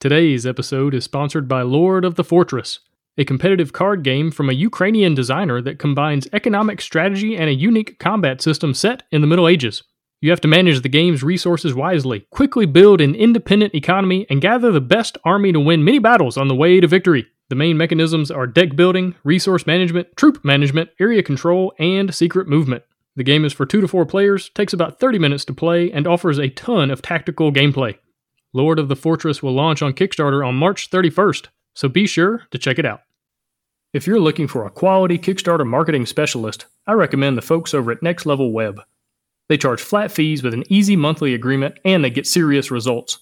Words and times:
Today's 0.00 0.46
episode 0.46 0.94
is 0.94 1.02
sponsored 1.02 1.48
by 1.48 1.62
Lord 1.62 2.04
of 2.04 2.14
the 2.14 2.22
Fortress, 2.22 2.78
a 3.16 3.24
competitive 3.24 3.72
card 3.72 4.04
game 4.04 4.30
from 4.30 4.48
a 4.48 4.52
Ukrainian 4.52 5.12
designer 5.12 5.60
that 5.60 5.80
combines 5.80 6.28
economic 6.32 6.80
strategy 6.80 7.36
and 7.36 7.50
a 7.50 7.54
unique 7.54 7.98
combat 7.98 8.40
system 8.40 8.74
set 8.74 9.02
in 9.10 9.22
the 9.22 9.26
Middle 9.26 9.48
Ages. 9.48 9.82
You 10.20 10.30
have 10.30 10.40
to 10.42 10.46
manage 10.46 10.82
the 10.82 10.88
game's 10.88 11.24
resources 11.24 11.74
wisely, 11.74 12.28
quickly 12.30 12.64
build 12.64 13.00
an 13.00 13.16
independent 13.16 13.74
economy, 13.74 14.24
and 14.30 14.40
gather 14.40 14.70
the 14.70 14.80
best 14.80 15.18
army 15.24 15.50
to 15.50 15.58
win 15.58 15.82
many 15.82 15.98
battles 15.98 16.36
on 16.36 16.46
the 16.46 16.54
way 16.54 16.78
to 16.78 16.86
victory. 16.86 17.26
The 17.48 17.56
main 17.56 17.76
mechanisms 17.76 18.30
are 18.30 18.46
deck 18.46 18.76
building, 18.76 19.16
resource 19.24 19.66
management, 19.66 20.16
troop 20.16 20.44
management, 20.44 20.90
area 21.00 21.24
control, 21.24 21.72
and 21.80 22.14
secret 22.14 22.46
movement. 22.46 22.84
The 23.16 23.24
game 23.24 23.44
is 23.44 23.52
for 23.52 23.66
2 23.66 23.80
to 23.80 23.88
4 23.88 24.06
players, 24.06 24.48
takes 24.50 24.72
about 24.72 25.00
30 25.00 25.18
minutes 25.18 25.44
to 25.46 25.52
play, 25.52 25.90
and 25.90 26.06
offers 26.06 26.38
a 26.38 26.50
ton 26.50 26.92
of 26.92 27.02
tactical 27.02 27.50
gameplay. 27.50 27.96
Lord 28.54 28.78
of 28.78 28.88
the 28.88 28.96
Fortress 28.96 29.42
will 29.42 29.52
launch 29.52 29.82
on 29.82 29.92
Kickstarter 29.92 30.46
on 30.46 30.54
March 30.54 30.90
31st, 30.90 31.48
so 31.74 31.88
be 31.88 32.06
sure 32.06 32.42
to 32.50 32.58
check 32.58 32.78
it 32.78 32.86
out. 32.86 33.02
If 33.92 34.06
you're 34.06 34.20
looking 34.20 34.48
for 34.48 34.64
a 34.64 34.70
quality 34.70 35.18
Kickstarter 35.18 35.66
marketing 35.66 36.06
specialist, 36.06 36.66
I 36.86 36.92
recommend 36.92 37.36
the 37.36 37.42
folks 37.42 37.74
over 37.74 37.90
at 37.90 38.02
Next 38.02 38.26
Level 38.26 38.52
Web. 38.52 38.80
They 39.48 39.56
charge 39.56 39.80
flat 39.80 40.10
fees 40.10 40.42
with 40.42 40.54
an 40.54 40.64
easy 40.70 40.96
monthly 40.96 41.34
agreement 41.34 41.78
and 41.84 42.04
they 42.04 42.10
get 42.10 42.26
serious 42.26 42.70
results. 42.70 43.18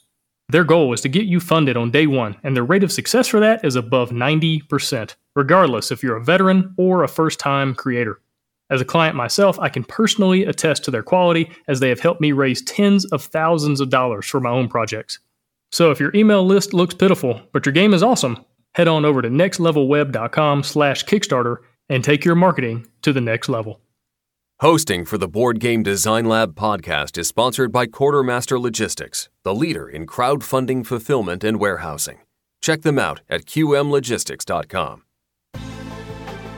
Their 0.49 0.65
goal 0.65 0.93
is 0.93 1.01
to 1.01 1.09
get 1.09 1.27
you 1.27 1.41
funded 1.41 1.77
on 1.77 1.91
day 1.91 2.07
one, 2.07 2.37
and 2.45 2.55
their 2.55 2.65
rate 2.65 2.85
of 2.85 2.93
success 2.93 3.27
for 3.27 3.41
that 3.41 3.65
is 3.65 3.75
above 3.75 4.11
90%, 4.11 5.15
regardless 5.35 5.91
if 5.91 6.05
you're 6.05 6.17
a 6.17 6.25
veteran 6.25 6.73
or 6.77 7.03
a 7.03 7.09
first 7.09 7.41
time 7.41 7.75
creator. 7.75 8.21
As 8.69 8.81
a 8.81 8.85
client 8.85 9.15
myself, 9.15 9.59
I 9.61 9.69
can 9.69 9.85
personally 9.85 10.45
attest 10.45 10.85
to 10.85 10.91
their 10.91 11.03
quality 11.03 11.51
as 11.69 11.81
they 11.81 11.89
have 11.89 12.01
helped 12.01 12.21
me 12.21 12.33
raise 12.33 12.63
tens 12.63 13.05
of 13.07 13.23
thousands 13.23 13.81
of 13.81 13.91
dollars 13.91 14.27
for 14.27 14.41
my 14.41 14.51
own 14.51 14.69
projects. 14.69 15.21
So 15.71 15.91
if 15.91 16.01
your 16.01 16.15
email 16.15 16.45
list 16.45 16.75
looks 16.75 16.95
pitiful, 16.95 17.41
but 17.53 17.65
your 17.67 17.73
game 17.73 17.95
is 17.95 18.03
awesome, 18.03 18.45
head 18.75 18.89
on 18.89 19.05
over 19.05 19.23
to 19.23 19.29
nextlevelweb.com 19.29 20.63
slash 20.63 21.05
Kickstarter 21.05 21.59
and 21.89 22.03
take 22.03 22.25
your 22.25 22.35
marketing 22.35 22.87
to 23.03 23.13
the 23.13 23.21
next 23.21 23.49
level. 23.49 23.81
Hosting 24.61 25.05
for 25.05 25.19
the 25.19 25.29
Board 25.29 25.61
Game 25.61 25.83
Design 25.83 26.25
Lab 26.25 26.55
podcast 26.55 27.19
is 27.19 27.29
sponsored 27.29 27.71
by 27.71 27.87
Quartermaster 27.87 28.59
Logistics, 28.59 29.29
the 29.43 29.55
leader 29.55 29.89
in 29.89 30.07
crowdfunding 30.07 30.87
fulfillment 30.87 31.45
and 31.45 31.61
warehousing. 31.61 32.19
Check 32.63 32.83
them 32.83 32.99
out 32.99 33.21
at 33.29 33.45
qmlogistics.com. 33.45 35.06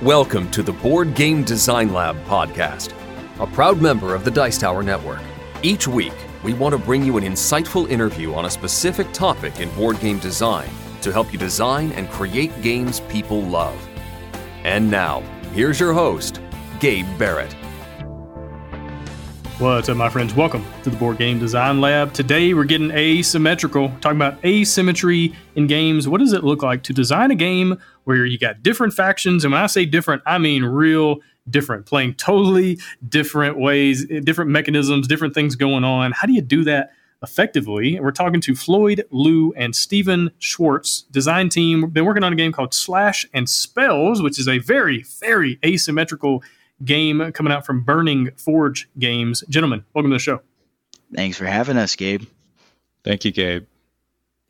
Welcome 0.02 0.48
to 0.52 0.62
the 0.62 0.72
Board 0.72 1.16
Game 1.16 1.42
Design 1.42 1.92
Lab 1.92 2.14
podcast, 2.26 2.92
a 3.40 3.46
proud 3.48 3.82
member 3.82 4.14
of 4.14 4.22
the 4.22 4.30
Dice 4.30 4.56
Tower 4.56 4.84
Network. 4.84 5.18
Each 5.64 5.88
week, 5.88 6.12
we 6.44 6.54
want 6.54 6.72
to 6.72 6.78
bring 6.78 7.04
you 7.04 7.16
an 7.16 7.24
insightful 7.24 7.90
interview 7.90 8.32
on 8.32 8.44
a 8.44 8.50
specific 8.50 9.12
topic 9.12 9.58
in 9.58 9.68
board 9.70 9.98
game 9.98 10.20
design 10.20 10.70
to 11.00 11.10
help 11.10 11.32
you 11.32 11.38
design 11.40 11.90
and 11.92 12.08
create 12.10 12.62
games 12.62 13.00
people 13.08 13.42
love. 13.42 13.76
And 14.62 14.88
now, 14.88 15.18
here's 15.52 15.80
your 15.80 15.92
host, 15.92 16.40
Gabe 16.78 17.18
Barrett. 17.18 17.52
What's 19.58 19.88
up, 19.88 19.96
my 19.96 20.08
friends? 20.08 20.32
Welcome 20.32 20.64
to 20.84 20.90
the 20.90 20.96
Board 20.96 21.18
Game 21.18 21.40
Design 21.40 21.80
Lab. 21.80 22.12
Today 22.12 22.54
we're 22.54 22.62
getting 22.62 22.92
asymmetrical, 22.92 23.88
talking 24.00 24.16
about 24.16 24.38
asymmetry 24.44 25.34
in 25.56 25.66
games. 25.66 26.06
What 26.06 26.18
does 26.18 26.32
it 26.32 26.44
look 26.44 26.62
like 26.62 26.84
to 26.84 26.92
design 26.92 27.32
a 27.32 27.34
game 27.34 27.76
where 28.08 28.24
you 28.24 28.38
got 28.38 28.62
different 28.62 28.94
factions? 28.94 29.44
And 29.44 29.52
when 29.52 29.60
I 29.60 29.66
say 29.66 29.84
different, 29.84 30.22
I 30.24 30.38
mean 30.38 30.64
real 30.64 31.18
different, 31.50 31.84
playing 31.84 32.14
totally 32.14 32.80
different 33.06 33.58
ways, 33.58 34.06
eh, 34.10 34.20
different 34.20 34.50
mechanisms, 34.50 35.06
different 35.06 35.34
things 35.34 35.56
going 35.56 35.84
on. 35.84 36.12
How 36.12 36.26
do 36.26 36.32
you 36.32 36.40
do 36.40 36.64
that 36.64 36.92
effectively? 37.22 37.96
And 37.96 38.04
we're 38.06 38.12
talking 38.12 38.40
to 38.40 38.54
Floyd 38.54 39.04
Liu 39.10 39.52
and 39.58 39.76
Stephen 39.76 40.30
Schwartz, 40.38 41.02
design 41.10 41.50
team. 41.50 41.82
We've 41.82 41.92
been 41.92 42.06
working 42.06 42.24
on 42.24 42.32
a 42.32 42.36
game 42.36 42.50
called 42.50 42.72
Slash 42.72 43.26
and 43.34 43.46
Spells, 43.46 44.22
which 44.22 44.38
is 44.38 44.48
a 44.48 44.56
very, 44.56 45.04
very 45.20 45.58
asymmetrical 45.62 46.42
game 46.82 47.30
coming 47.32 47.52
out 47.52 47.66
from 47.66 47.84
Burning 47.84 48.30
Forge 48.38 48.88
Games. 48.98 49.44
Gentlemen, 49.50 49.84
welcome 49.92 50.10
to 50.12 50.14
the 50.14 50.18
show. 50.18 50.40
Thanks 51.14 51.36
for 51.36 51.44
having 51.44 51.76
us, 51.76 51.94
Gabe. 51.94 52.22
Thank 53.04 53.26
you, 53.26 53.32
Gabe. 53.32 53.66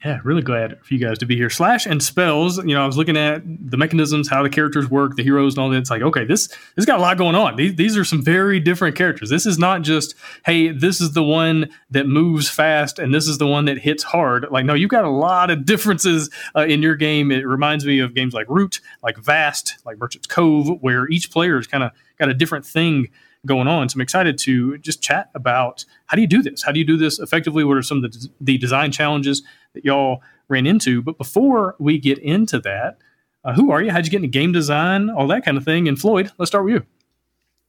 Yeah, 0.04 0.20
really 0.22 0.42
glad 0.42 0.78
for 0.84 0.94
you 0.94 1.00
guys 1.00 1.18
to 1.18 1.26
be 1.26 1.34
here. 1.34 1.50
Slash 1.50 1.84
and 1.84 2.00
spells. 2.00 2.58
You 2.58 2.74
know, 2.74 2.84
I 2.84 2.86
was 2.86 2.96
looking 2.96 3.16
at 3.16 3.42
the 3.44 3.76
mechanisms, 3.76 4.28
how 4.28 4.44
the 4.44 4.48
characters 4.48 4.88
work, 4.88 5.16
the 5.16 5.24
heroes, 5.24 5.54
and 5.54 5.62
all 5.62 5.70
that. 5.70 5.78
It's 5.78 5.90
like, 5.90 6.02
okay, 6.02 6.24
this 6.24 6.48
this 6.76 6.84
got 6.84 7.00
a 7.00 7.02
lot 7.02 7.18
going 7.18 7.34
on. 7.34 7.56
These 7.56 7.74
these 7.74 7.96
are 7.96 8.04
some 8.04 8.22
very 8.22 8.60
different 8.60 8.94
characters. 8.94 9.28
This 9.28 9.44
is 9.44 9.58
not 9.58 9.82
just, 9.82 10.14
hey, 10.46 10.68
this 10.68 11.00
is 11.00 11.14
the 11.14 11.24
one 11.24 11.68
that 11.90 12.06
moves 12.06 12.48
fast 12.48 13.00
and 13.00 13.12
this 13.12 13.26
is 13.26 13.38
the 13.38 13.46
one 13.48 13.64
that 13.64 13.78
hits 13.78 14.04
hard. 14.04 14.46
Like, 14.52 14.64
no, 14.64 14.74
you've 14.74 14.88
got 14.88 15.04
a 15.04 15.10
lot 15.10 15.50
of 15.50 15.64
differences 15.64 16.30
uh, 16.54 16.64
in 16.64 16.80
your 16.80 16.94
game. 16.94 17.32
It 17.32 17.44
reminds 17.44 17.84
me 17.84 17.98
of 17.98 18.14
games 18.14 18.34
like 18.34 18.48
Root, 18.48 18.80
like 19.02 19.18
Vast, 19.18 19.78
like 19.84 19.98
Merchant's 19.98 20.28
Cove, 20.28 20.78
where 20.80 21.08
each 21.08 21.32
player 21.32 21.58
is 21.58 21.66
kind 21.66 21.82
of 21.82 21.90
got 22.20 22.28
a 22.28 22.34
different 22.34 22.64
thing 22.64 23.08
going 23.46 23.66
on. 23.66 23.88
So 23.88 23.96
I'm 23.96 24.00
excited 24.00 24.38
to 24.38 24.78
just 24.78 25.02
chat 25.02 25.30
about 25.34 25.84
how 26.06 26.14
do 26.14 26.20
you 26.20 26.28
do 26.28 26.42
this? 26.42 26.62
How 26.62 26.72
do 26.72 26.78
you 26.78 26.86
do 26.86 26.96
this 26.96 27.18
effectively? 27.18 27.64
What 27.64 27.76
are 27.76 27.82
some 27.82 28.04
of 28.04 28.12
the, 28.12 28.28
the 28.40 28.58
design 28.58 28.92
challenges 28.92 29.42
that 29.78 29.84
y'all 29.84 30.22
ran 30.48 30.66
into? 30.66 31.00
But 31.02 31.16
before 31.16 31.76
we 31.78 31.98
get 31.98 32.18
into 32.18 32.58
that, 32.60 32.98
uh, 33.44 33.54
who 33.54 33.70
are 33.70 33.80
you? 33.80 33.90
How'd 33.90 34.04
you 34.04 34.10
get 34.10 34.18
into 34.18 34.28
game 34.28 34.52
design? 34.52 35.08
All 35.08 35.28
that 35.28 35.44
kind 35.44 35.56
of 35.56 35.64
thing. 35.64 35.88
And 35.88 35.98
Floyd, 35.98 36.30
let's 36.38 36.50
start 36.50 36.64
with 36.64 36.74
you. 36.74 36.86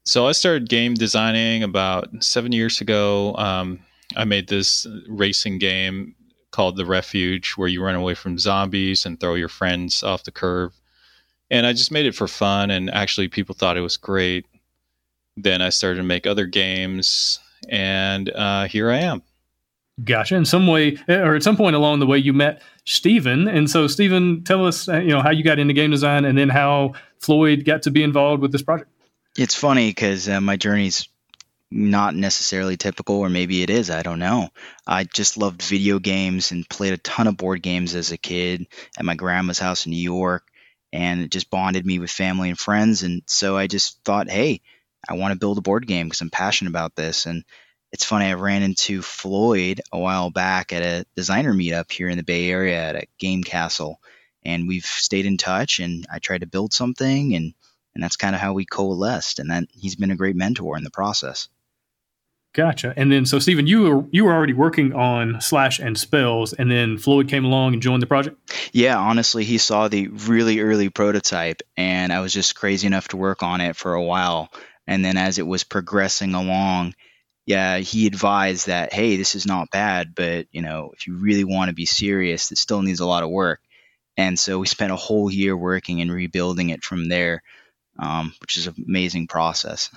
So 0.05 0.27
I 0.27 0.31
started 0.31 0.69
game 0.69 0.95
designing 0.95 1.61
about 1.61 2.09
seven 2.23 2.51
years 2.51 2.81
ago. 2.81 3.35
Um, 3.35 3.79
I 4.17 4.25
made 4.25 4.47
this 4.47 4.87
racing 5.07 5.59
game 5.59 6.15
called 6.51 6.77
The 6.77 6.85
Refuge, 6.85 7.51
where 7.51 7.67
you 7.67 7.83
run 7.83 7.95
away 7.95 8.15
from 8.15 8.39
zombies 8.39 9.05
and 9.05 9.19
throw 9.19 9.35
your 9.35 9.49
friends 9.49 10.01
off 10.01 10.23
the 10.23 10.31
curve. 10.31 10.73
And 11.51 11.65
I 11.67 11.73
just 11.73 11.91
made 11.91 12.07
it 12.07 12.15
for 12.15 12.27
fun, 12.27 12.71
and 12.71 12.89
actually, 12.89 13.27
people 13.27 13.55
thought 13.55 13.77
it 13.77 13.81
was 13.81 13.97
great. 13.97 14.45
Then 15.37 15.61
I 15.61 15.69
started 15.69 15.97
to 15.97 16.03
make 16.03 16.25
other 16.25 16.45
games, 16.45 17.39
and 17.69 18.29
uh, 18.31 18.65
here 18.65 18.89
I 18.91 18.97
am. 18.99 19.21
Gotcha. 20.03 20.35
In 20.35 20.45
some 20.45 20.67
way, 20.67 20.97
or 21.07 21.35
at 21.35 21.43
some 21.43 21.57
point 21.57 21.75
along 21.75 21.99
the 21.99 22.05
way, 22.05 22.17
you 22.17 22.31
met 22.31 22.61
Stephen, 22.85 23.47
and 23.47 23.69
so 23.69 23.87
Stephen, 23.87 24.43
tell 24.43 24.65
us, 24.65 24.87
uh, 24.87 24.99
you 24.99 25.09
know, 25.09 25.21
how 25.21 25.31
you 25.31 25.43
got 25.43 25.59
into 25.59 25.73
game 25.73 25.91
design, 25.91 26.25
and 26.25 26.37
then 26.37 26.49
how 26.49 26.93
Floyd 27.19 27.65
got 27.65 27.83
to 27.83 27.91
be 27.91 28.03
involved 28.03 28.41
with 28.41 28.51
this 28.51 28.61
project. 28.61 28.89
It's 29.37 29.55
funny 29.55 29.89
because 29.89 30.29
uh, 30.29 30.41
my 30.41 30.57
journey's 30.57 31.09
not 31.71 32.15
necessarily 32.15 32.77
typical, 32.77 33.17
or 33.17 33.29
maybe 33.29 33.61
it 33.61 33.69
is. 33.69 33.89
I 33.89 34.01
don't 34.01 34.19
know. 34.19 34.49
I 34.87 35.03
just 35.03 35.37
loved 35.37 35.61
video 35.61 35.99
games 35.99 36.51
and 36.51 36.67
played 36.67 36.93
a 36.93 36.97
ton 36.97 37.27
of 37.27 37.37
board 37.37 37.61
games 37.61 37.93
as 37.93 38.11
a 38.11 38.17
kid 38.17 38.67
at 38.97 39.05
my 39.05 39.15
grandma's 39.15 39.59
house 39.59 39.85
in 39.85 39.91
New 39.91 39.97
York, 39.97 40.47
and 40.93 41.21
it 41.21 41.31
just 41.31 41.49
bonded 41.49 41.85
me 41.85 41.99
with 41.99 42.09
family 42.09 42.49
and 42.49 42.57
friends. 42.57 43.03
And 43.03 43.23
so 43.27 43.57
I 43.57 43.67
just 43.67 44.03
thought, 44.03 44.29
hey, 44.29 44.61
I 45.07 45.13
want 45.13 45.33
to 45.33 45.39
build 45.39 45.57
a 45.57 45.61
board 45.61 45.87
game 45.87 46.07
because 46.07 46.21
I'm 46.21 46.29
passionate 46.29 46.71
about 46.71 46.95
this. 46.95 47.25
And 47.25 47.43
it's 47.91 48.05
funny, 48.05 48.25
I 48.25 48.33
ran 48.33 48.61
into 48.61 49.01
Floyd 49.01 49.81
a 49.91 49.97
while 49.97 50.29
back 50.29 50.71
at 50.73 50.83
a 50.83 51.05
designer 51.15 51.53
meetup 51.53 51.91
here 51.91 52.09
in 52.09 52.17
the 52.17 52.23
Bay 52.23 52.49
Area 52.49 52.77
at 52.77 52.95
a 52.95 53.07
game 53.17 53.43
castle. 53.43 53.99
And 54.43 54.67
we've 54.67 54.85
stayed 54.85 55.25
in 55.25 55.37
touch 55.37 55.79
and 55.79 56.05
I 56.11 56.19
tried 56.19 56.41
to 56.41 56.47
build 56.47 56.73
something 56.73 57.35
and 57.35 57.53
and 57.95 58.03
that's 58.03 58.17
kind 58.17 58.35
of 58.35 58.39
how 58.39 58.53
we 58.53 58.65
coalesced 58.65 59.39
and 59.39 59.49
that 59.49 59.65
he's 59.71 59.95
been 59.95 60.11
a 60.11 60.15
great 60.15 60.35
mentor 60.35 60.77
in 60.77 60.83
the 60.83 60.91
process. 60.91 61.49
Gotcha. 62.53 62.93
And 62.95 63.11
then 63.11 63.25
so 63.25 63.39
Stephen, 63.39 63.67
you 63.67 63.81
were 63.81 64.05
you 64.11 64.25
were 64.25 64.33
already 64.33 64.53
working 64.53 64.93
on 64.93 65.41
slash 65.41 65.79
and 65.79 65.97
spells 65.97 66.53
and 66.53 66.71
then 66.71 66.97
Floyd 66.97 67.27
came 67.27 67.45
along 67.45 67.73
and 67.73 67.81
joined 67.81 68.01
the 68.01 68.07
project? 68.07 68.37
Yeah, 68.71 68.97
honestly, 68.97 69.43
he 69.43 69.57
saw 69.57 69.87
the 69.87 70.07
really 70.07 70.59
early 70.59 70.89
prototype 70.89 71.61
and 71.75 72.13
I 72.13 72.21
was 72.21 72.31
just 72.31 72.55
crazy 72.55 72.87
enough 72.87 73.09
to 73.09 73.17
work 73.17 73.43
on 73.43 73.61
it 73.61 73.75
for 73.75 73.93
a 73.93 74.03
while. 74.03 74.51
And 74.87 75.03
then 75.03 75.17
as 75.17 75.37
it 75.39 75.45
was 75.45 75.63
progressing 75.63 76.33
along, 76.33 76.95
yeah, 77.49 77.79
he 77.79 78.05
advised 78.05 78.67
that, 78.67 78.93
hey, 78.93 79.17
this 79.17 79.33
is 79.33 79.47
not 79.47 79.71
bad, 79.71 80.13
but 80.13 80.45
you 80.51 80.61
know, 80.61 80.91
if 80.93 81.07
you 81.07 81.15
really 81.15 81.43
want 81.43 81.69
to 81.69 81.73
be 81.73 81.87
serious, 81.87 82.51
it 82.51 82.59
still 82.59 82.83
needs 82.83 82.99
a 82.99 83.07
lot 83.07 83.23
of 83.23 83.31
work. 83.31 83.59
And 84.15 84.37
so 84.37 84.59
we 84.59 84.67
spent 84.67 84.91
a 84.91 84.95
whole 84.95 85.31
year 85.31 85.57
working 85.57 85.99
and 85.99 86.11
rebuilding 86.11 86.69
it 86.69 86.83
from 86.83 87.09
there, 87.09 87.41
um, 87.97 88.35
which 88.39 88.57
is 88.57 88.67
an 88.67 88.75
amazing 88.87 89.25
process. 89.25 89.89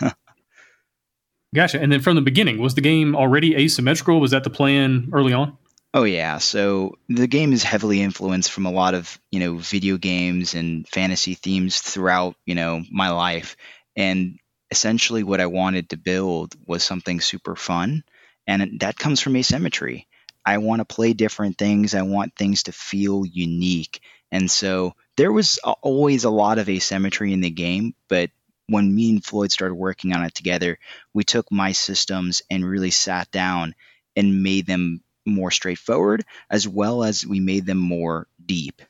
gotcha. 1.54 1.80
And 1.80 1.92
then 1.92 2.00
from 2.00 2.16
the 2.16 2.20
beginning, 2.20 2.58
was 2.58 2.74
the 2.74 2.80
game 2.80 3.14
already 3.14 3.54
asymmetrical? 3.54 4.18
Was 4.18 4.32
that 4.32 4.42
the 4.42 4.50
plan 4.50 5.10
early 5.12 5.32
on? 5.32 5.56
Oh 5.94 6.02
yeah, 6.02 6.38
so 6.38 6.96
the 7.08 7.28
game 7.28 7.52
is 7.52 7.62
heavily 7.62 8.02
influenced 8.02 8.50
from 8.50 8.66
a 8.66 8.72
lot 8.72 8.94
of 8.94 9.20
you 9.30 9.38
know 9.38 9.56
video 9.56 9.98
games 9.98 10.54
and 10.54 10.86
fantasy 10.88 11.34
themes 11.34 11.80
throughout 11.80 12.34
you 12.44 12.56
know 12.56 12.82
my 12.90 13.10
life, 13.10 13.56
and 13.96 14.38
essentially 14.70 15.22
what 15.22 15.40
I 15.40 15.46
wanted 15.46 15.90
to 15.90 15.96
build 15.96 16.54
was 16.66 16.82
something 16.82 17.20
super 17.20 17.56
fun. 17.56 18.04
And 18.46 18.80
that 18.80 18.98
comes 18.98 19.20
from 19.20 19.36
asymmetry. 19.36 20.06
I 20.44 20.58
want 20.58 20.80
to 20.80 20.84
play 20.84 21.12
different 21.12 21.58
things. 21.58 21.94
I 21.94 22.02
want 22.02 22.34
things 22.36 22.64
to 22.64 22.72
feel 22.72 23.24
unique. 23.26 24.00
And 24.32 24.50
so 24.50 24.94
there 25.16 25.32
was 25.32 25.58
always 25.58 26.24
a 26.24 26.30
lot 26.30 26.58
of 26.58 26.68
asymmetry 26.68 27.32
in 27.32 27.40
the 27.40 27.50
game, 27.50 27.94
but 28.08 28.30
when 28.66 28.94
me 28.94 29.10
and 29.10 29.24
Floyd 29.24 29.50
started 29.50 29.74
working 29.74 30.14
on 30.14 30.24
it 30.24 30.34
together, 30.34 30.78
we 31.14 31.24
took 31.24 31.50
my 31.50 31.72
systems 31.72 32.42
and 32.50 32.68
really 32.68 32.90
sat 32.90 33.30
down 33.30 33.74
and 34.16 34.42
made 34.42 34.66
them 34.66 35.02
more 35.26 35.50
straightforward, 35.50 36.24
as 36.50 36.68
well 36.68 37.04
as 37.04 37.26
we 37.26 37.40
made 37.40 37.66
them 37.66 37.78
more 37.78 38.26
deep. 38.44 38.82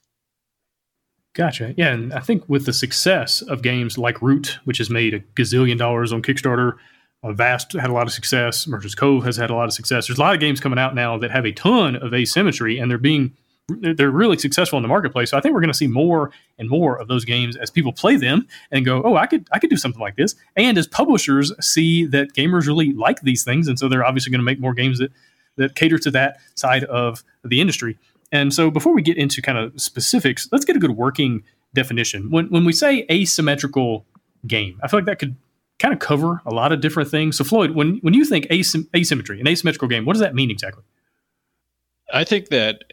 Gotcha. 1.38 1.72
Yeah, 1.76 1.92
and 1.92 2.12
I 2.12 2.18
think 2.18 2.42
with 2.48 2.66
the 2.66 2.72
success 2.72 3.42
of 3.42 3.62
games 3.62 3.96
like 3.96 4.20
Root, 4.20 4.58
which 4.64 4.78
has 4.78 4.90
made 4.90 5.14
a 5.14 5.20
gazillion 5.36 5.78
dollars 5.78 6.12
on 6.12 6.20
Kickstarter, 6.20 6.72
uh, 7.22 7.32
Vast 7.32 7.74
had 7.74 7.90
a 7.90 7.92
lot 7.92 8.08
of 8.08 8.12
success. 8.12 8.66
Merchant's 8.66 8.96
Cove 8.96 9.24
has 9.24 9.36
had 9.36 9.48
a 9.48 9.54
lot 9.54 9.66
of 9.66 9.72
success. 9.72 10.08
There's 10.08 10.18
a 10.18 10.20
lot 10.20 10.34
of 10.34 10.40
games 10.40 10.58
coming 10.58 10.80
out 10.80 10.96
now 10.96 11.16
that 11.18 11.30
have 11.30 11.46
a 11.46 11.52
ton 11.52 11.94
of 11.94 12.12
asymmetry, 12.12 12.78
and 12.78 12.90
they're 12.90 12.98
being 12.98 13.34
they're 13.68 14.10
really 14.10 14.38
successful 14.38 14.78
in 14.78 14.82
the 14.82 14.88
marketplace. 14.88 15.30
So 15.30 15.36
I 15.36 15.40
think 15.40 15.54
we're 15.54 15.60
going 15.60 15.70
to 15.70 15.78
see 15.78 15.86
more 15.86 16.32
and 16.58 16.68
more 16.68 16.98
of 16.98 17.06
those 17.06 17.24
games 17.24 17.54
as 17.54 17.70
people 17.70 17.92
play 17.92 18.16
them 18.16 18.48
and 18.72 18.84
go, 18.84 19.00
"Oh, 19.04 19.14
I 19.14 19.26
could 19.26 19.46
I 19.52 19.60
could 19.60 19.70
do 19.70 19.76
something 19.76 20.00
like 20.00 20.16
this." 20.16 20.34
And 20.56 20.76
as 20.76 20.88
publishers 20.88 21.52
see 21.60 22.04
that 22.06 22.32
gamers 22.34 22.66
really 22.66 22.92
like 22.92 23.20
these 23.20 23.44
things, 23.44 23.68
and 23.68 23.78
so 23.78 23.88
they're 23.88 24.04
obviously 24.04 24.32
going 24.32 24.40
to 24.40 24.44
make 24.44 24.58
more 24.58 24.74
games 24.74 24.98
that 24.98 25.12
that 25.54 25.76
cater 25.76 25.98
to 25.98 26.10
that 26.10 26.38
side 26.56 26.82
of 26.84 27.22
the 27.44 27.60
industry. 27.60 27.96
And 28.30 28.52
so 28.52 28.70
before 28.70 28.94
we 28.94 29.02
get 29.02 29.16
into 29.16 29.40
kind 29.40 29.58
of 29.58 29.80
specifics, 29.80 30.48
let's 30.52 30.64
get 30.64 30.76
a 30.76 30.78
good 30.78 30.92
working 30.92 31.42
definition. 31.74 32.30
When 32.30 32.46
when 32.48 32.64
we 32.64 32.72
say 32.72 33.06
asymmetrical 33.10 34.06
game, 34.46 34.78
I 34.82 34.88
feel 34.88 35.00
like 35.00 35.06
that 35.06 35.18
could 35.18 35.36
kind 35.78 35.94
of 35.94 36.00
cover 36.00 36.42
a 36.44 36.50
lot 36.50 36.72
of 36.72 36.80
different 36.80 37.10
things. 37.10 37.36
So 37.38 37.44
Floyd, 37.44 37.72
when 37.72 37.98
when 37.98 38.14
you 38.14 38.24
think 38.24 38.46
asym- 38.46 38.88
asymmetry, 38.94 39.40
an 39.40 39.48
asymmetrical 39.48 39.88
game, 39.88 40.04
what 40.04 40.14
does 40.14 40.20
that 40.20 40.34
mean 40.34 40.50
exactly? 40.50 40.82
I 42.12 42.24
think 42.24 42.48
that 42.48 42.84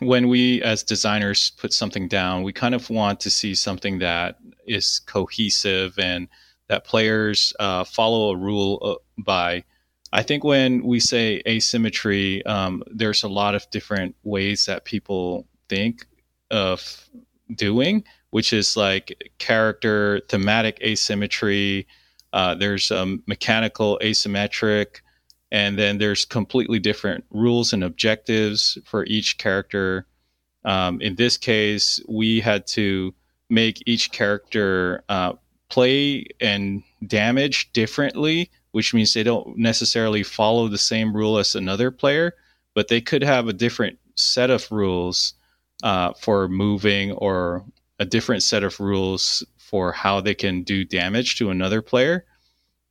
when 0.00 0.28
we 0.28 0.62
as 0.62 0.82
designers 0.82 1.50
put 1.58 1.72
something 1.72 2.08
down, 2.08 2.42
we 2.42 2.52
kind 2.52 2.74
of 2.74 2.90
want 2.90 3.20
to 3.20 3.30
see 3.30 3.54
something 3.54 3.98
that 4.00 4.38
is 4.66 5.00
cohesive 5.06 5.98
and 5.98 6.28
that 6.68 6.84
players 6.84 7.52
uh, 7.58 7.84
follow 7.84 8.30
a 8.30 8.36
rule 8.36 8.78
uh, 8.82 9.22
by. 9.22 9.64
I 10.12 10.22
think 10.22 10.44
when 10.44 10.84
we 10.84 11.00
say 11.00 11.42
asymmetry, 11.46 12.44
um, 12.46 12.82
there's 12.86 13.22
a 13.22 13.28
lot 13.28 13.54
of 13.54 13.68
different 13.70 14.16
ways 14.22 14.66
that 14.66 14.84
people 14.84 15.46
think 15.68 16.06
of 16.50 17.08
doing, 17.54 18.04
which 18.30 18.52
is 18.52 18.76
like 18.76 19.32
character, 19.38 20.20
thematic 20.28 20.78
asymmetry. 20.82 21.86
Uh, 22.32 22.54
there's 22.54 22.90
um, 22.90 23.22
mechanical 23.26 23.98
asymmetric 24.02 25.00
and 25.50 25.78
then 25.78 25.98
there's 25.98 26.24
completely 26.24 26.78
different 26.78 27.24
rules 27.30 27.72
and 27.72 27.82
objectives 27.82 28.78
for 28.84 29.04
each 29.06 29.38
character. 29.38 30.06
Um, 30.64 31.00
in 31.00 31.14
this 31.14 31.36
case, 31.36 32.00
we 32.08 32.40
had 32.40 32.66
to 32.68 33.14
make 33.48 33.82
each 33.86 34.12
character 34.12 35.04
uh, 35.08 35.34
play 35.70 36.26
and 36.40 36.82
damage 37.06 37.72
differently, 37.72 38.50
which 38.72 38.94
means 38.94 39.14
they 39.14 39.22
don't 39.22 39.56
necessarily 39.56 40.22
follow 40.22 40.68
the 40.68 40.78
same 40.78 41.14
rule 41.14 41.38
as 41.38 41.54
another 41.54 41.90
player, 41.90 42.34
but 42.74 42.88
they 42.88 43.00
could 43.00 43.22
have 43.22 43.48
a 43.48 43.52
different 43.52 43.98
set 44.14 44.50
of 44.50 44.70
rules 44.70 45.34
uh, 45.82 46.12
for 46.20 46.48
moving 46.48 47.12
or 47.12 47.64
a 47.98 48.04
different 48.04 48.42
set 48.42 48.62
of 48.62 48.78
rules 48.80 49.44
for 49.58 49.92
how 49.92 50.20
they 50.20 50.34
can 50.34 50.62
do 50.62 50.84
damage 50.84 51.36
to 51.36 51.50
another 51.50 51.82
player. 51.82 52.24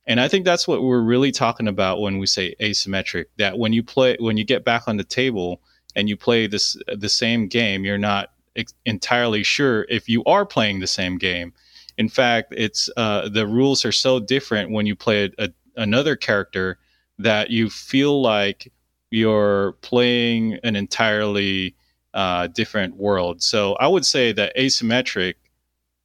And 0.06 0.20
I 0.20 0.28
think 0.28 0.44
that's 0.44 0.66
what 0.66 0.82
we're 0.82 1.02
really 1.02 1.32
talking 1.32 1.68
about 1.68 2.00
when 2.00 2.18
we 2.18 2.26
say 2.26 2.54
asymmetric. 2.60 3.26
That 3.36 3.58
when 3.58 3.72
you 3.72 3.82
play, 3.82 4.16
when 4.18 4.38
you 4.38 4.44
get 4.44 4.64
back 4.64 4.88
on 4.88 4.96
the 4.96 5.04
table 5.04 5.60
and 5.94 6.08
you 6.08 6.16
play 6.16 6.46
this 6.46 6.76
the 6.86 7.10
same 7.10 7.46
game, 7.46 7.84
you're 7.84 7.98
not 7.98 8.30
ex- 8.56 8.72
entirely 8.86 9.42
sure 9.42 9.84
if 9.90 10.08
you 10.08 10.24
are 10.24 10.46
playing 10.46 10.80
the 10.80 10.86
same 10.86 11.18
game. 11.18 11.52
In 11.98 12.08
fact, 12.08 12.54
it's 12.56 12.88
uh, 12.96 13.28
the 13.28 13.46
rules 13.46 13.84
are 13.84 13.92
so 13.92 14.18
different 14.18 14.70
when 14.70 14.86
you 14.86 14.96
play 14.96 15.30
a, 15.38 15.50
another 15.78 16.16
character 16.16 16.78
that 17.18 17.50
you 17.50 17.70
feel 17.70 18.20
like 18.20 18.70
you're 19.10 19.72
playing 19.80 20.54
an 20.62 20.76
entirely 20.76 21.74
uh, 22.14 22.48
different 22.48 22.96
world. 22.96 23.42
So 23.42 23.74
I 23.74 23.88
would 23.88 24.04
say 24.04 24.32
that 24.32 24.56
asymmetric 24.56 25.34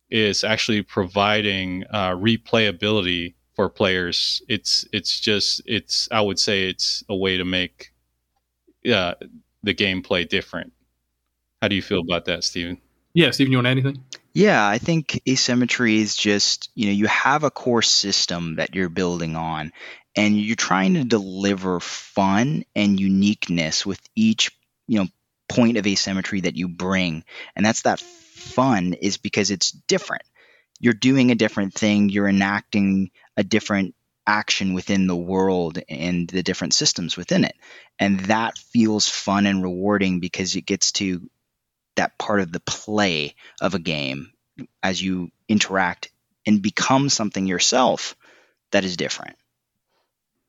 is 0.10 0.44
actually 0.44 0.84
providing 0.84 1.84
uh, 1.90 2.12
replayability 2.12 3.34
for 3.56 3.70
players. 3.70 4.42
It's 4.48 4.86
it's 4.94 5.20
just 5.20 5.62
it's 5.66 6.08
I 6.12 6.22
would 6.22 6.40
say 6.40 6.70
it's 6.70 7.04
a 7.10 7.16
way 7.16 7.38
to 7.38 7.46
make 7.46 7.92
uh, 8.92 9.16
the 9.64 9.74
gameplay 9.74 10.28
different. 10.28 10.74
How 11.62 11.68
do 11.68 11.76
you 11.76 11.82
feel 11.82 12.02
about 12.02 12.26
that, 12.26 12.44
Stephen? 12.44 12.80
Yeah, 13.14 13.32
Stephen, 13.32 13.52
you 13.52 13.58
want 13.58 13.68
anything? 13.68 14.04
Yeah, 14.34 14.68
I 14.68 14.80
think 14.80 15.22
asymmetry 15.28 16.00
is 16.00 16.16
just, 16.16 16.70
you 16.74 16.88
know, 16.88 16.92
you 16.94 17.06
have 17.08 17.44
a 17.44 17.52
core 17.52 17.84
system 17.84 18.56
that 18.56 18.74
you're 18.74 18.90
building 18.90 19.36
on 19.36 19.72
and 20.16 20.40
you're 20.40 20.56
trying 20.56 20.96
to 20.96 21.04
deliver 21.04 21.80
fun 21.80 22.64
and 22.76 23.00
uniqueness 23.00 23.86
with 23.86 24.00
each, 24.16 24.52
you 24.88 25.00
know, 25.00 25.08
point 25.48 25.78
of 25.78 25.86
asymmetry 25.86 26.42
that 26.42 26.56
you 26.56 26.68
bring. 26.68 27.24
And 27.56 27.64
that's 27.64 27.84
that 27.84 28.00
fun 28.00 28.94
is 28.94 29.18
because 29.18 29.52
it's 29.52 29.72
different. 29.72 30.24
You're 30.80 30.94
doing 30.94 31.32
a 31.32 31.36
different 31.36 31.74
thing, 31.76 32.10
you're 32.10 32.28
enacting 32.28 33.12
a 33.38 33.44
different 33.44 33.94
action 34.26 34.74
within 34.74 35.06
the 35.06 35.16
world 35.16 35.80
and 35.90 36.28
the 36.28 36.44
different 36.44 36.74
systems 36.74 37.18
within 37.18 37.44
it. 37.44 37.56
And 38.00 38.20
that 38.22 38.58
feels 38.58 39.08
fun 39.08 39.46
and 39.46 39.62
rewarding 39.62 40.20
because 40.20 40.56
it 40.56 40.66
gets 40.66 40.92
to 40.94 41.30
that 41.96 42.18
part 42.18 42.40
of 42.40 42.52
the 42.52 42.60
play 42.62 43.36
of 43.62 43.74
a 43.74 43.80
game 43.80 44.32
as 44.82 45.02
you 45.02 45.32
interact 45.48 46.12
and 46.46 46.62
become 46.62 47.10
something 47.10 47.48
yourself 47.48 48.16
that 48.72 48.84
is 48.84 48.98
different. 48.98 49.36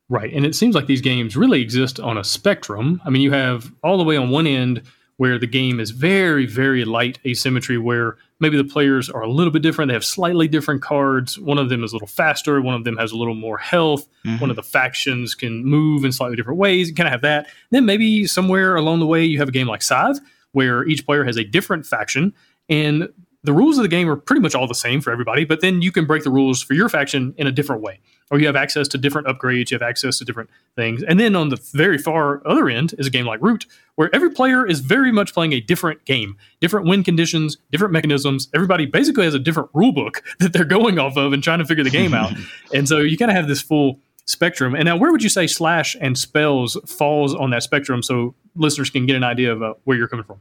Right. 0.09 0.33
And 0.33 0.45
it 0.45 0.55
seems 0.55 0.75
like 0.75 0.87
these 0.87 1.01
games 1.01 1.37
really 1.37 1.63
exist 1.63 1.99
on 1.99 2.19
a 2.19 2.25
spectrum. 2.25 3.01
I 3.05 3.11
mean, 3.11 3.23
you 3.23 3.33
have 3.33 3.73
all 3.83 3.97
the 3.97 4.05
way 4.05 4.17
on 4.17 4.31
one 4.31 4.47
end 4.47 4.83
where 5.17 5.39
the 5.39 5.47
game 5.47 5.79
is 5.79 5.93
very, 5.93 6.45
very 6.45 6.85
light 6.85 7.19
asymmetry, 7.25 7.79
where 7.79 8.17
maybe 8.41 8.57
the 8.57 8.65
players 8.65 9.09
are 9.09 9.23
a 9.23 9.31
little 9.31 9.53
bit 9.53 9.63
different. 9.63 9.89
They 9.89 9.95
have 9.95 10.05
slightly 10.05 10.49
different 10.49 10.83
cards. 10.83 11.39
One 11.39 11.57
of 11.57 11.69
them 11.69 11.85
is 11.85 11.93
a 11.93 11.95
little 11.95 12.09
faster. 12.09 12.61
One 12.61 12.75
of 12.75 12.85
them 12.85 12.97
has 12.97 13.13
a 13.13 13.17
little 13.17 13.35
more 13.35 13.57
health. 13.57 14.09
Mm-hmm. 14.27 14.41
One 14.41 14.51
of 14.51 14.57
the 14.57 14.63
factions 14.63 15.35
can 15.35 15.65
move 15.65 16.05
in 16.05 16.11
slightly 16.11 16.37
different 16.37 16.59
ways. 16.59 16.89
You 16.89 16.95
kind 16.95 17.07
of 17.07 17.13
have 17.13 17.23
that. 17.23 17.47
Then 17.71 17.87
maybe 17.87 18.27
somewhere 18.27 18.75
along 18.75 18.99
the 18.99 19.07
way, 19.07 19.25
you 19.25 19.39
have 19.39 19.49
a 19.49 19.53
game 19.53 19.69
like 19.69 19.83
Scythe, 19.83 20.19
where 20.55 20.87
each 20.87 21.05
player 21.05 21.25
has 21.25 21.37
a 21.37 21.45
different 21.45 21.87
faction. 21.87 22.33
And 22.69 23.09
the 23.45 23.53
rules 23.53 23.77
of 23.77 23.83
the 23.83 23.89
game 23.89 24.09
are 24.09 24.17
pretty 24.17 24.41
much 24.41 24.55
all 24.55 24.67
the 24.67 24.75
same 24.75 25.03
for 25.03 25.13
everybody, 25.13 25.45
but 25.45 25.61
then 25.61 25.83
you 25.83 25.93
can 25.93 26.07
break 26.07 26.25
the 26.25 26.31
rules 26.31 26.63
for 26.63 26.73
your 26.73 26.89
faction 26.89 27.35
in 27.37 27.47
a 27.47 27.53
different 27.53 27.83
way. 27.83 28.01
Or 28.31 28.41
you 28.41 28.47
have 28.47 28.57
access 28.57 28.89
to 28.89 28.99
different 28.99 29.27
upgrades, 29.27 29.71
you 29.71 29.75
have 29.75 29.83
access 29.83 30.19
to 30.19 30.25
different 30.25 30.49
things. 30.77 31.03
And 31.03 31.21
then 31.21 31.37
on 31.37 31.51
the 31.51 31.57
very 31.73 31.99
far 31.99 32.41
other 32.49 32.71
end 32.71 32.95
is 32.97 33.07
a 33.07 33.11
game 33.11 33.27
like 33.27 33.43
Root, 33.43 33.67
where 33.97 34.13
every 34.15 34.31
player 34.31 34.67
is 34.67 34.81
very 34.81 35.13
much 35.13 35.35
playing 35.35 35.53
a 35.53 35.61
different 35.61 36.07
game, 36.07 36.39
different 36.59 36.87
win 36.87 37.05
conditions, 37.05 37.59
different 37.71 37.93
mechanisms. 37.93 38.49
Everybody 38.55 38.87
basically 38.87 39.25
has 39.25 39.35
a 39.35 39.39
different 39.39 39.69
rule 39.75 39.93
book 39.93 40.23
that 40.39 40.55
they're 40.55 40.65
going 40.65 40.99
off 40.99 41.19
of 41.19 41.35
and 41.35 41.43
trying 41.43 41.59
to 41.59 41.67
figure 41.67 41.85
the 41.85 41.91
game 41.91 42.15
out. 42.15 42.33
and 42.75 42.89
so 42.89 42.99
you 43.01 43.19
kind 43.19 43.31
of 43.31 43.37
have 43.37 43.47
this 43.47 43.61
full 43.61 44.01
spectrum. 44.27 44.75
And 44.75 44.87
now, 44.87 44.97
where 44.97 45.13
would 45.13 45.23
you 45.23 45.29
say 45.29 45.47
Slash 45.47 45.95
and 46.01 46.17
Spells 46.17 46.79
falls 46.87 47.35
on 47.35 47.51
that 47.51 47.63
spectrum 47.63 48.03
so 48.03 48.35
listeners 48.57 48.91
can 48.91 49.07
get 49.07 49.17
an 49.17 49.25
idea 49.25 49.53
of 49.53 49.63
uh, 49.63 49.75
where 49.85 49.97
you're 49.97 50.09
coming 50.09 50.25
from? 50.25 50.41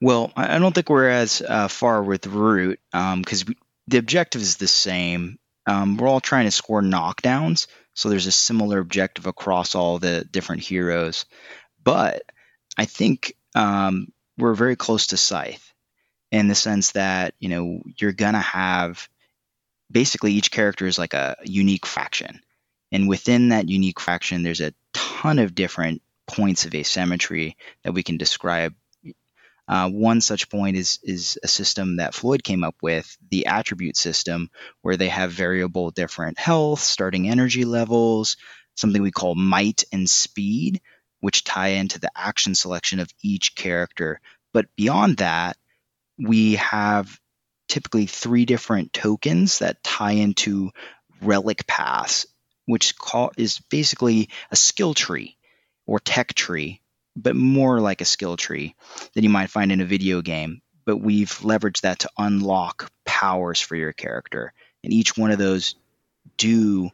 Well, 0.00 0.32
I 0.34 0.58
don't 0.58 0.74
think 0.74 0.88
we're 0.88 1.10
as 1.10 1.42
uh, 1.46 1.68
far 1.68 2.02
with 2.02 2.26
Root 2.26 2.80
because 2.90 3.44
um, 3.46 3.54
the 3.86 3.98
objective 3.98 4.40
is 4.40 4.56
the 4.56 4.66
same. 4.66 5.38
Um, 5.66 5.98
we're 5.98 6.08
all 6.08 6.20
trying 6.20 6.46
to 6.46 6.50
score 6.50 6.80
knockdowns, 6.80 7.66
so 7.92 8.08
there's 8.08 8.26
a 8.26 8.32
similar 8.32 8.78
objective 8.78 9.26
across 9.26 9.74
all 9.74 9.98
the 9.98 10.24
different 10.24 10.62
heroes. 10.62 11.26
But 11.84 12.22
I 12.78 12.86
think 12.86 13.36
um, 13.54 14.10
we're 14.38 14.54
very 14.54 14.76
close 14.76 15.08
to 15.08 15.18
Scythe 15.18 15.74
in 16.32 16.48
the 16.48 16.54
sense 16.54 16.92
that 16.92 17.34
you 17.38 17.50
know 17.50 17.82
you're 17.98 18.12
gonna 18.12 18.40
have 18.40 19.06
basically 19.90 20.32
each 20.32 20.50
character 20.50 20.86
is 20.86 20.98
like 20.98 21.12
a 21.12 21.36
unique 21.44 21.84
faction, 21.84 22.40
and 22.90 23.06
within 23.06 23.50
that 23.50 23.68
unique 23.68 24.00
faction, 24.00 24.42
there's 24.42 24.62
a 24.62 24.72
ton 24.94 25.38
of 25.38 25.54
different 25.54 26.00
points 26.30 26.64
of 26.64 26.74
asymmetry 26.74 27.56
that 27.84 27.92
we 27.92 28.02
can 28.02 28.16
describe 28.16 28.74
uh, 29.70 29.88
one 29.88 30.20
such 30.20 30.50
point 30.50 30.76
is 30.76 30.98
is 31.04 31.38
a 31.44 31.48
system 31.48 31.98
that 31.98 32.12
Floyd 32.12 32.42
came 32.42 32.64
up 32.64 32.74
with, 32.82 33.16
the 33.30 33.46
attribute 33.46 33.96
system, 33.96 34.50
where 34.82 34.96
they 34.96 35.08
have 35.08 35.30
variable 35.30 35.92
different 35.92 36.40
health, 36.40 36.80
starting 36.80 37.28
energy 37.28 37.64
levels, 37.64 38.36
something 38.74 39.00
we 39.00 39.12
call 39.12 39.36
might 39.36 39.84
and 39.92 40.10
speed, 40.10 40.80
which 41.20 41.44
tie 41.44 41.68
into 41.68 42.00
the 42.00 42.10
action 42.16 42.56
selection 42.56 42.98
of 42.98 43.14
each 43.22 43.54
character. 43.54 44.20
But 44.52 44.66
beyond 44.74 45.18
that, 45.18 45.56
we 46.18 46.56
have 46.56 47.20
typically 47.68 48.06
three 48.06 48.46
different 48.46 48.92
tokens 48.92 49.60
that 49.60 49.84
tie 49.84 50.12
into 50.18 50.72
relic 51.22 51.64
paths, 51.68 52.26
which 52.66 52.98
call, 52.98 53.30
is 53.36 53.60
basically 53.70 54.30
a 54.50 54.56
skill 54.56 54.94
tree 54.94 55.36
or 55.90 56.00
tech 56.00 56.34
tree 56.34 56.80
but 57.16 57.36
more 57.36 57.80
like 57.80 58.00
a 58.00 58.06
skill 58.06 58.36
tree 58.36 58.76
that 59.14 59.24
you 59.24 59.30
might 59.30 59.50
find 59.50 59.72
in 59.72 59.80
a 59.80 59.86
video 59.86 60.22
game. 60.22 60.62
But 60.86 60.98
we've 60.98 61.30
leveraged 61.40 61.82
that 61.82 62.00
to 62.00 62.10
unlock 62.18 62.90
powers 63.04 63.60
for 63.60 63.76
your 63.76 63.92
character. 63.92 64.54
And 64.84 64.92
each 64.92 65.16
one 65.18 65.32
of 65.32 65.38
those 65.38 65.74
do 66.38 66.90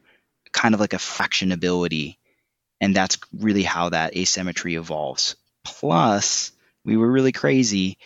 kind 0.52 0.74
of 0.74 0.80
like 0.80 0.94
a 0.94 0.98
faction 0.98 1.52
ability 1.52 2.18
And 2.80 2.96
that's 2.96 3.18
really 3.32 3.64
how 3.64 3.90
that 3.90 4.16
asymmetry 4.16 4.76
evolves. 4.76 5.36
Plus, 5.64 6.52
we 6.84 6.96
were 6.96 7.10
really 7.10 7.32
crazy, 7.32 7.98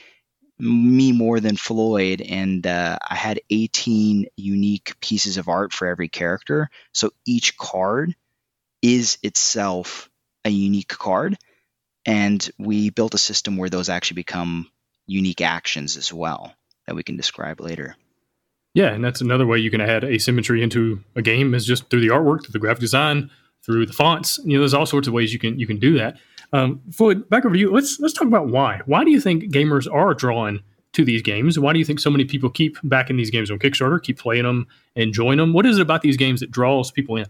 me 0.59 1.13
more 1.13 1.41
than 1.41 1.57
Floyd, 1.57 2.23
and 2.23 2.67
uh, 2.67 2.99
I 3.09 3.17
had 3.17 3.41
18 3.51 4.27
unique 4.37 4.95
pieces 5.01 5.39
of 5.39 5.49
art 5.49 5.73
for 5.73 5.89
every 5.89 6.09
character. 6.09 6.71
So 6.95 7.13
each 7.27 7.57
card 7.59 8.17
is 8.83 9.19
itself 9.23 10.10
a 10.45 10.51
unique 10.51 10.89
card. 10.89 11.37
And 12.07 12.49
we 12.59 12.91
built 12.91 13.15
a 13.15 13.19
system 13.19 13.57
where 13.57 13.71
those 13.71 13.89
actually 13.89 14.17
become 14.17 14.71
unique 15.07 15.41
actions 15.41 15.97
as 15.97 16.13
well 16.13 16.55
that 16.87 16.95
we 16.95 17.03
can 17.03 17.17
describe 17.17 17.61
later. 17.61 17.97
Yeah, 18.75 18.93
and 18.93 19.05
that's 19.05 19.21
another 19.21 19.47
way 19.47 19.59
you 19.59 19.71
can 19.71 19.81
add 19.81 20.05
asymmetry 20.05 20.63
into 20.63 21.01
a 21.17 21.23
game 21.23 21.55
is 21.55 21.67
just 21.67 21.91
through 21.91 22.01
the 22.01 22.09
artwork, 22.09 22.45
through 22.45 22.53
the 22.53 22.59
graphic 22.59 22.81
design, 22.81 23.31
through 23.65 23.87
the 23.87 23.93
fonts. 23.93 24.39
You 24.45 24.55
know, 24.55 24.61
there's 24.61 24.75
all 24.75 24.87
sorts 24.87 25.09
of 25.09 25.15
ways 25.15 25.33
you 25.33 25.39
can 25.39 25.59
you 25.59 25.67
can 25.67 25.79
do 25.79 25.99
that. 25.99 26.17
Um, 26.53 26.81
Floyd, 26.93 27.29
back 27.29 27.45
over 27.45 27.55
to 27.55 27.61
you. 27.61 27.73
Let's 27.73 27.99
let's 28.01 28.15
talk 28.15 28.27
about 28.27 28.49
why. 28.49 28.81
Why 28.87 29.05
do 29.05 29.11
you 29.11 29.21
think 29.21 29.45
gamers 29.45 29.93
are 29.93 30.15
drawn 30.15 30.61
to 30.93 31.05
these 31.05 31.23
games? 31.23 31.59
Why 31.59 31.73
do 31.73 31.79
you 31.79 31.85
think 31.85 32.01
so 32.01 32.11
many 32.11 32.25
people 32.25 32.51
keep 32.51 32.77
backing 32.83 33.17
these 33.17 33.31
games 33.31 33.51
on 33.51 33.59
Kickstarter, 33.59 34.03
keep 34.03 34.19
playing 34.19 34.45
them, 34.45 34.67
enjoying 34.95 35.39
them? 35.39 35.53
What 35.53 35.67
is 35.67 35.79
it 35.79 35.83
about 35.83 36.03
these 36.03 36.17
games 36.17 36.41
that 36.41 36.51
draws 36.51 36.91
people 36.91 37.17
in? 37.17 37.27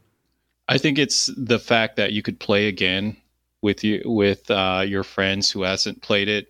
I 0.71 0.79
think 0.79 0.99
it's 0.99 1.29
the 1.37 1.59
fact 1.59 1.97
that 1.97 2.13
you 2.13 2.23
could 2.23 2.41
play 2.41 2.69
again 2.69 3.17
with 3.61 3.85
you 3.85 4.03
with 4.07 4.51
uh, 4.51 4.85
your 4.87 5.05
friends 5.05 5.51
who 5.51 5.63
hasn't 5.63 6.01
played 6.01 6.29
it 6.29 6.49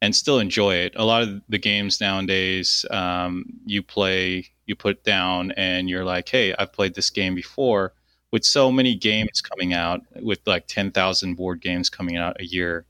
and 0.00 0.16
still 0.16 0.38
enjoy 0.38 0.76
it. 0.76 0.94
A 0.96 1.04
lot 1.04 1.22
of 1.22 1.42
the 1.48 1.58
games 1.58 2.00
nowadays, 2.00 2.86
um, 2.90 3.44
you 3.66 3.82
play, 3.82 4.46
you 4.66 4.76
put 4.76 5.04
down, 5.04 5.50
and 5.52 5.90
you're 5.90 6.04
like, 6.04 6.28
"Hey, 6.28 6.54
I've 6.58 6.72
played 6.72 6.94
this 6.94 7.10
game 7.10 7.34
before." 7.34 7.94
With 8.30 8.44
so 8.44 8.72
many 8.72 8.94
games 8.94 9.40
coming 9.42 9.74
out, 9.74 10.02
with 10.22 10.40
like 10.46 10.68
ten 10.68 10.92
thousand 10.92 11.34
board 11.34 11.60
games 11.60 11.90
coming 11.90 12.16
out 12.16 12.40
a 12.40 12.46
year, 12.46 12.86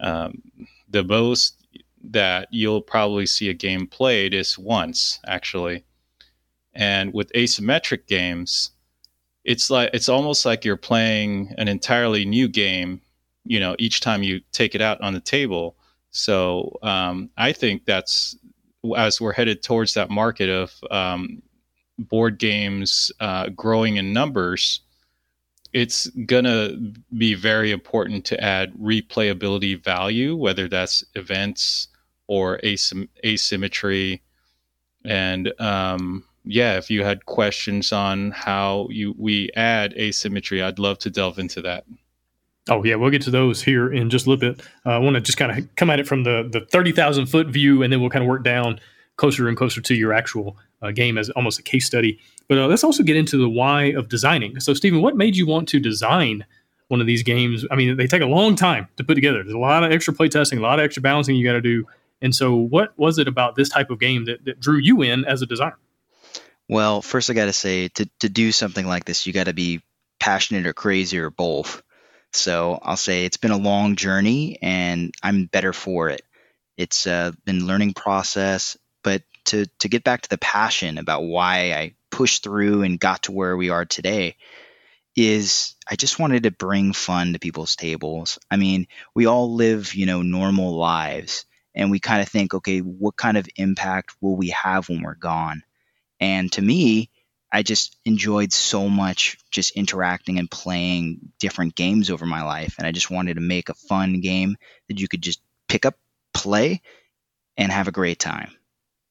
um, 0.00 0.42
the 0.90 1.04
most 1.04 1.66
that 2.04 2.48
you'll 2.52 2.82
probably 2.82 3.26
see 3.26 3.48
a 3.50 3.54
game 3.54 3.86
played 3.88 4.34
is 4.34 4.58
once, 4.58 5.20
actually. 5.26 5.84
And 6.74 7.14
with 7.14 7.32
asymmetric 7.32 8.06
games, 8.06 8.72
it's 9.46 9.70
like 9.70 9.90
it's 9.94 10.08
almost 10.08 10.44
like 10.44 10.64
you're 10.64 10.76
playing 10.76 11.54
an 11.58 11.68
entirely 11.68 12.24
new 12.24 12.48
game. 12.48 13.00
You 13.44 13.60
know, 13.60 13.76
each 13.78 14.00
time 14.00 14.22
you 14.22 14.40
take 14.52 14.74
it 14.74 14.82
out 14.82 15.00
on 15.00 15.14
the 15.14 15.20
table 15.20 15.76
so 16.16 16.78
um, 16.82 17.28
I 17.36 17.52
think 17.52 17.84
that's 17.84 18.36
as 18.96 19.20
we're 19.20 19.34
headed 19.34 19.62
towards 19.62 19.92
that 19.94 20.08
market 20.08 20.48
of 20.48 20.72
um, 20.90 21.42
board 21.98 22.38
games 22.38 23.12
uh, 23.20 23.50
growing 23.50 23.96
in 23.96 24.14
numbers, 24.14 24.80
it's 25.74 26.06
gonna 26.24 26.70
be 27.18 27.34
very 27.34 27.70
important 27.70 28.24
to 28.26 28.42
add 28.42 28.72
replayability 28.74 29.82
value, 29.82 30.34
whether 30.34 30.68
that's 30.68 31.04
events 31.14 31.88
or 32.28 32.60
asym- 32.64 33.10
asymmetry. 33.22 34.22
And 35.04 35.52
um, 35.60 36.24
yeah, 36.46 36.76
if 36.76 36.90
you 36.90 37.04
had 37.04 37.26
questions 37.26 37.92
on 37.92 38.30
how 38.30 38.86
you 38.90 39.14
we 39.18 39.50
add 39.56 39.92
asymmetry, 39.94 40.62
I'd 40.62 40.78
love 40.78 40.98
to 41.00 41.10
delve 41.10 41.38
into 41.38 41.60
that. 41.62 41.84
Oh 42.68 42.82
yeah, 42.84 42.94
we'll 42.94 43.10
get 43.10 43.22
to 43.22 43.30
those 43.30 43.62
here 43.62 43.92
in 43.92 44.10
just 44.10 44.26
a 44.26 44.30
little 44.30 44.52
bit. 44.52 44.66
Uh, 44.84 44.90
I 44.90 44.98
want 44.98 45.14
to 45.14 45.20
just 45.20 45.38
kind 45.38 45.56
of 45.56 45.76
come 45.76 45.90
at 45.90 46.00
it 46.00 46.06
from 46.06 46.24
the 46.24 46.48
the 46.50 46.60
thirty 46.60 46.92
thousand 46.92 47.26
foot 47.26 47.48
view, 47.48 47.82
and 47.82 47.92
then 47.92 48.00
we'll 48.00 48.10
kind 48.10 48.22
of 48.22 48.28
work 48.28 48.44
down 48.44 48.80
closer 49.16 49.48
and 49.48 49.56
closer 49.56 49.80
to 49.80 49.94
your 49.94 50.12
actual 50.12 50.56
uh, 50.82 50.90
game 50.92 51.18
as 51.18 51.30
almost 51.30 51.58
a 51.58 51.62
case 51.62 51.86
study. 51.86 52.18
But 52.48 52.58
uh, 52.58 52.66
let's 52.66 52.84
also 52.84 53.02
get 53.02 53.16
into 53.16 53.36
the 53.36 53.48
why 53.48 53.84
of 53.84 54.08
designing. 54.08 54.60
So, 54.60 54.72
Stephen, 54.74 55.02
what 55.02 55.16
made 55.16 55.36
you 55.36 55.46
want 55.46 55.68
to 55.70 55.80
design 55.80 56.44
one 56.88 57.00
of 57.00 57.06
these 57.06 57.22
games? 57.22 57.64
I 57.70 57.76
mean, 57.76 57.96
they 57.96 58.06
take 58.06 58.22
a 58.22 58.26
long 58.26 58.54
time 58.54 58.88
to 58.96 59.04
put 59.04 59.14
together. 59.14 59.42
There's 59.42 59.54
a 59.54 59.58
lot 59.58 59.82
of 59.82 59.90
extra 59.90 60.14
play 60.14 60.28
testing, 60.28 60.58
a 60.58 60.62
lot 60.62 60.78
of 60.78 60.84
extra 60.84 61.02
balancing 61.02 61.34
you 61.36 61.44
got 61.44 61.54
to 61.54 61.60
do. 61.60 61.86
And 62.22 62.34
so, 62.34 62.54
what 62.54 62.96
was 62.98 63.18
it 63.18 63.26
about 63.26 63.56
this 63.56 63.68
type 63.68 63.90
of 63.90 63.98
game 63.98 64.26
that, 64.26 64.44
that 64.44 64.60
drew 64.60 64.78
you 64.78 65.02
in 65.02 65.24
as 65.24 65.42
a 65.42 65.46
designer? 65.46 65.76
Well, 66.68 67.02
first 67.02 67.30
I 67.30 67.34
got 67.34 67.46
to 67.46 67.52
say 67.52 67.88
to 67.88 68.08
to 68.20 68.28
do 68.28 68.52
something 68.52 68.86
like 68.86 69.04
this, 69.04 69.26
you 69.26 69.32
got 69.32 69.44
to 69.44 69.54
be 69.54 69.82
passionate 70.18 70.66
or 70.66 70.72
crazy 70.72 71.18
or 71.18 71.30
both. 71.30 71.82
So 72.32 72.78
I'll 72.82 72.96
say 72.96 73.24
it's 73.24 73.36
been 73.36 73.52
a 73.52 73.56
long 73.56 73.96
journey 73.96 74.58
and 74.60 75.14
I'm 75.22 75.46
better 75.46 75.72
for 75.72 76.08
it. 76.08 76.22
It's 76.76 77.06
uh, 77.06 77.32
been 77.44 77.62
a 77.62 77.64
learning 77.64 77.94
process, 77.94 78.76
but 79.02 79.22
to 79.46 79.66
to 79.80 79.88
get 79.88 80.04
back 80.04 80.22
to 80.22 80.28
the 80.28 80.38
passion 80.38 80.98
about 80.98 81.22
why 81.22 81.72
I 81.72 81.94
pushed 82.10 82.42
through 82.42 82.82
and 82.82 82.98
got 83.00 83.24
to 83.24 83.32
where 83.32 83.56
we 83.56 83.70
are 83.70 83.84
today 83.84 84.36
is 85.16 85.74
I 85.88 85.96
just 85.96 86.18
wanted 86.18 86.42
to 86.44 86.50
bring 86.50 86.92
fun 86.92 87.32
to 87.32 87.38
people's 87.38 87.76
tables. 87.76 88.38
I 88.50 88.56
mean, 88.56 88.86
we 89.14 89.26
all 89.26 89.54
live, 89.54 89.94
you 89.94 90.06
know, 90.06 90.22
normal 90.22 90.76
lives 90.76 91.46
and 91.74 91.90
we 91.90 92.00
kind 92.00 92.22
of 92.22 92.28
think, 92.28 92.54
okay, 92.54 92.80
what 92.80 93.16
kind 93.16 93.36
of 93.36 93.48
impact 93.56 94.14
will 94.20 94.36
we 94.36 94.48
have 94.50 94.88
when 94.88 95.02
we're 95.02 95.14
gone? 95.14 95.62
And 96.20 96.50
to 96.52 96.62
me, 96.62 97.10
I 97.52 97.62
just 97.62 97.96
enjoyed 98.04 98.52
so 98.52 98.88
much 98.88 99.38
just 99.50 99.76
interacting 99.76 100.38
and 100.38 100.50
playing 100.50 101.32
different 101.38 101.74
games 101.74 102.10
over 102.10 102.26
my 102.26 102.42
life. 102.42 102.76
And 102.78 102.86
I 102.86 102.92
just 102.92 103.10
wanted 103.10 103.34
to 103.34 103.40
make 103.40 103.68
a 103.68 103.74
fun 103.74 104.20
game 104.20 104.56
that 104.88 105.00
you 105.00 105.08
could 105.08 105.22
just 105.22 105.40
pick 105.68 105.86
up, 105.86 105.96
play, 106.34 106.82
and 107.56 107.70
have 107.72 107.88
a 107.88 107.92
great 107.92 108.18
time. 108.18 108.50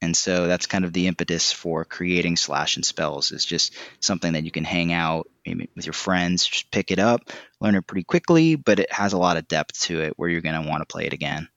And 0.01 0.15
so 0.15 0.45
that's 0.45 0.67
kind 0.67 0.85
of 0.85 0.93
the 0.93 1.07
impetus 1.07 1.51
for 1.51 1.85
creating 1.85 2.35
Slash 2.35 2.75
and 2.75 2.85
Spells 2.85 3.31
is 3.31 3.45
just 3.45 3.73
something 3.99 4.33
that 4.33 4.43
you 4.43 4.51
can 4.51 4.65
hang 4.65 4.93
out 4.93 5.27
with 5.45 5.85
your 5.85 5.93
friends, 5.93 6.45
just 6.45 6.69
pick 6.69 6.91
it 6.91 6.99
up, 6.99 7.31
learn 7.59 7.75
it 7.75 7.87
pretty 7.87 8.03
quickly, 8.03 8.55
but 8.55 8.79
it 8.79 8.91
has 8.91 9.13
a 9.13 9.17
lot 9.17 9.37
of 9.37 9.47
depth 9.47 9.79
to 9.81 10.01
it 10.01 10.13
where 10.17 10.29
you're 10.29 10.41
going 10.41 10.61
to 10.61 10.69
want 10.69 10.81
to 10.81 10.85
play 10.85 11.05
it 11.05 11.13
again. 11.13 11.47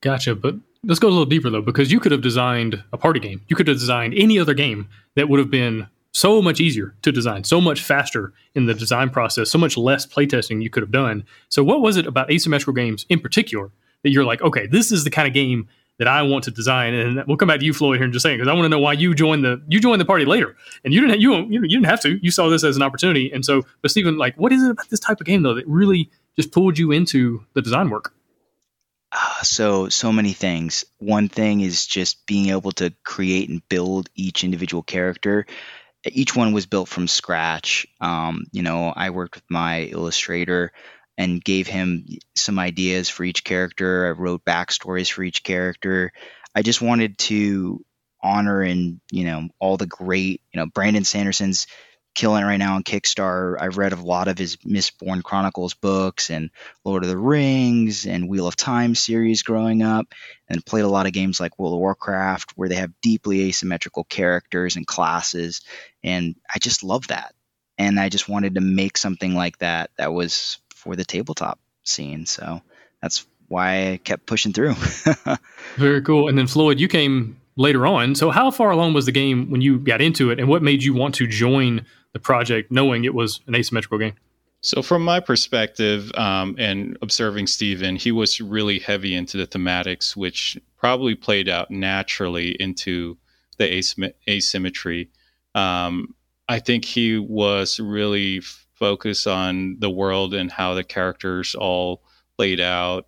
Gotcha. 0.00 0.34
But 0.34 0.56
let's 0.84 1.00
go 1.00 1.08
a 1.08 1.10
little 1.10 1.26
deeper 1.26 1.50
though, 1.50 1.62
because 1.62 1.90
you 1.92 2.00
could 2.00 2.12
have 2.12 2.22
designed 2.22 2.82
a 2.92 2.98
party 2.98 3.20
game. 3.20 3.42
You 3.48 3.56
could 3.56 3.68
have 3.68 3.78
designed 3.78 4.14
any 4.14 4.38
other 4.38 4.54
game 4.54 4.88
that 5.14 5.28
would 5.28 5.38
have 5.38 5.50
been 5.50 5.88
so 6.16 6.40
much 6.40 6.60
easier 6.60 6.94
to 7.02 7.12
design, 7.12 7.44
so 7.44 7.60
much 7.60 7.82
faster 7.82 8.32
in 8.54 8.64
the 8.64 8.72
design 8.72 9.10
process, 9.10 9.50
so 9.50 9.58
much 9.58 9.76
less 9.76 10.06
playtesting 10.06 10.62
you 10.62 10.70
could 10.70 10.82
have 10.82 10.90
done. 10.90 11.22
So, 11.50 11.62
what 11.62 11.82
was 11.82 11.98
it 11.98 12.06
about 12.06 12.30
asymmetrical 12.30 12.72
games 12.72 13.04
in 13.10 13.20
particular 13.20 13.70
that 14.02 14.10
you're 14.10 14.24
like, 14.24 14.40
okay, 14.40 14.66
this 14.66 14.90
is 14.90 15.04
the 15.04 15.10
kind 15.10 15.28
of 15.28 15.34
game 15.34 15.68
that 15.98 16.08
I 16.08 16.22
want 16.22 16.44
to 16.44 16.50
design? 16.50 16.94
And 16.94 17.22
we'll 17.26 17.36
come 17.36 17.48
back 17.48 17.60
to 17.60 17.66
you, 17.66 17.74
Floyd, 17.74 17.98
here 17.98 18.06
in 18.06 18.12
just 18.12 18.24
a 18.24 18.28
second, 18.28 18.38
because 18.38 18.50
I 18.50 18.54
want 18.54 18.64
to 18.64 18.70
know 18.70 18.78
why 18.78 18.94
you 18.94 19.14
joined 19.14 19.44
the 19.44 19.62
you 19.68 19.78
joined 19.78 20.00
the 20.00 20.06
party 20.06 20.24
later, 20.24 20.56
and 20.84 20.94
you 20.94 21.02
didn't 21.02 21.20
you 21.20 21.34
you 21.50 21.60
didn't 21.60 21.84
have 21.84 22.00
to. 22.00 22.18
You 22.22 22.30
saw 22.30 22.48
this 22.48 22.64
as 22.64 22.76
an 22.76 22.82
opportunity, 22.82 23.30
and 23.30 23.44
so, 23.44 23.62
but 23.82 23.90
Stephen, 23.90 24.16
like, 24.16 24.34
what 24.36 24.52
is 24.52 24.62
it 24.62 24.70
about 24.70 24.88
this 24.88 25.00
type 25.00 25.20
of 25.20 25.26
game 25.26 25.42
though 25.42 25.54
that 25.54 25.68
really 25.68 26.08
just 26.34 26.50
pulled 26.50 26.78
you 26.78 26.92
into 26.92 27.44
the 27.52 27.60
design 27.60 27.90
work? 27.90 28.14
Uh, 29.18 29.42
so 29.42 29.88
so 29.88 30.12
many 30.12 30.32
things. 30.34 30.84
One 30.98 31.28
thing 31.28 31.60
is 31.62 31.86
just 31.86 32.26
being 32.26 32.50
able 32.50 32.72
to 32.72 32.92
create 33.02 33.48
and 33.48 33.66
build 33.68 34.10
each 34.14 34.44
individual 34.44 34.82
character. 34.82 35.46
Each 36.06 36.36
one 36.36 36.52
was 36.52 36.66
built 36.66 36.88
from 36.88 37.08
scratch. 37.08 37.86
Um, 38.00 38.46
you 38.52 38.62
know, 38.62 38.92
I 38.94 39.10
worked 39.10 39.36
with 39.36 39.44
my 39.50 39.82
illustrator 39.84 40.72
and 41.18 41.44
gave 41.44 41.66
him 41.66 42.06
some 42.34 42.58
ideas 42.58 43.08
for 43.08 43.24
each 43.24 43.44
character. 43.44 44.06
I 44.08 44.10
wrote 44.10 44.44
backstories 44.44 45.10
for 45.10 45.24
each 45.24 45.42
character. 45.42 46.12
I 46.54 46.62
just 46.62 46.82
wanted 46.82 47.18
to 47.18 47.84
honor 48.22 48.62
and 48.62 49.00
you 49.12 49.24
know 49.24 49.48
all 49.60 49.76
the 49.78 49.86
great 49.86 50.42
you 50.52 50.60
know 50.60 50.66
Brandon 50.66 51.04
Sanderson's 51.04 51.68
killing 52.16 52.42
right 52.42 52.56
now 52.56 52.74
on 52.74 52.82
Kickstarter. 52.82 53.56
I've 53.60 53.76
read 53.76 53.92
a 53.92 54.00
lot 54.00 54.26
of 54.26 54.38
his 54.38 54.56
Mistborn 54.56 55.22
Chronicles 55.22 55.74
books 55.74 56.30
and 56.30 56.50
Lord 56.82 57.04
of 57.04 57.10
the 57.10 57.18
Rings 57.18 58.06
and 58.06 58.28
Wheel 58.28 58.48
of 58.48 58.56
Time 58.56 58.94
series 58.94 59.42
growing 59.42 59.82
up, 59.82 60.06
and 60.48 60.64
played 60.64 60.84
a 60.84 60.88
lot 60.88 61.06
of 61.06 61.12
games 61.12 61.38
like 61.38 61.58
World 61.58 61.74
of 61.74 61.78
Warcraft 61.78 62.52
where 62.56 62.68
they 62.68 62.76
have 62.76 62.90
deeply 63.02 63.42
asymmetrical 63.48 64.02
characters 64.04 64.74
and 64.74 64.86
classes, 64.86 65.60
and 66.02 66.34
I 66.52 66.58
just 66.58 66.82
love 66.82 67.06
that. 67.08 67.34
And 67.78 68.00
I 68.00 68.08
just 68.08 68.28
wanted 68.28 68.54
to 68.54 68.62
make 68.62 68.96
something 68.96 69.34
like 69.34 69.58
that 69.58 69.90
that 69.98 70.12
was 70.12 70.58
for 70.70 70.96
the 70.96 71.04
tabletop 71.04 71.60
scene. 71.84 72.24
So 72.24 72.62
that's 73.02 73.26
why 73.48 73.92
I 73.92 73.96
kept 73.98 74.24
pushing 74.24 74.54
through. 74.54 74.74
Very 75.76 76.00
cool. 76.00 76.28
And 76.28 76.38
then 76.38 76.46
Floyd, 76.46 76.80
you 76.80 76.88
came 76.88 77.38
later 77.56 77.86
on. 77.86 78.14
So 78.14 78.30
how 78.30 78.50
far 78.50 78.70
along 78.70 78.94
was 78.94 79.04
the 79.06 79.12
game 79.12 79.50
when 79.50 79.60
you 79.60 79.78
got 79.78 80.00
into 80.00 80.30
it, 80.30 80.40
and 80.40 80.48
what 80.48 80.62
made 80.62 80.82
you 80.82 80.94
want 80.94 81.16
to 81.16 81.26
join 81.26 81.84
the 82.16 82.20
project, 82.20 82.72
knowing 82.72 83.04
it 83.04 83.14
was 83.14 83.40
an 83.46 83.54
asymmetrical 83.54 83.98
game? 83.98 84.14
So, 84.62 84.80
from 84.80 85.02
my 85.02 85.20
perspective, 85.20 86.10
um, 86.16 86.56
and 86.58 86.96
observing 87.02 87.46
Stephen, 87.46 87.94
he 87.96 88.10
was 88.10 88.40
really 88.40 88.78
heavy 88.78 89.14
into 89.14 89.36
the 89.36 89.46
thematics, 89.46 90.16
which 90.16 90.58
probably 90.78 91.14
played 91.14 91.48
out 91.48 91.70
naturally 91.70 92.56
into 92.58 93.18
the 93.58 93.64
asym- 93.64 94.14
asymmetry. 94.26 95.10
Um, 95.54 96.14
I 96.48 96.58
think 96.58 96.86
he 96.86 97.18
was 97.18 97.78
really 97.78 98.40
focused 98.74 99.26
on 99.26 99.76
the 99.78 99.90
world 99.90 100.32
and 100.32 100.50
how 100.50 100.72
the 100.74 100.84
characters 100.84 101.54
all 101.54 102.02
played 102.38 102.60
out. 102.60 103.06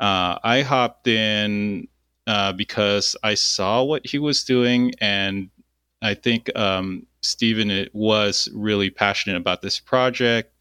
Uh, 0.00 0.38
I 0.42 0.62
hopped 0.62 1.06
in 1.06 1.86
uh, 2.26 2.52
because 2.52 3.16
I 3.22 3.34
saw 3.34 3.84
what 3.84 4.06
he 4.06 4.18
was 4.18 4.42
doing, 4.42 4.92
and 5.00 5.50
I 6.02 6.14
think 6.14 6.50
um, 6.56 7.06
Stephen 7.22 7.70
it 7.70 7.94
was 7.94 8.48
really 8.54 8.90
passionate 8.90 9.36
about 9.36 9.62
this 9.62 9.78
project. 9.78 10.52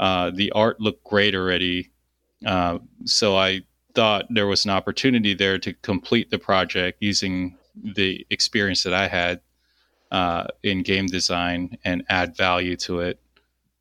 uh, 0.00 0.30
the 0.34 0.50
art 0.52 0.80
looked 0.80 1.04
great 1.04 1.34
already. 1.34 1.90
Uh, 2.44 2.78
so 3.04 3.36
I 3.36 3.62
thought 3.94 4.26
there 4.28 4.46
was 4.46 4.64
an 4.64 4.72
opportunity 4.72 5.34
there 5.34 5.56
to 5.58 5.72
complete 5.72 6.30
the 6.30 6.38
project 6.38 6.98
using 7.00 7.56
the 7.82 8.26
experience 8.28 8.82
that 8.82 8.92
I 8.92 9.06
had 9.08 9.40
uh, 10.10 10.46
in 10.62 10.82
game 10.82 11.06
design 11.06 11.78
and 11.84 12.02
add 12.08 12.36
value 12.36 12.76
to 12.78 13.00
it. 13.00 13.20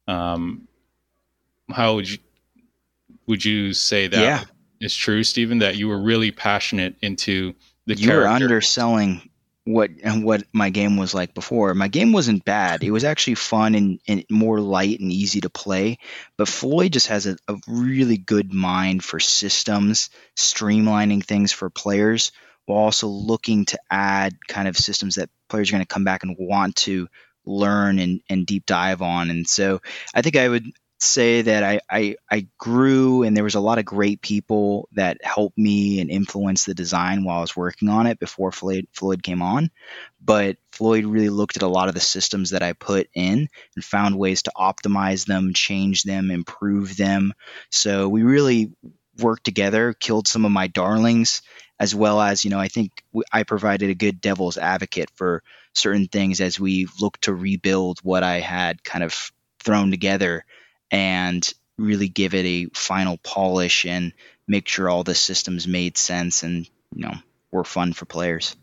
Um, 0.07 0.67
how 1.71 1.95
would 1.95 2.09
you 2.09 2.17
would 3.25 3.43
you 3.43 3.73
say 3.73 4.07
that 4.07 4.19
Yeah. 4.21 4.43
is 4.81 4.95
true, 4.95 5.23
Stephen? 5.23 5.59
That 5.59 5.77
you 5.77 5.87
were 5.87 6.01
really 6.01 6.31
passionate 6.31 6.95
into 7.01 7.55
the 7.87 7.95
you 7.95 8.07
were 8.09 8.23
character? 8.23 8.45
underselling 8.45 9.29
what 9.65 9.91
and 10.03 10.25
what 10.25 10.43
my 10.51 10.69
game 10.69 10.97
was 10.97 11.13
like 11.13 11.33
before. 11.33 11.73
My 11.73 11.87
game 11.87 12.11
wasn't 12.11 12.43
bad. 12.43 12.83
It 12.83 12.91
was 12.91 13.03
actually 13.03 13.35
fun 13.35 13.75
and, 13.75 13.99
and 14.07 14.25
more 14.29 14.59
light 14.59 14.99
and 14.99 15.11
easy 15.11 15.41
to 15.41 15.49
play. 15.49 15.99
But 16.37 16.49
Floyd 16.49 16.93
just 16.93 17.07
has 17.07 17.27
a, 17.27 17.37
a 17.47 17.55
really 17.67 18.17
good 18.17 18.53
mind 18.53 19.03
for 19.03 19.19
systems, 19.19 20.09
streamlining 20.35 21.23
things 21.23 21.51
for 21.51 21.69
players, 21.69 22.31
while 22.65 22.79
also 22.79 23.07
looking 23.07 23.65
to 23.65 23.79
add 23.89 24.35
kind 24.47 24.67
of 24.67 24.77
systems 24.77 25.15
that 25.15 25.29
players 25.47 25.69
are 25.69 25.73
going 25.73 25.85
to 25.85 25.93
come 25.93 26.03
back 26.03 26.23
and 26.23 26.35
want 26.37 26.75
to 26.75 27.07
learn 27.45 27.99
and, 27.99 28.21
and 28.29 28.45
deep 28.45 28.65
dive 28.65 29.01
on. 29.01 29.29
And 29.29 29.47
so 29.47 29.81
I 30.13 30.21
think 30.21 30.35
I 30.35 30.47
would 30.47 30.65
say 31.03 31.41
that 31.43 31.63
I, 31.63 31.79
I 31.89 32.15
I 32.29 32.47
grew 32.57 33.23
and 33.23 33.35
there 33.35 33.43
was 33.43 33.55
a 33.55 33.59
lot 33.59 33.77
of 33.77 33.85
great 33.85 34.21
people 34.21 34.87
that 34.93 35.23
helped 35.23 35.57
me 35.57 35.99
and 35.99 36.09
influenced 36.09 36.65
the 36.65 36.73
design 36.73 37.23
while 37.23 37.39
I 37.39 37.41
was 37.41 37.55
working 37.55 37.89
on 37.89 38.07
it 38.07 38.19
before 38.19 38.51
Floyd 38.51 38.87
Floyd 38.93 39.21
came 39.21 39.41
on. 39.41 39.69
But 40.21 40.57
Floyd 40.71 41.05
really 41.05 41.29
looked 41.29 41.57
at 41.57 41.63
a 41.63 41.67
lot 41.67 41.89
of 41.89 41.93
the 41.93 41.99
systems 41.99 42.51
that 42.51 42.63
I 42.63 42.73
put 42.73 43.09
in 43.13 43.49
and 43.75 43.83
found 43.83 44.17
ways 44.17 44.43
to 44.43 44.51
optimize 44.57 45.25
them, 45.25 45.53
change 45.53 46.03
them, 46.03 46.31
improve 46.31 46.95
them. 46.95 47.33
So 47.69 48.07
we 48.07 48.23
really 48.23 48.71
worked 49.19 49.43
together, 49.43 49.93
killed 49.93 50.27
some 50.27 50.45
of 50.45 50.51
my 50.51 50.67
darlings, 50.67 51.41
as 51.79 51.93
well 51.93 52.21
as 52.21 52.43
you 52.43 52.49
know 52.49 52.59
I 52.59 52.69
think 52.69 53.03
I 53.31 53.43
provided 53.43 53.89
a 53.89 53.95
good 53.95 54.21
devil's 54.21 54.57
advocate 54.57 55.09
for 55.15 55.43
certain 55.73 56.07
things 56.07 56.39
as 56.39 56.59
we 56.59 56.87
looked 56.99 57.23
to 57.23 57.33
rebuild 57.33 57.99
what 58.03 58.23
I 58.23 58.39
had 58.39 58.83
kind 58.83 59.03
of 59.03 59.31
thrown 59.59 59.91
together 59.91 60.45
and 60.91 61.53
really 61.77 62.07
give 62.07 62.33
it 62.33 62.45
a 62.45 62.65
final 62.73 63.17
polish 63.17 63.85
and 63.85 64.13
make 64.47 64.67
sure 64.67 64.89
all 64.89 65.03
the 65.03 65.15
systems 65.15 65.67
made 65.67 65.97
sense 65.97 66.43
and 66.43 66.69
you 66.93 67.05
know 67.05 67.15
were 67.51 67.63
fun 67.63 67.93
for 67.93 68.05
players. 68.05 68.55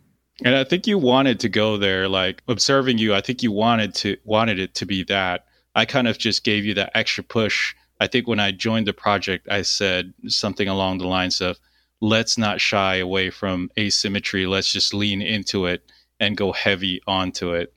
And 0.45 0.55
I 0.55 0.65
think 0.65 0.87
you 0.87 0.97
wanted 0.99 1.41
to 1.41 1.49
go 1.49 1.77
there, 1.77 2.09
like 2.09 2.43
observing 2.49 2.99
you. 2.99 3.15
I 3.15 3.21
think 3.21 3.43
you 3.43 3.53
wanted 3.53 3.95
to 3.97 4.17
wanted 4.25 4.59
it 4.59 4.75
to 4.77 4.87
be 4.87 5.05
that. 5.05 5.47
I 5.75 5.85
kind 5.85 6.09
of 6.09 6.19
just 6.19 6.45
gave 6.45 6.65
you 6.65 6.75
that 6.75 6.93
extra 6.95 7.23
push. 7.23 7.75
I 8.01 8.07
think 8.07 8.27
when 8.27 8.41
I 8.41 8.51
joined 8.51 8.87
the 8.87 8.93
project, 8.93 9.49
I 9.51 9.63
said 9.63 10.15
something 10.27 10.67
along 10.67 10.99
the 10.99 11.07
lines 11.07 11.41
of, 11.41 11.59
"Let's 12.01 12.39
not 12.39 12.61
shy 12.61 12.97
away 12.97 13.31
from 13.31 13.71
asymmetry. 13.79 14.47
Let's 14.47 14.73
just 14.73 14.95
lean 14.95 15.21
into 15.21 15.67
it 15.67 15.85
and 16.19 16.37
go 16.37 16.53
heavy 16.53 17.03
onto 17.07 17.53
it." 17.53 17.75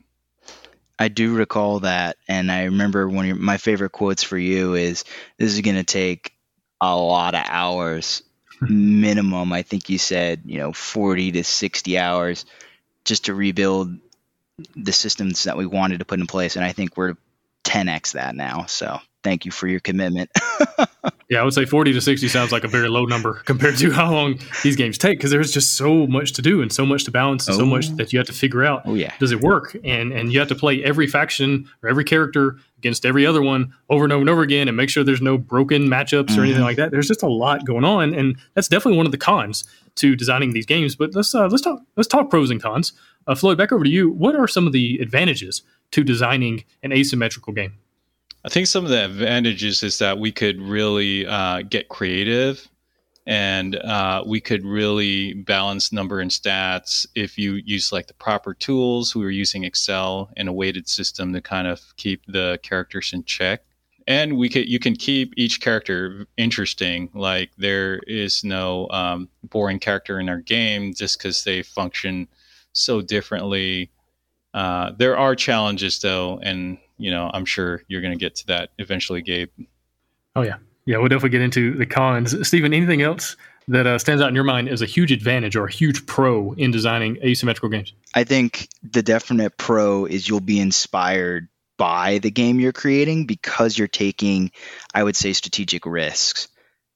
I 1.00 1.08
do 1.08 1.36
recall 1.36 1.82
that, 1.82 2.18
and 2.28 2.52
I 2.52 2.66
remember 2.66 3.08
one 3.10 3.26
of 3.26 3.28
your, 3.28 3.36
my 3.36 3.58
favorite 3.58 3.92
quotes 3.92 4.24
for 4.24 4.38
you 4.38 4.76
is, 4.76 5.04
"This 5.38 5.54
is 5.54 5.62
going 5.62 5.76
to 5.76 5.84
take 5.84 6.34
a 6.80 6.96
lot 6.96 7.36
of 7.36 7.44
hours, 7.46 8.24
minimum." 8.62 9.52
I 9.54 9.64
think 9.64 9.90
you 9.90 9.98
said, 9.98 10.44
you 10.46 10.60
know, 10.60 10.74
forty 10.74 11.32
to 11.34 11.44
sixty 11.44 11.98
hours 11.98 12.46
just 13.06 13.26
to 13.26 13.34
rebuild 13.34 13.98
the 14.76 14.92
systems 14.94 15.44
that 15.44 15.58
we 15.58 15.66
wanted 15.66 16.00
to 16.00 16.06
put 16.06 16.20
in 16.20 16.28
place, 16.28 16.56
and 16.56 16.64
I 16.66 16.72
think 16.72 16.96
we're 16.96 17.16
10x 17.64 18.14
that 18.14 18.36
now. 18.36 18.66
So 18.66 19.00
thank 19.24 19.46
you 19.46 19.52
for 19.52 19.68
your 19.68 19.80
commitment. 19.80 20.30
Yeah, 21.30 21.42
I 21.42 21.44
would 21.46 21.54
say 21.54 21.66
40 21.66 21.94
to 21.94 22.02
60 22.02 22.28
sounds 22.28 22.52
like 22.52 22.64
a 22.64 22.68
very 22.68 22.90
low 22.90 23.06
number 23.06 23.34
compared 23.46 23.78
to 23.78 23.90
how 23.92 24.12
long 24.14 24.40
these 24.62 24.76
games 24.76 25.00
take 25.00 25.18
because 25.18 25.32
there's 25.32 25.52
just 25.52 25.74
so 25.76 26.06
much 26.06 26.34
to 26.34 26.44
do 26.44 26.62
and 26.62 26.72
so 26.72 26.86
much 26.86 27.06
to 27.06 27.12
balance 27.12 27.48
and 27.48 27.58
so 27.58 27.66
much 27.66 27.90
Oh. 27.90 27.96
that 27.96 28.14
you 28.14 28.20
have 28.20 28.28
to 28.28 28.34
figure 28.34 28.64
out. 28.64 28.84
oh 28.86 28.94
yeah. 28.94 29.12
Does 29.20 29.32
it 29.32 29.42
work? 29.42 29.76
And 29.84 30.12
and 30.14 30.32
you 30.32 30.38
have 30.40 30.48
to 30.50 30.56
play 30.56 30.84
every 30.84 31.08
faction 31.08 31.68
or 31.82 31.90
every 31.90 32.04
character 32.04 32.58
against 32.78 33.04
every 33.04 33.26
other 33.26 33.42
one 33.42 33.74
over 33.90 34.04
and 34.04 34.14
over 34.14 34.22
and 34.22 34.30
over 34.30 34.42
again 34.44 34.68
and 34.68 34.78
make 34.78 34.90
sure 34.92 35.04
there's 35.04 35.22
no 35.22 35.38
broken 35.38 35.88
matchups 35.88 36.38
or 36.38 36.42
anything 36.44 36.62
Mhm. 36.62 36.66
like 36.66 36.78
that. 36.78 36.92
There's 36.92 37.08
just 37.08 37.24
a 37.24 37.28
lot 37.28 37.66
going 37.66 37.86
on 37.86 38.14
and 38.14 38.38
that's 38.54 38.68
definitely 38.68 38.98
one 38.98 39.08
of 39.08 39.12
the 39.12 39.18
cons 39.18 39.64
to 39.96 40.16
designing 40.16 40.52
these 40.54 40.68
games. 40.68 40.96
But 40.96 41.16
let's 41.16 41.34
uh, 41.34 41.48
let's 41.48 41.64
talk 41.64 41.80
let's 41.96 42.08
talk 42.08 42.30
pros 42.30 42.52
and 42.52 42.62
cons. 42.62 42.94
Uh, 43.26 43.34
Floyd, 43.34 43.58
back 43.58 43.72
over 43.72 43.84
to 43.86 43.90
you. 43.90 44.12
What 44.12 44.36
are 44.36 44.48
some 44.48 44.68
of 44.68 44.74
the 44.74 45.00
advantages 45.02 45.64
to 45.92 46.04
designing 46.04 46.64
an 46.84 46.92
asymmetrical 46.92 47.54
game? 47.54 47.74
I 48.46 48.50
think 48.50 48.68
some 48.68 48.84
of 48.84 48.90
the 48.92 49.06
advantages 49.06 49.84
is 49.84 50.00
that 50.00 50.20
we 50.20 50.32
could 50.32 50.62
really 50.62 51.26
uh, 51.26 51.62
get 51.62 51.88
creative 51.88 52.68
and 53.26 53.78
uh, 53.78 54.22
we 54.28 54.42
could 54.42 54.66
really 54.66 55.34
balance 55.34 55.94
number 55.94 56.20
and 56.20 56.30
stats 56.30 57.08
if 57.16 57.38
you 57.38 57.54
use 57.64 57.94
like 57.94 58.08
the 58.08 58.14
proper 58.16 58.54
tools. 58.54 59.16
We 59.16 59.24
were 59.24 59.32
using 59.32 59.64
Excel 59.64 60.30
and 60.36 60.50
a 60.50 60.54
weighted 60.54 60.90
system 60.90 61.32
to 61.32 61.42
kind 61.42 61.68
of 61.68 61.82
keep 61.96 62.26
the 62.28 62.60
characters 62.64 63.14
in 63.14 63.24
check. 63.24 63.62
And 64.08 64.38
we 64.38 64.50
could 64.50 64.68
you 64.68 64.80
can 64.80 64.98
keep 64.98 65.34
each 65.38 65.62
character 65.62 66.28
interesting. 66.36 67.10
Like 67.14 67.52
there 67.58 68.00
is 68.08 68.44
no 68.44 68.90
um, 68.90 69.30
boring 69.44 69.80
character 69.80 70.20
in 70.20 70.28
our 70.28 70.42
game 70.42 70.94
just 70.94 71.18
because 71.18 71.46
they 71.46 71.64
function 71.64 72.28
so 72.74 73.02
differently. 73.02 73.90
Uh, 74.54 74.92
there 74.98 75.18
are 75.18 75.34
challenges 75.34 76.00
though, 76.00 76.40
and 76.44 76.78
you 76.98 77.12
know 77.12 77.30
I'm 77.34 77.46
sure 77.46 77.82
you're 77.88 78.02
going 78.02 78.14
to 78.14 78.20
get 78.20 78.36
to 78.38 78.48
that 78.48 78.70
eventually, 78.78 79.22
Gabe. 79.22 79.50
Oh 80.36 80.42
yeah, 80.42 80.58
yeah. 80.86 80.98
We'll 80.98 81.10
definitely 81.10 81.30
get 81.30 81.42
into 81.42 81.76
the 81.76 81.86
cons. 81.86 82.48
Stephen, 82.48 82.74
anything 82.74 83.02
else 83.02 83.36
that 83.68 83.88
uh, 83.88 83.98
stands 83.98 84.22
out 84.22 84.30
in 84.30 84.36
your 84.36 84.44
mind 84.44 84.70
as 84.70 84.82
a 84.82 84.86
huge 84.86 85.12
advantage 85.12 85.56
or 85.56 85.66
a 85.66 85.72
huge 85.72 86.06
pro 86.06 86.54
in 86.54 86.72
designing 86.72 87.18
asymmetrical 87.24 87.70
games? 87.70 87.94
I 88.14 88.24
think 88.24 88.68
the 88.84 89.02
definite 89.02 89.58
pro 89.58 90.06
is 90.06 90.28
you'll 90.28 90.40
be 90.40 90.60
inspired 90.60 91.48
by 91.78 92.20
the 92.20 92.32
game 92.32 92.60
you're 92.60 92.72
creating 92.72 93.26
because 93.26 93.78
you're 93.78 93.88
taking, 93.88 94.52
I 94.94 95.04
would 95.04 95.16
say, 95.16 95.34
strategic 95.34 95.86
risks, 95.86 96.48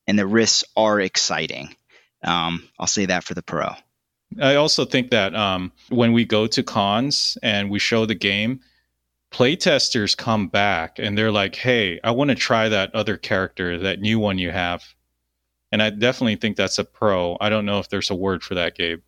and 0.07 0.17
the 0.17 0.27
risks 0.27 0.63
are 0.75 0.99
exciting. 0.99 1.75
Um, 2.23 2.67
I'll 2.79 2.88
say 2.88 3.07
that 3.07 3.23
for 3.23 3.33
the 3.33 3.41
pro. 3.41 3.71
I 4.41 4.55
also 4.55 4.86
think 4.86 5.12
that 5.12 5.36
um, 5.36 5.71
when 5.89 6.13
we 6.13 6.25
go 6.25 6.47
to 6.47 6.63
cons 6.63 7.38
and 7.41 7.69
we 7.69 7.79
show 7.79 8.05
the 8.05 8.15
game, 8.15 8.60
playtesters 9.32 10.16
come 10.16 10.48
back 10.48 11.00
and 11.00 11.18
they're 11.18 11.32
like, 11.32 11.56
"Hey, 11.56 12.00
I 12.04 12.12
want 12.12 12.30
to 12.30 12.36
try 12.36 12.70
that 12.70 12.94
other 12.96 13.18
character, 13.18 13.78
that 13.80 14.00
new 14.00 14.20
one 14.20 14.38
you 14.38 14.52
have." 14.52 14.84
And 15.72 15.82
I 15.82 15.90
definitely 15.90 16.38
think 16.38 16.56
that's 16.56 16.80
a 16.80 16.86
pro. 16.86 17.38
I 17.42 17.50
don't 17.50 17.66
know 17.66 17.80
if 17.80 17.90
there's 17.90 18.10
a 18.10 18.16
word 18.16 18.44
for 18.44 18.56
that, 18.56 18.76
Gabe. 18.76 19.02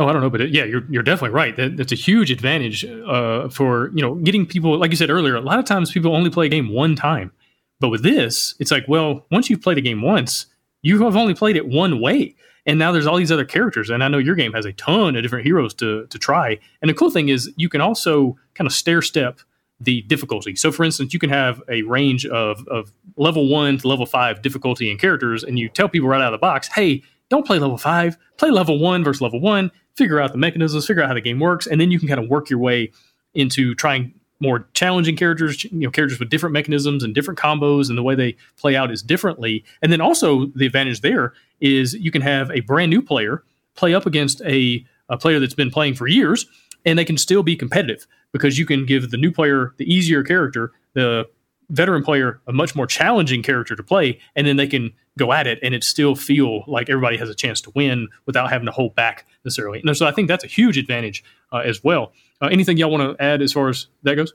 Oh, 0.00 0.06
I 0.06 0.12
don't 0.12 0.22
know, 0.22 0.30
but 0.30 0.40
it, 0.40 0.50
yeah, 0.50 0.64
you're 0.64 0.84
you're 0.88 1.02
definitely 1.02 1.34
right. 1.34 1.56
That, 1.56 1.76
that's 1.76 1.90
a 1.90 1.96
huge 1.96 2.30
advantage 2.30 2.84
uh, 2.84 3.48
for 3.48 3.90
you 3.94 4.02
know 4.02 4.14
getting 4.16 4.46
people. 4.46 4.78
Like 4.78 4.92
you 4.92 4.96
said 4.96 5.10
earlier, 5.10 5.34
a 5.34 5.40
lot 5.40 5.58
of 5.58 5.64
times 5.64 5.90
people 5.90 6.14
only 6.14 6.30
play 6.30 6.46
a 6.46 6.48
game 6.48 6.72
one 6.72 6.94
time, 6.94 7.32
but 7.80 7.88
with 7.88 8.04
this, 8.04 8.54
it's 8.60 8.70
like, 8.70 8.84
well, 8.86 9.26
once 9.32 9.50
you've 9.50 9.60
played 9.62 9.78
a 9.78 9.80
game 9.80 10.02
once, 10.02 10.46
you 10.82 11.02
have 11.02 11.16
only 11.16 11.34
played 11.34 11.56
it 11.56 11.66
one 11.66 12.00
way, 12.00 12.36
and 12.68 12.78
now 12.78 12.92
there's 12.92 13.06
all 13.06 13.16
these 13.16 13.32
other 13.32 13.44
characters. 13.44 13.90
And 13.90 14.04
I 14.04 14.08
know 14.08 14.18
your 14.18 14.36
game 14.36 14.52
has 14.52 14.64
a 14.64 14.72
ton 14.74 15.16
of 15.16 15.22
different 15.22 15.44
heroes 15.44 15.74
to 15.74 16.06
to 16.06 16.18
try. 16.18 16.58
And 16.80 16.88
the 16.88 16.94
cool 16.94 17.10
thing 17.10 17.28
is, 17.28 17.50
you 17.56 17.68
can 17.68 17.80
also 17.80 18.36
kind 18.54 18.66
of 18.66 18.72
stair 18.72 19.02
step 19.02 19.40
the 19.80 20.02
difficulty. 20.02 20.54
So, 20.54 20.70
for 20.70 20.84
instance, 20.84 21.12
you 21.12 21.18
can 21.18 21.30
have 21.30 21.60
a 21.68 21.82
range 21.82 22.24
of 22.26 22.64
of 22.68 22.92
level 23.16 23.48
one 23.48 23.78
to 23.78 23.88
level 23.88 24.06
five 24.06 24.42
difficulty 24.42 24.90
in 24.90 24.98
characters, 24.98 25.42
and 25.42 25.58
you 25.58 25.68
tell 25.68 25.88
people 25.88 26.08
right 26.08 26.20
out 26.20 26.32
of 26.32 26.38
the 26.38 26.46
box, 26.46 26.68
hey. 26.68 27.02
Don't 27.30 27.46
play 27.46 27.58
level 27.58 27.76
five. 27.76 28.16
Play 28.38 28.50
level 28.50 28.78
one 28.78 29.04
versus 29.04 29.20
level 29.20 29.38
one 29.38 29.70
figure 29.98 30.20
out 30.20 30.32
the 30.32 30.38
mechanisms, 30.38 30.86
figure 30.86 31.02
out 31.02 31.08
how 31.08 31.14
the 31.14 31.20
game 31.20 31.40
works, 31.40 31.66
and 31.66 31.78
then 31.80 31.90
you 31.90 31.98
can 31.98 32.08
kind 32.08 32.20
of 32.20 32.30
work 32.30 32.48
your 32.48 32.60
way 32.60 32.90
into 33.34 33.74
trying 33.74 34.14
more 34.40 34.68
challenging 34.74 35.16
characters, 35.16 35.64
you 35.64 35.70
know, 35.80 35.90
characters 35.90 36.18
with 36.18 36.30
different 36.30 36.52
mechanisms 36.52 37.02
and 37.02 37.14
different 37.14 37.38
combos, 37.38 37.88
and 37.88 37.98
the 37.98 38.02
way 38.02 38.14
they 38.14 38.36
play 38.56 38.76
out 38.76 38.90
is 38.90 39.02
differently. 39.02 39.64
And 39.82 39.92
then 39.92 40.00
also 40.00 40.46
the 40.46 40.66
advantage 40.66 41.00
there 41.00 41.32
is 41.60 41.94
you 41.94 42.10
can 42.10 42.22
have 42.22 42.50
a 42.50 42.60
brand 42.60 42.90
new 42.90 43.02
player 43.02 43.42
play 43.74 43.94
up 43.94 44.06
against 44.06 44.40
a, 44.42 44.84
a 45.08 45.16
player 45.16 45.40
that's 45.40 45.54
been 45.54 45.70
playing 45.70 45.94
for 45.94 46.06
years, 46.06 46.46
and 46.84 46.98
they 46.98 47.04
can 47.04 47.18
still 47.18 47.42
be 47.42 47.56
competitive 47.56 48.06
because 48.32 48.58
you 48.58 48.66
can 48.66 48.86
give 48.86 49.10
the 49.10 49.16
new 49.16 49.32
player 49.32 49.74
the 49.78 49.92
easier 49.92 50.22
character, 50.22 50.72
the 50.94 51.28
veteran 51.70 52.02
player 52.02 52.40
a 52.46 52.52
much 52.52 52.74
more 52.74 52.86
challenging 52.86 53.42
character 53.42 53.76
to 53.76 53.82
play, 53.82 54.18
and 54.36 54.46
then 54.46 54.56
they 54.56 54.66
can 54.66 54.92
go 55.18 55.32
at 55.32 55.46
it 55.46 55.58
and 55.62 55.74
it 55.74 55.84
still 55.84 56.14
feel 56.14 56.62
like 56.66 56.88
everybody 56.88 57.16
has 57.16 57.28
a 57.28 57.34
chance 57.34 57.60
to 57.60 57.70
win 57.74 58.08
without 58.24 58.50
having 58.50 58.66
to 58.66 58.72
hold 58.72 58.94
back 58.94 59.26
necessarily. 59.44 59.82
And 59.84 59.96
so 59.96 60.06
I 60.06 60.12
think 60.12 60.28
that's 60.28 60.44
a 60.44 60.48
huge 60.48 60.78
advantage 60.78 61.24
as 61.56 61.82
well. 61.82 62.12
Uh, 62.40 62.46
anything 62.46 62.76
y'all 62.76 62.90
want 62.90 63.18
to 63.18 63.22
add 63.22 63.42
as 63.42 63.52
far 63.52 63.68
as 63.68 63.86
that 64.02 64.14
goes? 64.14 64.32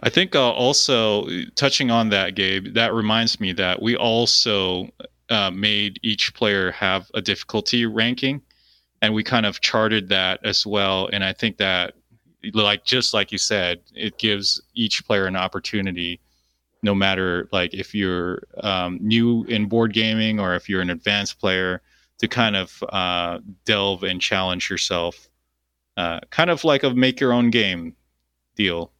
I 0.00 0.10
think 0.10 0.34
uh, 0.34 0.52
also 0.52 1.26
touching 1.54 1.90
on 1.90 2.10
that, 2.10 2.34
Gabe, 2.34 2.74
that 2.74 2.92
reminds 2.92 3.40
me 3.40 3.52
that 3.52 3.80
we 3.80 3.96
also 3.96 4.88
uh, 5.30 5.50
made 5.50 5.98
each 6.02 6.34
player 6.34 6.70
have 6.72 7.10
a 7.14 7.22
difficulty 7.22 7.86
ranking, 7.86 8.42
and 9.00 9.14
we 9.14 9.22
kind 9.22 9.46
of 9.46 9.60
charted 9.60 10.08
that 10.10 10.40
as 10.44 10.66
well. 10.66 11.08
And 11.12 11.24
I 11.24 11.32
think 11.32 11.56
that, 11.58 11.94
like 12.52 12.84
just 12.84 13.14
like 13.14 13.32
you 13.32 13.38
said, 13.38 13.80
it 13.94 14.18
gives 14.18 14.60
each 14.74 15.04
player 15.06 15.26
an 15.26 15.36
opportunity 15.36 16.20
no 16.82 16.94
matter 16.94 17.48
like 17.52 17.74
if 17.74 17.94
you're 17.94 18.42
um, 18.62 18.98
new 19.00 19.44
in 19.44 19.66
board 19.66 19.92
gaming 19.92 20.38
or 20.38 20.54
if 20.54 20.68
you're 20.68 20.82
an 20.82 20.90
advanced 20.90 21.40
player, 21.40 21.82
to 22.18 22.28
kind 22.28 22.56
of 22.56 22.82
uh, 22.88 23.40
delve 23.66 24.02
and 24.02 24.20
challenge 24.20 24.70
yourself, 24.70 25.28
uh, 25.96 26.20
kind 26.30 26.50
of 26.50 26.64
like 26.64 26.82
a 26.82 26.90
make 26.90 27.20
your 27.20 27.32
own 27.32 27.50
game 27.50 27.94
deal. 28.54 28.92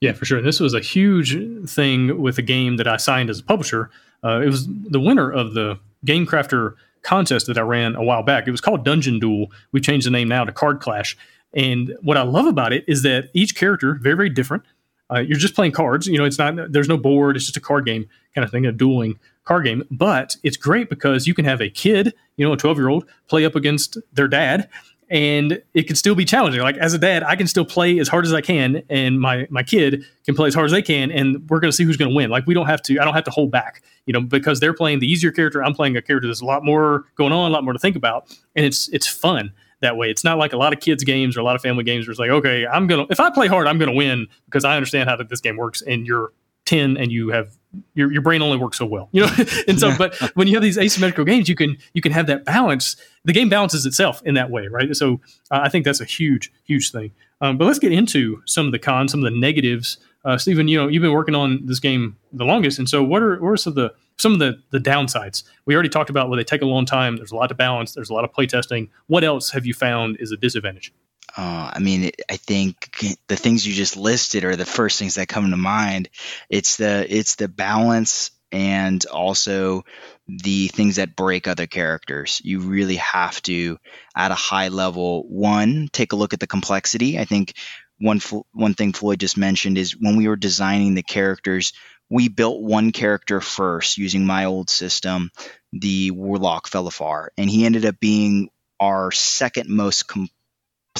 Yeah, 0.00 0.12
for 0.12 0.24
sure. 0.24 0.40
This 0.40 0.60
was 0.60 0.72
a 0.72 0.80
huge 0.80 1.36
thing 1.68 2.20
with 2.20 2.38
a 2.38 2.42
game 2.42 2.76
that 2.78 2.88
I 2.88 2.96
signed 2.96 3.28
as 3.28 3.40
a 3.40 3.44
publisher. 3.44 3.90
Uh, 4.24 4.40
it 4.40 4.46
was 4.46 4.66
the 4.66 5.00
winner 5.00 5.30
of 5.30 5.54
the 5.54 5.78
Game 6.04 6.26
Crafter 6.26 6.74
contest 7.02 7.46
that 7.46 7.58
I 7.58 7.62
ran 7.62 7.94
a 7.96 8.02
while 8.02 8.22
back. 8.22 8.46
It 8.46 8.50
was 8.50 8.60
called 8.60 8.84
Dungeon 8.84 9.18
Duel. 9.18 9.50
We 9.72 9.80
changed 9.80 10.06
the 10.06 10.10
name 10.10 10.28
now 10.28 10.44
to 10.44 10.52
Card 10.52 10.80
Clash. 10.80 11.16
And 11.52 11.94
what 12.02 12.16
I 12.16 12.22
love 12.22 12.46
about 12.46 12.72
it 12.72 12.84
is 12.86 13.02
that 13.02 13.30
each 13.34 13.56
character 13.56 13.94
very 13.94 14.16
very 14.16 14.30
different. 14.30 14.64
Uh, 15.12 15.18
you're 15.18 15.38
just 15.38 15.54
playing 15.54 15.72
cards. 15.72 16.06
You 16.06 16.18
know, 16.18 16.24
it's 16.24 16.38
not 16.38 16.72
there's 16.72 16.88
no 16.88 16.96
board. 16.96 17.36
It's 17.36 17.44
just 17.44 17.56
a 17.56 17.60
card 17.60 17.84
game 17.84 18.06
kind 18.34 18.44
of 18.44 18.50
thing, 18.50 18.64
a 18.64 18.72
dueling 18.72 19.18
card 19.44 19.64
game. 19.64 19.82
But 19.90 20.36
it's 20.42 20.56
great 20.56 20.88
because 20.88 21.26
you 21.26 21.34
can 21.34 21.44
have 21.44 21.60
a 21.60 21.68
kid, 21.68 22.14
you 22.36 22.46
know, 22.46 22.52
a 22.52 22.56
12 22.56 22.78
year 22.78 22.88
old, 22.88 23.04
play 23.28 23.44
up 23.44 23.56
against 23.56 23.98
their 24.12 24.28
dad, 24.28 24.68
and 25.10 25.60
it 25.74 25.88
can 25.88 25.96
still 25.96 26.14
be 26.14 26.24
challenging. 26.24 26.62
Like 26.62 26.76
as 26.76 26.94
a 26.94 26.98
dad, 26.98 27.24
I 27.24 27.34
can 27.34 27.48
still 27.48 27.64
play 27.64 27.98
as 27.98 28.08
hard 28.08 28.24
as 28.24 28.32
I 28.32 28.40
can, 28.40 28.82
and 28.88 29.20
my 29.20 29.46
my 29.50 29.62
kid 29.62 30.04
can 30.24 30.36
play 30.36 30.48
as 30.48 30.54
hard 30.54 30.66
as 30.66 30.72
they 30.72 30.82
can, 30.82 31.10
and 31.10 31.48
we're 31.50 31.58
going 31.58 31.70
to 31.70 31.76
see 31.76 31.84
who's 31.84 31.96
going 31.96 32.10
to 32.10 32.14
win. 32.14 32.30
Like 32.30 32.46
we 32.46 32.54
don't 32.54 32.66
have 32.66 32.80
to, 32.82 32.98
I 33.00 33.04
don't 33.04 33.14
have 33.14 33.24
to 33.24 33.30
hold 33.30 33.50
back, 33.50 33.82
you 34.06 34.12
know, 34.12 34.20
because 34.20 34.60
they're 34.60 34.72
playing 34.72 35.00
the 35.00 35.10
easier 35.10 35.32
character. 35.32 35.62
I'm 35.64 35.74
playing 35.74 35.96
a 35.96 36.02
character 36.02 36.28
that's 36.28 36.40
a 36.40 36.44
lot 36.44 36.64
more 36.64 37.04
going 37.16 37.32
on, 37.32 37.50
a 37.50 37.52
lot 37.52 37.64
more 37.64 37.72
to 37.72 37.78
think 37.78 37.96
about, 37.96 38.34
and 38.54 38.64
it's 38.64 38.88
it's 38.90 39.08
fun 39.08 39.52
that 39.80 39.96
way. 39.96 40.10
It's 40.10 40.22
not 40.22 40.38
like 40.38 40.52
a 40.52 40.56
lot 40.56 40.72
of 40.72 40.80
kids 40.80 41.02
games 41.02 41.36
or 41.36 41.40
a 41.40 41.44
lot 41.44 41.56
of 41.56 41.62
family 41.62 41.82
games 41.82 42.06
where 42.06 42.12
it's 42.12 42.20
like, 42.20 42.30
okay, 42.30 42.66
I'm 42.66 42.86
gonna 42.86 43.06
if 43.10 43.18
I 43.18 43.30
play 43.30 43.48
hard, 43.48 43.66
I'm 43.66 43.78
gonna 43.78 43.92
win 43.92 44.28
because 44.44 44.64
I 44.64 44.76
understand 44.76 45.08
how 45.08 45.16
that 45.16 45.28
this 45.28 45.40
game 45.40 45.56
works, 45.56 45.82
and 45.82 46.06
you're 46.06 46.32
10 46.66 46.96
and 46.98 47.10
you 47.10 47.30
have 47.30 47.56
your, 47.94 48.12
your 48.12 48.22
brain 48.22 48.42
only 48.42 48.56
works 48.56 48.78
so 48.78 48.86
well 48.86 49.08
you 49.12 49.22
know 49.22 49.32
and 49.68 49.80
so 49.80 49.96
but 49.96 50.14
when 50.36 50.46
you 50.46 50.54
have 50.54 50.62
these 50.62 50.78
asymmetrical 50.78 51.24
games 51.24 51.48
you 51.48 51.56
can 51.56 51.76
you 51.94 52.02
can 52.02 52.12
have 52.12 52.26
that 52.26 52.44
balance 52.44 52.96
the 53.24 53.32
game 53.32 53.48
balances 53.48 53.86
itself 53.86 54.22
in 54.24 54.34
that 54.34 54.50
way 54.50 54.66
right? 54.68 54.94
So 54.96 55.20
uh, 55.50 55.60
i 55.62 55.68
think 55.68 55.84
that's 55.84 56.00
a 56.00 56.04
huge 56.04 56.52
huge 56.64 56.90
thing. 56.90 57.12
Um, 57.42 57.56
but 57.56 57.64
let's 57.64 57.78
get 57.78 57.92
into 57.92 58.42
some 58.46 58.66
of 58.66 58.72
the 58.72 58.78
cons 58.78 59.12
some 59.12 59.24
of 59.24 59.32
the 59.32 59.38
negatives. 59.38 59.98
Uh, 60.22 60.36
stephen 60.36 60.68
you 60.68 60.76
know 60.76 60.86
you've 60.86 61.02
been 61.02 61.12
working 61.12 61.34
on 61.34 61.64
this 61.64 61.80
game 61.80 62.16
the 62.32 62.44
longest 62.44 62.78
and 62.78 62.88
so 62.88 63.02
what 63.02 63.22
are 63.22 63.40
what 63.40 63.48
are 63.48 63.56
some 63.56 63.72
of 63.72 63.76
the 63.76 63.92
some 64.20 64.32
of 64.32 64.38
the 64.38 64.62
the 64.70 64.78
downsides? 64.78 65.42
We 65.64 65.74
already 65.74 65.88
talked 65.88 66.10
about 66.10 66.28
where 66.28 66.36
they 66.36 66.44
take 66.44 66.62
a 66.62 66.66
long 66.66 66.84
time. 66.84 67.16
There's 67.16 67.32
a 67.32 67.36
lot 67.36 67.48
to 67.48 67.54
balance. 67.54 67.94
There's 67.94 68.10
a 68.10 68.14
lot 68.14 68.24
of 68.24 68.32
playtesting 68.32 68.88
what 69.06 69.24
else 69.24 69.50
have 69.50 69.66
you 69.66 69.74
found 69.74 70.18
is 70.20 70.30
a 70.30 70.36
disadvantage? 70.36 70.92
Uh, 71.36 71.70
I 71.72 71.78
mean, 71.78 72.10
I 72.28 72.36
think 72.36 73.18
the 73.28 73.36
things 73.36 73.66
you 73.66 73.72
just 73.74 73.96
listed 73.96 74.44
are 74.44 74.56
the 74.56 74.66
first 74.66 74.98
things 74.98 75.14
that 75.14 75.28
come 75.28 75.50
to 75.50 75.56
mind. 75.56 76.08
It's 76.48 76.76
the 76.76 77.06
it's 77.08 77.36
the 77.36 77.48
balance 77.48 78.30
and 78.52 79.04
also 79.06 79.84
the 80.28 80.68
things 80.68 80.96
that 80.96 81.16
break 81.16 81.46
other 81.46 81.66
characters. 81.66 82.40
You 82.44 82.60
really 82.60 82.96
have 82.96 83.40
to, 83.42 83.78
at 84.16 84.30
a 84.30 84.36
high 84.36 84.68
level, 84.68 85.24
one 85.28 85.88
take 85.92 86.12
a 86.12 86.16
look 86.16 86.32
at 86.32 86.40
the 86.40 86.46
complexity. 86.46 87.18
I 87.18 87.24
think 87.24 87.54
one 87.98 88.20
one 88.52 88.74
thing 88.74 88.92
Floyd 88.92 89.20
just 89.20 89.36
mentioned 89.36 89.78
is 89.78 89.96
when 89.96 90.16
we 90.16 90.28
were 90.28 90.36
designing 90.36 90.94
the 90.94 91.02
characters, 91.02 91.72
we 92.08 92.28
built 92.28 92.62
one 92.62 92.92
character 92.92 93.40
first 93.40 93.98
using 93.98 94.24
my 94.24 94.46
old 94.46 94.70
system, 94.70 95.30
the 95.72 96.10
Warlock 96.10 96.68
Felafar, 96.68 97.28
and 97.36 97.48
he 97.48 97.64
ended 97.64 97.84
up 97.84 98.00
being 98.00 98.50
our 98.80 99.12
second 99.12 99.68
most 99.68 100.08
com- 100.08 100.28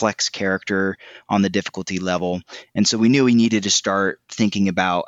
complex 0.00 0.28
character 0.30 0.96
on 1.28 1.42
the 1.42 1.50
difficulty 1.50 1.98
level. 1.98 2.40
And 2.74 2.86
so 2.86 2.96
we 2.96 3.08
knew 3.08 3.24
we 3.24 3.34
needed 3.34 3.64
to 3.64 3.70
start 3.70 4.20
thinking 4.30 4.68
about 4.68 5.04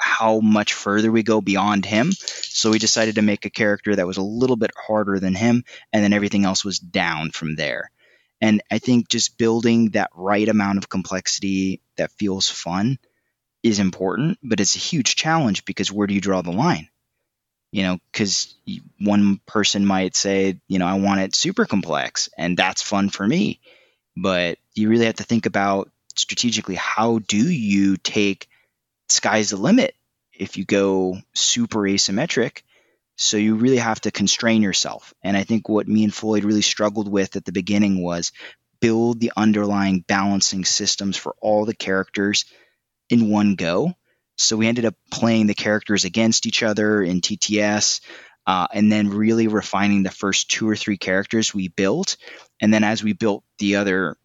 how 0.00 0.40
much 0.40 0.72
further 0.72 1.10
we 1.10 1.22
go 1.22 1.40
beyond 1.40 1.84
him. 1.84 2.12
So 2.12 2.70
we 2.70 2.78
decided 2.78 3.16
to 3.16 3.22
make 3.22 3.44
a 3.44 3.50
character 3.50 3.96
that 3.96 4.06
was 4.06 4.16
a 4.16 4.22
little 4.22 4.56
bit 4.56 4.72
harder 4.76 5.18
than 5.18 5.34
him, 5.34 5.64
and 5.92 6.02
then 6.02 6.12
everything 6.12 6.44
else 6.44 6.64
was 6.64 6.78
down 6.78 7.30
from 7.30 7.56
there. 7.56 7.90
And 8.40 8.62
I 8.70 8.78
think 8.78 9.08
just 9.08 9.38
building 9.38 9.90
that 9.90 10.10
right 10.14 10.48
amount 10.48 10.78
of 10.78 10.88
complexity 10.88 11.80
that 11.96 12.12
feels 12.12 12.48
fun 12.48 12.98
is 13.62 13.78
important, 13.78 14.38
but 14.42 14.60
it's 14.60 14.76
a 14.76 14.78
huge 14.78 15.16
challenge 15.16 15.64
because 15.64 15.92
where 15.92 16.06
do 16.06 16.14
you 16.14 16.20
draw 16.20 16.40
the 16.40 16.50
line? 16.50 16.88
You 17.72 17.82
know, 17.82 17.98
because 18.10 18.54
one 18.98 19.40
person 19.46 19.84
might 19.86 20.16
say, 20.16 20.58
you 20.66 20.78
know, 20.78 20.86
I 20.86 20.94
want 20.94 21.20
it 21.20 21.34
super 21.34 21.66
complex, 21.66 22.28
and 22.36 22.56
that's 22.56 22.82
fun 22.82 23.10
for 23.10 23.26
me 23.26 23.60
but 24.16 24.58
you 24.74 24.88
really 24.88 25.06
have 25.06 25.16
to 25.16 25.24
think 25.24 25.46
about 25.46 25.90
strategically 26.14 26.74
how 26.74 27.18
do 27.20 27.50
you 27.50 27.96
take 27.96 28.48
sky's 29.10 29.50
the 29.50 29.56
limit 29.56 29.94
if 30.32 30.56
you 30.56 30.64
go 30.64 31.18
super 31.34 31.80
asymmetric. 31.80 32.62
So 33.16 33.36
you 33.36 33.56
really 33.56 33.76
have 33.76 34.00
to 34.02 34.10
constrain 34.10 34.62
yourself. 34.62 35.12
And 35.22 35.36
i 35.36 35.44
think 35.44 35.68
what 35.68 35.88
me 35.88 36.04
and 36.04 36.14
floyd 36.14 36.44
really 36.44 36.62
struggled 36.62 37.10
with 37.10 37.36
at 37.36 37.44
the 37.44 37.52
beginning 37.52 38.02
was 38.02 38.32
build 38.80 39.20
the 39.20 39.32
underlying 39.36 40.00
balancing 40.00 40.64
systems 40.64 41.16
for 41.16 41.34
all 41.40 41.66
the 41.66 41.74
characters 41.74 42.46
in 43.10 43.28
one 43.28 43.54
go. 43.54 43.94
So 44.38 44.56
we 44.56 44.66
ended 44.66 44.86
up 44.86 44.94
playing 45.10 45.46
the 45.46 45.54
characters 45.54 46.06
against 46.06 46.46
each 46.46 46.62
other 46.62 47.02
in 47.02 47.20
tts 47.20 48.00
uh, 48.46 48.66
and 48.72 48.90
then 48.90 49.10
really 49.10 49.48
refining 49.48 50.02
the 50.02 50.10
first 50.10 50.50
two 50.50 50.68
or 50.68 50.76
three 50.76 50.96
characters 50.96 51.54
we 51.54 51.68
built. 51.68 52.16
And 52.60 52.72
then 52.72 52.84
as 52.84 53.04
we 53.04 53.12
built 53.12 53.44
the 53.58 53.76
other 53.76 54.16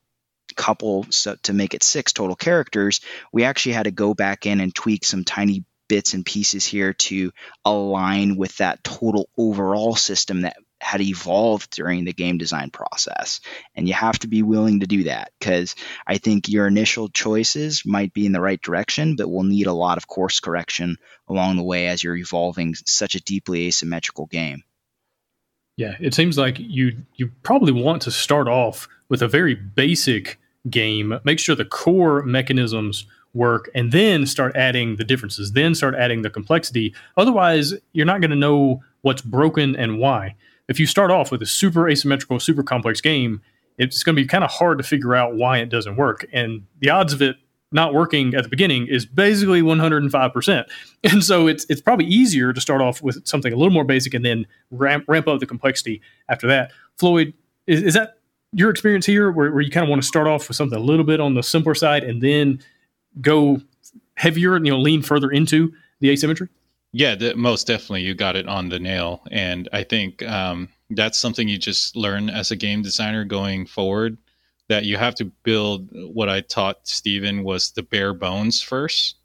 couple 0.55 1.05
so 1.09 1.35
to 1.43 1.53
make 1.53 1.73
it 1.73 1.83
six 1.83 2.13
total 2.13 2.35
characters, 2.35 3.01
we 3.31 3.43
actually 3.43 3.73
had 3.73 3.83
to 3.83 3.91
go 3.91 4.13
back 4.13 4.45
in 4.45 4.59
and 4.59 4.73
tweak 4.73 5.05
some 5.05 5.23
tiny 5.23 5.63
bits 5.87 6.13
and 6.13 6.25
pieces 6.25 6.65
here 6.65 6.93
to 6.93 7.31
align 7.63 8.37
with 8.37 8.57
that 8.57 8.83
total 8.83 9.29
overall 9.37 9.95
system 9.95 10.41
that 10.41 10.57
had 10.81 11.01
evolved 11.01 11.71
during 11.71 12.05
the 12.05 12.13
game 12.13 12.37
design 12.37 12.69
process. 12.69 13.39
And 13.75 13.87
you 13.87 13.93
have 13.93 14.19
to 14.19 14.27
be 14.27 14.43
willing 14.43 14.81
to 14.81 14.87
do 14.87 15.03
that 15.05 15.31
because 15.39 15.75
I 16.05 16.17
think 16.17 16.49
your 16.49 16.67
initial 16.67 17.09
choices 17.09 17.83
might 17.85 18.13
be 18.13 18.25
in 18.25 18.33
the 18.33 18.41
right 18.41 18.61
direction, 18.61 19.15
but 19.15 19.29
will 19.29 19.43
need 19.43 19.67
a 19.67 19.73
lot 19.73 19.97
of 19.97 20.07
course 20.07 20.39
correction 20.39 20.97
along 21.27 21.55
the 21.55 21.63
way 21.63 21.87
as 21.87 22.03
you're 22.03 22.17
evolving 22.17 22.75
such 22.85 23.15
a 23.15 23.21
deeply 23.21 23.67
asymmetrical 23.67 24.25
game. 24.25 24.63
Yeah, 25.77 25.95
it 25.99 26.13
seems 26.13 26.37
like 26.37 26.57
you 26.57 27.03
you 27.15 27.31
probably 27.43 27.73
want 27.73 28.03
to 28.03 28.11
start 28.11 28.47
off 28.47 28.87
with 29.09 29.21
a 29.21 29.27
very 29.27 29.55
basic 29.55 30.39
game, 30.69 31.19
make 31.23 31.39
sure 31.39 31.55
the 31.55 31.65
core 31.65 32.23
mechanisms 32.23 33.05
work 33.33 33.69
and 33.75 33.91
then 33.91 34.25
start 34.25 34.55
adding 34.55 34.95
the 34.95 35.03
differences, 35.03 35.51
then 35.51 35.75
start 35.75 35.93
adding 35.95 36.21
the 36.21 36.29
complexity. 36.29 36.93
Otherwise, 37.17 37.73
you're 37.93 38.05
not 38.05 38.21
going 38.21 38.31
to 38.31 38.37
know 38.37 38.81
what's 39.01 39.21
broken 39.21 39.75
and 39.75 39.99
why 39.99 40.35
if 40.67 40.79
you 40.79 40.85
start 40.85 41.11
off 41.11 41.31
with 41.31 41.41
a 41.41 41.45
super 41.45 41.87
asymmetrical, 41.87 42.39
super 42.39 42.63
complex 42.63 43.01
game, 43.01 43.41
it's 43.77 44.03
going 44.03 44.15
to 44.15 44.21
be 44.21 44.27
kind 44.27 44.43
of 44.43 44.49
hard 44.49 44.77
to 44.77 44.83
figure 44.83 45.15
out 45.15 45.35
why 45.35 45.57
it 45.57 45.69
doesn't 45.69 45.95
work. 45.95 46.25
And 46.31 46.65
the 46.79 46.89
odds 46.89 47.13
of 47.13 47.21
it 47.21 47.37
not 47.71 47.93
working 47.93 48.33
at 48.33 48.43
the 48.43 48.49
beginning 48.49 48.87
is 48.87 49.05
basically 49.05 49.61
105%. 49.61 50.65
And 51.03 51.23
so 51.23 51.45
it's 51.45 51.67
it's 51.69 51.81
probably 51.81 52.07
easier 52.07 52.51
to 52.51 52.59
start 52.59 52.81
off 52.81 53.03
with 53.03 53.27
something 53.27 53.53
a 53.53 53.55
little 53.55 53.73
more 53.73 53.83
basic 53.83 54.15
and 54.15 54.25
then 54.25 54.47
ramp 54.71 55.05
ramp 55.07 55.27
up 55.27 55.39
the 55.39 55.45
complexity 55.45 56.01
after 56.29 56.47
that. 56.47 56.71
Floyd, 56.97 57.33
is, 57.67 57.83
is 57.83 57.93
that 57.93 58.14
your 58.55 58.69
experience 58.69 59.05
here 59.05 59.29
where, 59.29 59.51
where 59.51 59.61
you 59.61 59.69
kind 59.69 59.83
of 59.83 59.89
want 59.89 60.01
to 60.01 60.07
start 60.07 60.27
off 60.27 60.47
with 60.47 60.55
something 60.55 60.77
a 60.77 60.81
little 60.81 61.03
bit 61.03 61.19
on 61.19 61.33
the 61.33 61.43
simpler 61.43 61.75
side 61.75 62.05
and 62.05 62.21
then 62.21 62.59
go 63.19 63.59
heavier 64.15 64.55
and 64.55 64.65
you 64.65 64.71
know 64.71 64.79
lean 64.79 65.01
further 65.01 65.29
into 65.29 65.73
the 65.99 66.09
asymmetry? 66.09 66.47
Yeah, 66.93 67.15
the, 67.15 67.35
most 67.35 67.67
definitely, 67.67 68.03
you 68.03 68.13
got 68.13 68.37
it 68.37 68.47
on 68.47 68.69
the 68.69 68.79
nail, 68.79 69.21
and 69.29 69.67
I 69.73 69.83
think 69.83 70.23
um, 70.23 70.69
that's 70.89 71.17
something 71.17 71.49
you 71.49 71.57
just 71.57 71.97
learn 71.97 72.29
as 72.29 72.51
a 72.51 72.55
game 72.55 72.81
designer 72.81 73.25
going 73.25 73.65
forward. 73.65 74.17
That 74.69 74.85
you 74.85 74.97
have 74.97 75.13
to 75.15 75.25
build. 75.25 75.89
What 75.91 76.29
I 76.29 76.39
taught 76.39 76.87
Stephen 76.87 77.43
was 77.43 77.71
the 77.71 77.83
bare 77.83 78.13
bones 78.13 78.63
first, 78.63 79.17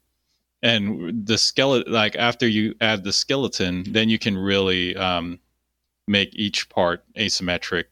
and 0.61 1.25
the 1.25 1.37
skeleton. 1.37 1.91
Like 1.91 2.17
after 2.17 2.45
you 2.45 2.75
add 2.81 3.05
the 3.05 3.13
skeleton, 3.13 3.85
then 3.87 4.09
you 4.09 4.19
can 4.19 4.37
really 4.37 4.95
um, 4.97 5.39
make 6.07 6.35
each 6.35 6.67
part 6.69 7.05
asymmetric. 7.15 7.85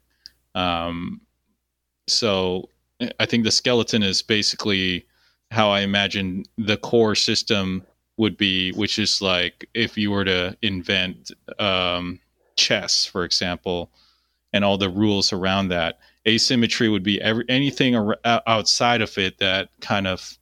Um, 0.56 1.21
so 2.10 2.69
I 3.19 3.26
think 3.26 3.43
the 3.43 3.52
skeleton 3.52 4.04
is 4.04 4.22
basically 4.22 5.06
how 5.52 5.69
I 5.69 5.82
imagine 5.82 6.45
the 6.58 6.78
core 6.78 7.15
system 7.15 7.84
would 8.17 8.38
be, 8.38 8.72
which 8.74 9.00
is 9.00 9.22
like 9.22 9.67
if 9.74 9.98
you 9.98 10.12
were 10.12 10.26
to 10.26 10.58
invent 10.62 11.32
um, 11.58 12.19
chess, 12.58 13.06
for 13.06 13.24
example, 13.24 13.89
and 14.54 14.65
all 14.65 14.78
the 14.78 14.89
rules 14.89 15.32
around 15.32 15.69
that. 15.69 16.00
Asymmetry 16.28 16.89
would 16.89 17.04
be 17.04 17.22
every, 17.22 17.45
anything 17.48 17.95
ar- 17.95 18.19
outside 18.26 19.02
of 19.02 19.17
it 19.17 19.38
that 19.38 19.69
kind 19.80 20.06
of 20.06 20.38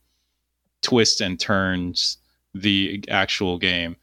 twists 0.81 1.21
and 1.21 1.39
turns 1.39 2.17
the 2.53 3.03
actual 3.09 3.57
game. 3.57 3.95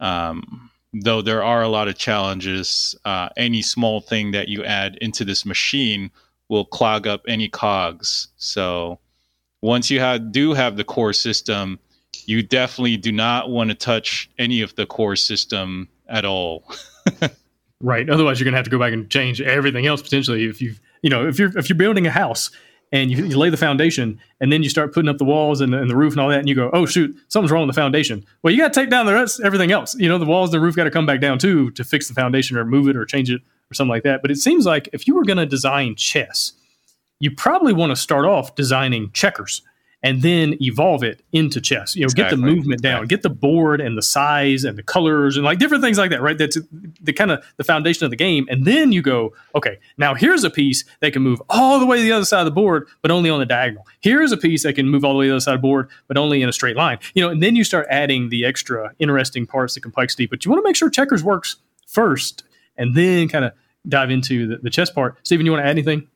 Um, 0.00 0.70
though 0.92 1.22
there 1.22 1.42
are 1.42 1.62
a 1.62 1.68
lot 1.68 1.88
of 1.88 1.96
challenges, 1.96 2.94
uh, 3.04 3.30
any 3.36 3.62
small 3.62 4.00
thing 4.00 4.32
that 4.32 4.48
you 4.48 4.64
add 4.64 4.96
into 5.00 5.24
this 5.24 5.46
machine 5.46 6.10
will 6.48 6.64
clog 6.64 7.06
up 7.06 7.22
any 7.26 7.48
cogs. 7.48 8.28
So 8.36 8.98
once 9.62 9.90
you 9.90 10.00
have, 10.00 10.32
do 10.32 10.52
have 10.52 10.76
the 10.76 10.84
core 10.84 11.12
system, 11.12 11.78
you 12.26 12.42
definitely 12.42 12.96
do 12.96 13.12
not 13.12 13.50
want 13.50 13.70
to 13.70 13.74
touch 13.74 14.30
any 14.38 14.60
of 14.60 14.74
the 14.76 14.86
core 14.86 15.16
system 15.16 15.88
at 16.08 16.24
all. 16.24 16.70
right. 17.80 18.08
Otherwise, 18.08 18.38
you're 18.38 18.44
going 18.44 18.52
to 18.52 18.58
have 18.58 18.64
to 18.64 18.70
go 18.70 18.78
back 18.78 18.92
and 18.92 19.10
change 19.10 19.40
everything 19.40 19.86
else 19.86 20.02
potentially. 20.02 20.44
If 20.44 20.60
you, 20.60 20.74
you 21.02 21.10
know, 21.10 21.26
if 21.26 21.38
you're 21.38 21.56
if 21.58 21.68
you're 21.68 21.78
building 21.78 22.06
a 22.06 22.10
house 22.10 22.50
and 22.92 23.10
you, 23.10 23.24
you 23.24 23.38
lay 23.38 23.50
the 23.50 23.56
foundation 23.56 24.20
and 24.40 24.52
then 24.52 24.62
you 24.62 24.68
start 24.68 24.94
putting 24.94 25.08
up 25.08 25.18
the 25.18 25.24
walls 25.24 25.60
and 25.60 25.72
the, 25.72 25.78
and 25.78 25.90
the, 25.90 25.96
roof 25.96 26.12
and 26.12 26.20
all 26.20 26.28
that, 26.28 26.38
and 26.38 26.48
you 26.48 26.54
go, 26.54 26.70
oh 26.72 26.86
shoot, 26.86 27.16
something's 27.28 27.50
wrong 27.50 27.66
with 27.66 27.74
the 27.74 27.80
foundation. 27.80 28.24
Well, 28.42 28.52
you 28.52 28.60
got 28.60 28.72
to 28.72 28.80
take 28.80 28.90
down 28.90 29.06
the 29.06 29.14
rest, 29.14 29.40
everything 29.42 29.72
else. 29.72 29.94
You 29.96 30.08
know, 30.08 30.18
the 30.18 30.26
walls, 30.26 30.50
the 30.50 30.60
roof 30.60 30.76
got 30.76 30.84
to 30.84 30.90
come 30.90 31.06
back 31.06 31.20
down 31.20 31.38
too 31.38 31.70
to 31.72 31.84
fix 31.84 32.08
the 32.08 32.14
foundation 32.14 32.56
or 32.56 32.64
move 32.64 32.88
it 32.88 32.96
or 32.96 33.04
change 33.04 33.30
it 33.30 33.42
or 33.70 33.74
something 33.74 33.90
like 33.90 34.02
that. 34.04 34.22
But 34.22 34.30
it 34.30 34.36
seems 34.36 34.66
like 34.66 34.88
if 34.92 35.06
you 35.06 35.14
were 35.14 35.24
going 35.24 35.38
to 35.38 35.46
design 35.46 35.96
chess, 35.96 36.52
you 37.20 37.30
probably 37.30 37.72
want 37.72 37.90
to 37.90 37.96
start 37.96 38.26
off 38.26 38.54
designing 38.54 39.10
checkers 39.12 39.62
and 40.04 40.20
then 40.20 40.54
evolve 40.60 41.02
it 41.02 41.22
into 41.32 41.62
chess. 41.62 41.96
You 41.96 42.02
know, 42.02 42.04
exactly. 42.04 42.24
get 42.24 42.30
the 42.30 42.54
movement 42.54 42.82
down, 42.82 43.00
right. 43.00 43.08
get 43.08 43.22
the 43.22 43.30
board 43.30 43.80
and 43.80 43.96
the 43.96 44.02
size 44.02 44.62
and 44.62 44.76
the 44.76 44.82
colors 44.82 45.36
and 45.36 45.46
like 45.46 45.58
different 45.58 45.82
things 45.82 45.96
like 45.96 46.10
that, 46.10 46.20
right? 46.20 46.36
That's 46.36 46.58
the 47.00 47.14
kind 47.14 47.30
of 47.30 47.42
the 47.56 47.64
foundation 47.64 48.04
of 48.04 48.10
the 48.10 48.16
game. 48.16 48.46
And 48.50 48.66
then 48.66 48.92
you 48.92 49.00
go, 49.00 49.32
okay, 49.54 49.78
now 49.96 50.14
here's 50.14 50.44
a 50.44 50.50
piece 50.50 50.84
that 51.00 51.14
can 51.14 51.22
move 51.22 51.40
all 51.48 51.80
the 51.80 51.86
way 51.86 51.96
to 51.96 52.02
the 52.02 52.12
other 52.12 52.26
side 52.26 52.40
of 52.40 52.44
the 52.44 52.50
board, 52.50 52.86
but 53.00 53.10
only 53.10 53.30
on 53.30 53.38
the 53.38 53.46
diagonal. 53.46 53.86
Here's 54.00 54.30
a 54.30 54.36
piece 54.36 54.64
that 54.64 54.74
can 54.74 54.90
move 54.90 55.02
all 55.02 55.14
the 55.14 55.16
way 55.16 55.22
to 55.22 55.30
the 55.30 55.38
other 55.38 55.40
side 55.40 55.54
of 55.54 55.62
the 55.62 55.68
board, 55.68 55.88
but 56.06 56.18
only 56.18 56.42
in 56.42 56.50
a 56.50 56.52
straight 56.52 56.76
line. 56.76 56.98
You 57.14 57.22
know, 57.22 57.30
and 57.30 57.42
then 57.42 57.56
you 57.56 57.64
start 57.64 57.86
adding 57.88 58.28
the 58.28 58.44
extra 58.44 58.94
interesting 58.98 59.46
parts, 59.46 59.74
the 59.74 59.80
complexity. 59.80 60.26
But 60.26 60.44
you 60.44 60.50
want 60.50 60.62
to 60.62 60.68
make 60.68 60.76
sure 60.76 60.90
checkers 60.90 61.24
works 61.24 61.56
first 61.86 62.44
and 62.76 62.94
then 62.94 63.28
kind 63.28 63.44
of 63.44 63.52
dive 63.86 64.10
into 64.10 64.46
the, 64.48 64.56
the 64.58 64.70
chess 64.70 64.90
part. 64.90 65.18
Stephen, 65.22 65.46
you 65.46 65.52
want 65.52 65.62
to 65.62 65.66
add 65.66 65.70
anything? 65.70 66.08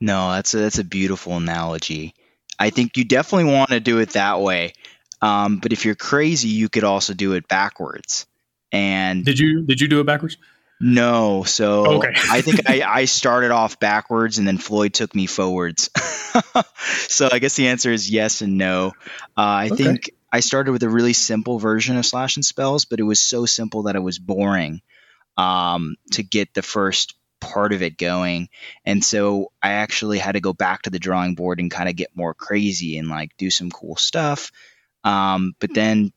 No, 0.00 0.32
that's 0.32 0.54
a, 0.54 0.58
that's 0.58 0.78
a 0.78 0.84
beautiful 0.84 1.36
analogy. 1.36 2.14
I 2.58 2.70
think 2.70 2.96
you 2.96 3.04
definitely 3.04 3.52
want 3.52 3.70
to 3.70 3.80
do 3.80 3.98
it 3.98 4.10
that 4.10 4.40
way. 4.40 4.74
Um, 5.20 5.58
but 5.58 5.72
if 5.72 5.84
you're 5.84 5.94
crazy, 5.94 6.48
you 6.48 6.68
could 6.68 6.84
also 6.84 7.14
do 7.14 7.32
it 7.32 7.48
backwards. 7.48 8.26
And 8.72 9.24
did 9.24 9.38
you 9.38 9.62
did 9.62 9.80
you 9.80 9.88
do 9.88 10.00
it 10.00 10.04
backwards? 10.04 10.36
No. 10.80 11.44
So 11.44 11.98
okay. 11.98 12.12
I 12.30 12.40
think 12.42 12.68
I, 12.68 12.82
I 12.82 13.04
started 13.06 13.50
off 13.50 13.78
backwards 13.78 14.38
and 14.38 14.46
then 14.46 14.58
Floyd 14.58 14.92
took 14.92 15.14
me 15.14 15.26
forwards. 15.26 15.90
so 17.08 17.28
I 17.30 17.38
guess 17.38 17.56
the 17.56 17.68
answer 17.68 17.92
is 17.92 18.10
yes 18.10 18.42
and 18.42 18.58
no. 18.58 18.92
Uh, 19.36 19.40
I 19.40 19.66
okay. 19.72 19.82
think 19.82 20.10
I 20.30 20.40
started 20.40 20.72
with 20.72 20.82
a 20.82 20.88
really 20.88 21.12
simple 21.12 21.58
version 21.58 21.96
of 21.96 22.04
slash 22.04 22.36
and 22.36 22.44
spells, 22.44 22.84
but 22.84 23.00
it 23.00 23.04
was 23.04 23.20
so 23.20 23.46
simple 23.46 23.84
that 23.84 23.96
it 23.96 24.02
was 24.02 24.18
boring 24.18 24.82
um, 25.36 25.96
to 26.12 26.22
get 26.22 26.54
the 26.54 26.62
first 26.62 27.14
part 27.40 27.72
of 27.72 27.82
it 27.82 27.98
going. 27.98 28.48
And 28.84 29.04
so 29.04 29.52
I 29.62 29.72
actually 29.72 30.18
had 30.18 30.32
to 30.32 30.40
go 30.40 30.52
back 30.52 30.82
to 30.82 30.90
the 30.90 30.98
drawing 30.98 31.34
board 31.34 31.60
and 31.60 31.70
kind 31.70 31.88
of 31.88 31.96
get 31.96 32.16
more 32.16 32.34
crazy 32.34 32.98
and 32.98 33.08
like 33.08 33.36
do 33.36 33.50
some 33.50 33.70
cool 33.70 33.96
stuff. 33.96 34.50
Um, 35.02 35.54
but 35.58 35.74
then, 35.74 36.12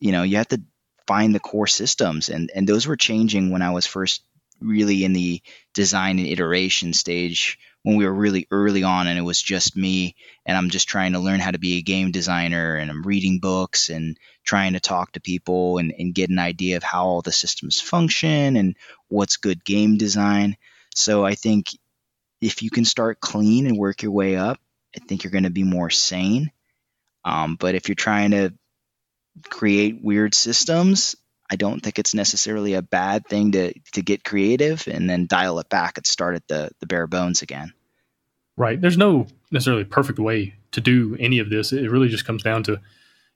you 0.00 0.12
know, 0.12 0.24
you 0.24 0.38
have 0.38 0.48
to 0.48 0.62
find 1.06 1.34
the 1.34 1.40
core 1.40 1.68
systems 1.68 2.28
and, 2.28 2.50
and 2.54 2.68
those 2.68 2.86
were 2.86 2.96
changing 2.96 3.50
when 3.50 3.62
I 3.62 3.70
was 3.70 3.86
first 3.86 4.22
really 4.60 5.04
in 5.04 5.12
the 5.12 5.40
design 5.74 6.18
and 6.18 6.26
iteration 6.26 6.92
stage 6.92 7.58
when 7.86 7.94
we 7.94 8.04
were 8.04 8.12
really 8.12 8.48
early 8.50 8.82
on 8.82 9.06
and 9.06 9.16
it 9.16 9.22
was 9.22 9.40
just 9.40 9.76
me 9.76 10.16
and 10.44 10.58
I'm 10.58 10.70
just 10.70 10.88
trying 10.88 11.12
to 11.12 11.20
learn 11.20 11.38
how 11.38 11.52
to 11.52 11.58
be 11.60 11.78
a 11.78 11.82
game 11.82 12.10
designer 12.10 12.74
and 12.74 12.90
I'm 12.90 13.04
reading 13.04 13.38
books 13.38 13.90
and 13.90 14.18
trying 14.42 14.72
to 14.72 14.80
talk 14.80 15.12
to 15.12 15.20
people 15.20 15.78
and, 15.78 15.94
and 15.96 16.12
get 16.12 16.28
an 16.28 16.40
idea 16.40 16.78
of 16.78 16.82
how 16.82 17.06
all 17.06 17.22
the 17.22 17.30
systems 17.30 17.80
function 17.80 18.56
and 18.56 18.74
what's 19.06 19.36
good 19.36 19.64
game 19.64 19.98
design. 19.98 20.56
So 20.96 21.24
I 21.24 21.36
think 21.36 21.68
if 22.40 22.60
you 22.64 22.70
can 22.70 22.84
start 22.84 23.20
clean 23.20 23.68
and 23.68 23.78
work 23.78 24.02
your 24.02 24.10
way 24.10 24.34
up, 24.34 24.58
I 24.96 24.98
think 24.98 25.22
you're 25.22 25.30
going 25.30 25.44
to 25.44 25.50
be 25.50 25.62
more 25.62 25.90
sane. 25.90 26.50
Um, 27.24 27.54
but 27.54 27.76
if 27.76 27.88
you're 27.88 27.94
trying 27.94 28.32
to 28.32 28.52
create 29.48 30.02
weird 30.02 30.34
systems, 30.34 31.14
I 31.48 31.54
don't 31.54 31.78
think 31.78 32.00
it's 32.00 32.14
necessarily 32.14 32.74
a 32.74 32.82
bad 32.82 33.28
thing 33.28 33.52
to 33.52 33.72
to 33.92 34.02
get 34.02 34.24
creative 34.24 34.88
and 34.88 35.08
then 35.08 35.28
dial 35.28 35.60
it 35.60 35.68
back 35.68 35.98
and 35.98 36.04
start 36.04 36.34
at 36.34 36.48
the 36.48 36.70
the 36.80 36.86
bare 36.86 37.06
bones 37.06 37.42
again. 37.42 37.72
Right. 38.56 38.80
There's 38.80 38.96
no 38.96 39.26
necessarily 39.50 39.84
perfect 39.84 40.18
way 40.18 40.54
to 40.72 40.80
do 40.80 41.16
any 41.20 41.38
of 41.38 41.50
this. 41.50 41.72
It 41.72 41.90
really 41.90 42.08
just 42.08 42.24
comes 42.24 42.42
down 42.42 42.62
to 42.64 42.80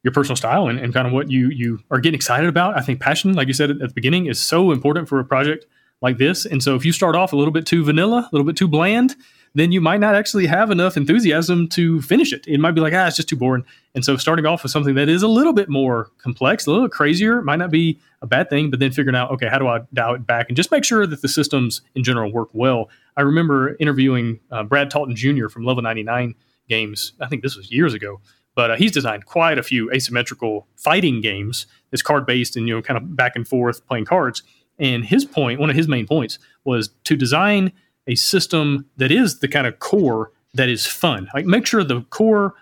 your 0.02 0.12
personal 0.12 0.36
style 0.36 0.68
and, 0.68 0.78
and 0.78 0.94
kind 0.94 1.06
of 1.06 1.12
what 1.12 1.30
you 1.30 1.50
you 1.50 1.80
are 1.90 2.00
getting 2.00 2.16
excited 2.16 2.48
about. 2.48 2.76
I 2.76 2.80
think 2.80 3.00
passion, 3.00 3.34
like 3.34 3.48
you 3.48 3.54
said 3.54 3.70
at 3.70 3.78
the 3.78 3.88
beginning, 3.88 4.26
is 4.26 4.40
so 4.40 4.72
important 4.72 5.08
for 5.08 5.20
a 5.20 5.24
project 5.24 5.66
like 6.00 6.16
this. 6.16 6.46
And 6.46 6.62
so 6.62 6.74
if 6.74 6.84
you 6.84 6.92
start 6.92 7.16
off 7.16 7.32
a 7.32 7.36
little 7.36 7.52
bit 7.52 7.66
too 7.66 7.84
vanilla, 7.84 8.20
a 8.20 8.34
little 8.34 8.46
bit 8.46 8.56
too 8.56 8.68
bland, 8.68 9.14
then 9.54 9.72
you 9.72 9.80
might 9.80 10.00
not 10.00 10.14
actually 10.14 10.46
have 10.46 10.70
enough 10.70 10.96
enthusiasm 10.96 11.68
to 11.68 12.00
finish 12.02 12.32
it. 12.32 12.46
It 12.46 12.60
might 12.60 12.72
be 12.72 12.80
like, 12.80 12.92
ah, 12.92 13.06
it's 13.06 13.16
just 13.16 13.28
too 13.28 13.36
boring. 13.36 13.64
And 13.94 14.04
so 14.04 14.16
starting 14.16 14.46
off 14.46 14.62
with 14.62 14.70
something 14.70 14.94
that 14.94 15.08
is 15.08 15.22
a 15.22 15.28
little 15.28 15.52
bit 15.52 15.68
more 15.68 16.10
complex, 16.18 16.66
a 16.66 16.70
little 16.70 16.88
crazier, 16.88 17.42
might 17.42 17.56
not 17.56 17.70
be 17.70 17.98
a 18.22 18.26
bad 18.26 18.48
thing, 18.48 18.70
but 18.70 18.78
then 18.78 18.92
figuring 18.92 19.16
out, 19.16 19.30
okay, 19.32 19.48
how 19.48 19.58
do 19.58 19.66
I 19.66 19.80
dial 19.92 20.14
it 20.14 20.26
back 20.26 20.46
and 20.48 20.56
just 20.56 20.70
make 20.70 20.84
sure 20.84 21.06
that 21.06 21.22
the 21.22 21.28
systems 21.28 21.82
in 21.94 22.04
general 22.04 22.32
work 22.32 22.50
well. 22.52 22.88
I 23.16 23.22
remember 23.22 23.76
interviewing 23.80 24.38
uh, 24.50 24.62
Brad 24.62 24.90
Talton 24.90 25.16
Jr. 25.16 25.48
from 25.48 25.64
Level 25.64 25.82
99 25.82 26.34
Games. 26.68 27.12
I 27.20 27.26
think 27.26 27.42
this 27.42 27.56
was 27.56 27.72
years 27.72 27.94
ago, 27.94 28.20
but 28.54 28.70
uh, 28.70 28.76
he's 28.76 28.92
designed 28.92 29.26
quite 29.26 29.58
a 29.58 29.62
few 29.62 29.90
asymmetrical 29.90 30.68
fighting 30.76 31.20
games 31.20 31.66
that's 31.90 32.02
card 32.02 32.26
based 32.26 32.56
and, 32.56 32.68
you 32.68 32.74
know, 32.74 32.82
kind 32.82 32.96
of 32.96 33.16
back 33.16 33.34
and 33.34 33.48
forth 33.48 33.84
playing 33.88 34.04
cards. 34.04 34.44
And 34.78 35.04
his 35.04 35.24
point, 35.24 35.60
one 35.60 35.70
of 35.70 35.76
his 35.76 35.88
main 35.88 36.06
points 36.06 36.38
was 36.64 36.90
to 37.04 37.16
design 37.16 37.72
a 38.10 38.16
system 38.16 38.86
that 38.96 39.10
is 39.12 39.38
the 39.38 39.48
kind 39.48 39.66
of 39.66 39.78
core 39.78 40.32
that 40.54 40.68
is 40.68 40.86
fun. 40.86 41.28
Like 41.32 41.46
make 41.46 41.64
sure 41.64 41.84
the 41.84 42.02
core 42.10 42.54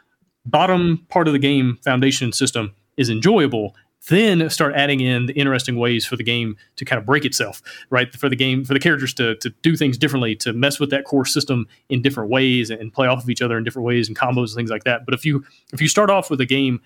bottom 0.44 1.06
part 1.08 1.26
of 1.26 1.32
the 1.32 1.38
game 1.38 1.78
foundation 1.82 2.32
system 2.32 2.74
is 2.96 3.10
enjoyable 3.10 3.74
then 4.08 4.48
start 4.48 4.74
adding 4.74 5.00
in 5.00 5.26
the 5.26 5.32
interesting 5.34 5.76
ways 5.76 6.06
for 6.06 6.16
the 6.16 6.22
game 6.22 6.56
to 6.76 6.84
kind 6.84 6.98
of 6.98 7.04
break 7.04 7.24
itself 7.24 7.60
right? 7.90 8.14
For 8.14 8.28
the 8.28 8.36
game 8.36 8.64
for 8.64 8.72
the 8.72 8.80
characters 8.80 9.12
to, 9.14 9.36
to 9.36 9.50
do 9.62 9.76
things 9.76 9.98
differently 9.98 10.36
to 10.36 10.52
mess 10.52 10.78
with 10.78 10.90
that 10.90 11.04
core 11.04 11.26
system 11.26 11.66
in 11.88 12.02
different 12.02 12.30
ways 12.30 12.70
and 12.70 12.92
play 12.92 13.06
off 13.06 13.22
of 13.22 13.30
each 13.30 13.42
other 13.42 13.58
in 13.58 13.64
different 13.64 13.86
ways 13.86 14.08
and 14.08 14.16
combos 14.16 14.48
and 14.48 14.54
things 14.54 14.70
like 14.70 14.84
that. 14.84 15.04
But 15.04 15.14
if 15.14 15.24
you 15.24 15.44
if 15.72 15.80
you 15.80 15.88
start 15.88 16.10
off 16.10 16.30
with 16.30 16.40
a 16.40 16.46
game 16.46 16.80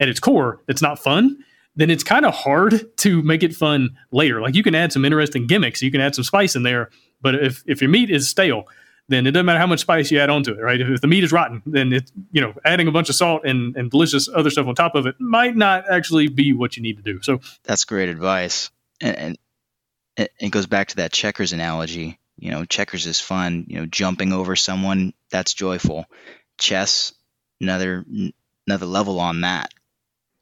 at 0.00 0.08
its 0.08 0.20
core 0.20 0.60
that's 0.66 0.82
not 0.82 0.98
fun 0.98 1.38
then 1.76 1.90
it's 1.90 2.04
kind 2.04 2.26
of 2.26 2.34
hard 2.34 2.96
to 2.98 3.22
make 3.22 3.44
it 3.44 3.54
fun 3.54 3.96
later. 4.10 4.40
Like 4.40 4.56
you 4.56 4.64
can 4.64 4.74
add 4.74 4.92
some 4.92 5.04
interesting 5.04 5.46
gimmicks. 5.46 5.80
You 5.80 5.92
can 5.92 6.00
add 6.00 6.14
some 6.14 6.24
spice 6.24 6.56
in 6.56 6.64
there 6.64 6.90
but 7.20 7.34
if 7.34 7.62
if 7.66 7.80
your 7.80 7.90
meat 7.90 8.10
is 8.10 8.28
stale 8.28 8.66
then 9.08 9.26
it 9.26 9.32
doesn't 9.32 9.46
matter 9.46 9.58
how 9.58 9.66
much 9.66 9.80
spice 9.80 10.10
you 10.10 10.20
add 10.20 10.28
onto 10.30 10.52
it, 10.52 10.60
right? 10.60 10.80
If, 10.80 10.88
if 10.88 11.00
the 11.00 11.06
meat 11.06 11.24
is 11.24 11.32
rotten, 11.32 11.62
then 11.66 11.92
it's 11.92 12.12
you 12.30 12.40
know 12.40 12.54
adding 12.64 12.88
a 12.88 12.92
bunch 12.92 13.08
of 13.08 13.14
salt 13.14 13.42
and, 13.44 13.74
and 13.76 13.90
delicious 13.90 14.28
other 14.32 14.50
stuff 14.50 14.66
on 14.66 14.74
top 14.74 14.94
of 14.94 15.06
it 15.06 15.16
might 15.18 15.56
not 15.56 15.90
actually 15.90 16.28
be 16.28 16.52
what 16.52 16.76
you 16.76 16.82
need 16.82 16.96
to 16.98 17.02
do. 17.02 17.20
So 17.22 17.40
that's 17.64 17.84
great 17.84 18.08
advice, 18.08 18.70
and, 19.00 19.16
and 20.18 20.28
it 20.38 20.50
goes 20.50 20.66
back 20.66 20.88
to 20.88 20.96
that 20.96 21.12
checkers 21.12 21.52
analogy. 21.52 22.18
You 22.38 22.50
know, 22.50 22.64
checkers 22.64 23.06
is 23.06 23.18
fun. 23.18 23.66
You 23.68 23.80
know, 23.80 23.86
jumping 23.86 24.32
over 24.32 24.54
someone 24.56 25.14
that's 25.30 25.54
joyful. 25.54 26.04
Chess, 26.58 27.14
another 27.60 28.04
another 28.66 28.86
level 28.86 29.20
on 29.20 29.40
that. 29.40 29.72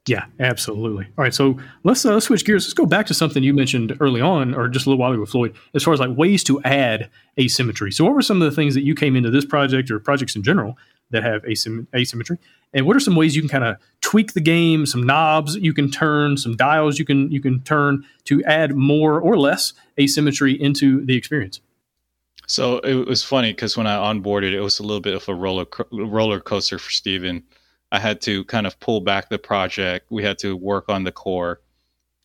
Yeah, 0.06 0.26
absolutely. 0.38 1.04
All 1.18 1.24
right, 1.24 1.34
so 1.34 1.58
let's 1.82 2.04
uh, 2.06 2.20
switch 2.20 2.44
gears. 2.44 2.64
Let's 2.64 2.74
go 2.74 2.86
back 2.86 3.06
to 3.06 3.14
something 3.14 3.42
you 3.42 3.52
mentioned 3.52 3.96
early 3.98 4.20
on, 4.20 4.54
or 4.54 4.68
just 4.68 4.86
a 4.86 4.88
little 4.88 5.00
while 5.00 5.10
ago 5.10 5.20
with 5.20 5.30
Floyd, 5.30 5.56
as 5.74 5.82
far 5.82 5.94
as 5.94 6.00
like 6.00 6.16
ways 6.16 6.44
to 6.44 6.62
add 6.62 7.10
asymmetry. 7.40 7.90
So, 7.90 8.04
what 8.04 8.14
were 8.14 8.22
some 8.22 8.40
of 8.40 8.48
the 8.48 8.54
things 8.54 8.74
that 8.74 8.84
you 8.84 8.94
came 8.94 9.16
into 9.16 9.30
this 9.30 9.44
project 9.44 9.90
or 9.90 9.98
projects 9.98 10.36
in 10.36 10.44
general 10.44 10.78
that 11.10 11.24
have 11.24 11.42
asym- 11.42 11.88
asymmetry? 11.94 12.38
And 12.72 12.86
what 12.86 12.94
are 12.94 13.00
some 13.00 13.16
ways 13.16 13.34
you 13.34 13.42
can 13.42 13.48
kind 13.48 13.64
of 13.64 13.78
tweak 14.00 14.34
the 14.34 14.40
game, 14.40 14.86
some 14.86 15.02
knobs 15.02 15.56
you 15.56 15.74
can 15.74 15.90
turn, 15.90 16.36
some 16.36 16.54
dials 16.54 17.00
you 17.00 17.04
can 17.04 17.30
you 17.32 17.40
can 17.40 17.62
turn 17.62 18.04
to 18.26 18.44
add 18.44 18.76
more 18.76 19.20
or 19.20 19.36
less 19.36 19.72
asymmetry 19.98 20.52
into 20.60 21.04
the 21.04 21.16
experience? 21.16 21.60
So 22.46 22.78
it 22.78 23.08
was 23.08 23.24
funny 23.24 23.52
because 23.52 23.76
when 23.76 23.88
I 23.88 23.96
onboarded, 23.96 24.52
it 24.52 24.60
was 24.60 24.78
a 24.78 24.84
little 24.84 25.00
bit 25.00 25.14
of 25.14 25.28
a 25.28 25.34
roller 25.34 25.66
roller 25.90 26.38
coaster 26.38 26.78
for 26.78 26.92
Stephen 26.92 27.42
I 27.96 27.98
had 27.98 28.20
to 28.22 28.44
kind 28.44 28.66
of 28.66 28.78
pull 28.78 29.00
back 29.00 29.30
the 29.30 29.38
project. 29.38 30.10
We 30.10 30.22
had 30.22 30.38
to 30.40 30.54
work 30.54 30.90
on 30.90 31.04
the 31.04 31.12
core. 31.12 31.62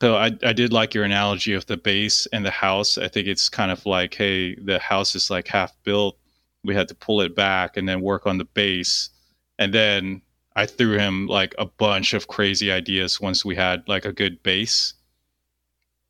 So 0.01 0.17
I, 0.17 0.31
I 0.43 0.51
did 0.51 0.73
like 0.73 0.93
your 0.93 1.05
analogy 1.05 1.53
of 1.53 1.65
the 1.65 1.77
base 1.77 2.25
and 2.33 2.45
the 2.45 2.51
house. 2.51 2.97
I 2.97 3.07
think 3.07 3.27
it's 3.27 3.47
kind 3.47 3.71
of 3.71 3.85
like, 3.85 4.13
hey, 4.13 4.55
the 4.55 4.79
house 4.79 5.15
is 5.15 5.29
like 5.29 5.47
half 5.47 5.71
built. 5.85 6.17
We 6.65 6.75
had 6.75 6.89
to 6.89 6.95
pull 6.95 7.21
it 7.21 7.37
back 7.37 7.77
and 7.77 7.87
then 7.87 8.01
work 8.01 8.27
on 8.27 8.37
the 8.37 8.43
base. 8.43 9.11
And 9.59 9.73
then 9.73 10.23
I 10.57 10.65
threw 10.65 10.97
him 10.97 11.27
like 11.27 11.55
a 11.57 11.67
bunch 11.67 12.13
of 12.13 12.27
crazy 12.27 12.69
ideas 12.69 13.21
once 13.21 13.45
we 13.45 13.55
had 13.55 13.87
like 13.87 14.03
a 14.03 14.11
good 14.11 14.43
base. 14.43 14.93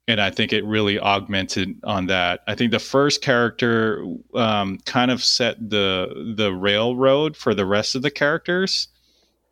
And 0.07 0.19
I 0.19 0.31
think 0.31 0.53
it 0.53 0.65
really 0.65 0.99
augmented 0.99 1.79
on 1.83 2.07
that. 2.07 2.39
I 2.47 2.55
think 2.55 2.71
the 2.71 2.79
first 2.79 3.21
character 3.21 4.03
um, 4.33 4.79
kind 4.85 5.11
of 5.11 5.23
set 5.23 5.69
the 5.69 6.33
the 6.35 6.51
railroad 6.51 7.37
for 7.37 7.53
the 7.53 7.67
rest 7.67 7.93
of 7.93 8.01
the 8.01 8.09
characters 8.09 8.87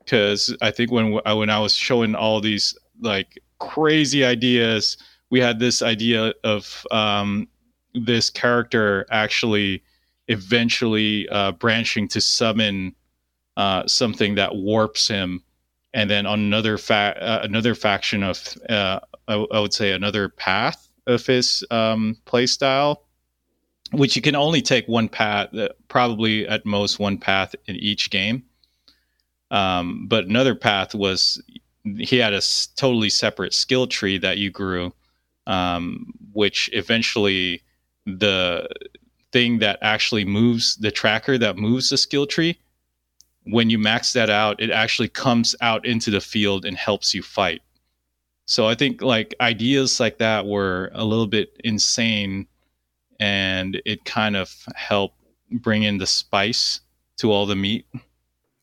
because 0.09 0.55
I 0.59 0.71
think 0.71 0.91
when 0.91 1.11
when 1.11 1.49
I 1.51 1.59
was 1.59 1.75
showing 1.75 2.15
all 2.15 2.41
these 2.41 2.75
like 2.99 3.37
crazy 3.59 4.25
ideas, 4.25 4.97
we 5.29 5.39
had 5.39 5.59
this 5.59 5.83
idea 5.83 6.33
of 6.43 6.87
um, 6.89 7.47
this 7.93 8.31
character 8.31 9.05
actually 9.11 9.83
eventually 10.27 11.29
uh, 11.29 11.51
branching 11.51 12.07
to 12.07 12.21
summon 12.21 12.95
uh, 13.55 13.85
something 13.85 14.35
that 14.35 14.55
warps 14.55 15.07
him 15.07 15.43
and 15.93 16.09
then 16.09 16.25
on 16.25 16.39
another 16.39 16.77
fa- 16.77 17.17
uh, 17.21 17.41
another 17.43 17.75
faction 17.75 18.23
of 18.23 18.57
uh, 18.67 18.99
I, 19.27 19.33
w- 19.33 19.47
I 19.51 19.59
would 19.59 19.73
say 19.73 19.91
another 19.91 20.29
path 20.29 20.89
of 21.05 21.23
his 21.25 21.63
um, 21.69 22.17
which 23.91 24.15
you 24.15 24.21
can 24.21 24.35
only 24.35 24.61
take 24.61 24.87
one 24.87 25.09
path, 25.09 25.53
uh, 25.55 25.69
probably 25.87 26.47
at 26.47 26.65
most 26.65 26.99
one 26.99 27.17
path 27.17 27.55
in 27.67 27.75
each 27.75 28.09
game. 28.09 28.43
Um, 29.51 30.07
but 30.07 30.25
another 30.25 30.55
path 30.55 30.93
was 30.93 31.41
he 31.83 32.17
had 32.17 32.33
a 32.33 32.41
totally 32.75 33.09
separate 33.09 33.53
skill 33.53 33.87
tree 33.87 34.17
that 34.19 34.37
you 34.37 34.51
grew, 34.51 34.93
um, 35.47 36.13
which 36.33 36.69
eventually 36.73 37.63
the 38.05 38.67
thing 39.31 39.59
that 39.59 39.79
actually 39.81 40.25
moves 40.25 40.75
the 40.77 40.91
tracker 40.91 41.37
that 41.37 41.57
moves 41.57 41.89
the 41.89 41.97
skill 41.97 42.25
tree 42.25 42.57
when 43.51 43.69
you 43.69 43.77
max 43.77 44.13
that 44.13 44.29
out, 44.29 44.61
it 44.61 44.71
actually 44.71 45.07
comes 45.07 45.55
out 45.61 45.85
into 45.85 46.11
the 46.11 46.21
field 46.21 46.65
and 46.65 46.77
helps 46.77 47.13
you 47.13 47.23
fight. 47.23 47.61
So 48.45 48.67
I 48.67 48.75
think 48.75 49.01
like 49.01 49.35
ideas 49.41 49.99
like 49.99 50.17
that 50.17 50.45
were 50.45 50.91
a 50.93 51.05
little 51.05 51.27
bit 51.27 51.49
insane 51.63 52.47
and 53.19 53.81
it 53.85 54.05
kind 54.05 54.35
of 54.35 54.53
helped 54.75 55.17
bring 55.51 55.83
in 55.83 55.97
the 55.97 56.07
spice 56.07 56.81
to 57.17 57.31
all 57.31 57.45
the 57.45 57.55
meat. 57.55 57.85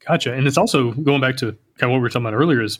Gotcha. 0.06 0.32
And 0.32 0.46
it's 0.46 0.58
also 0.58 0.92
going 0.92 1.20
back 1.20 1.36
to 1.38 1.46
kind 1.78 1.84
of 1.84 1.90
what 1.90 1.96
we 1.96 2.00
were 2.00 2.08
talking 2.08 2.26
about 2.26 2.34
earlier 2.34 2.62
is 2.62 2.78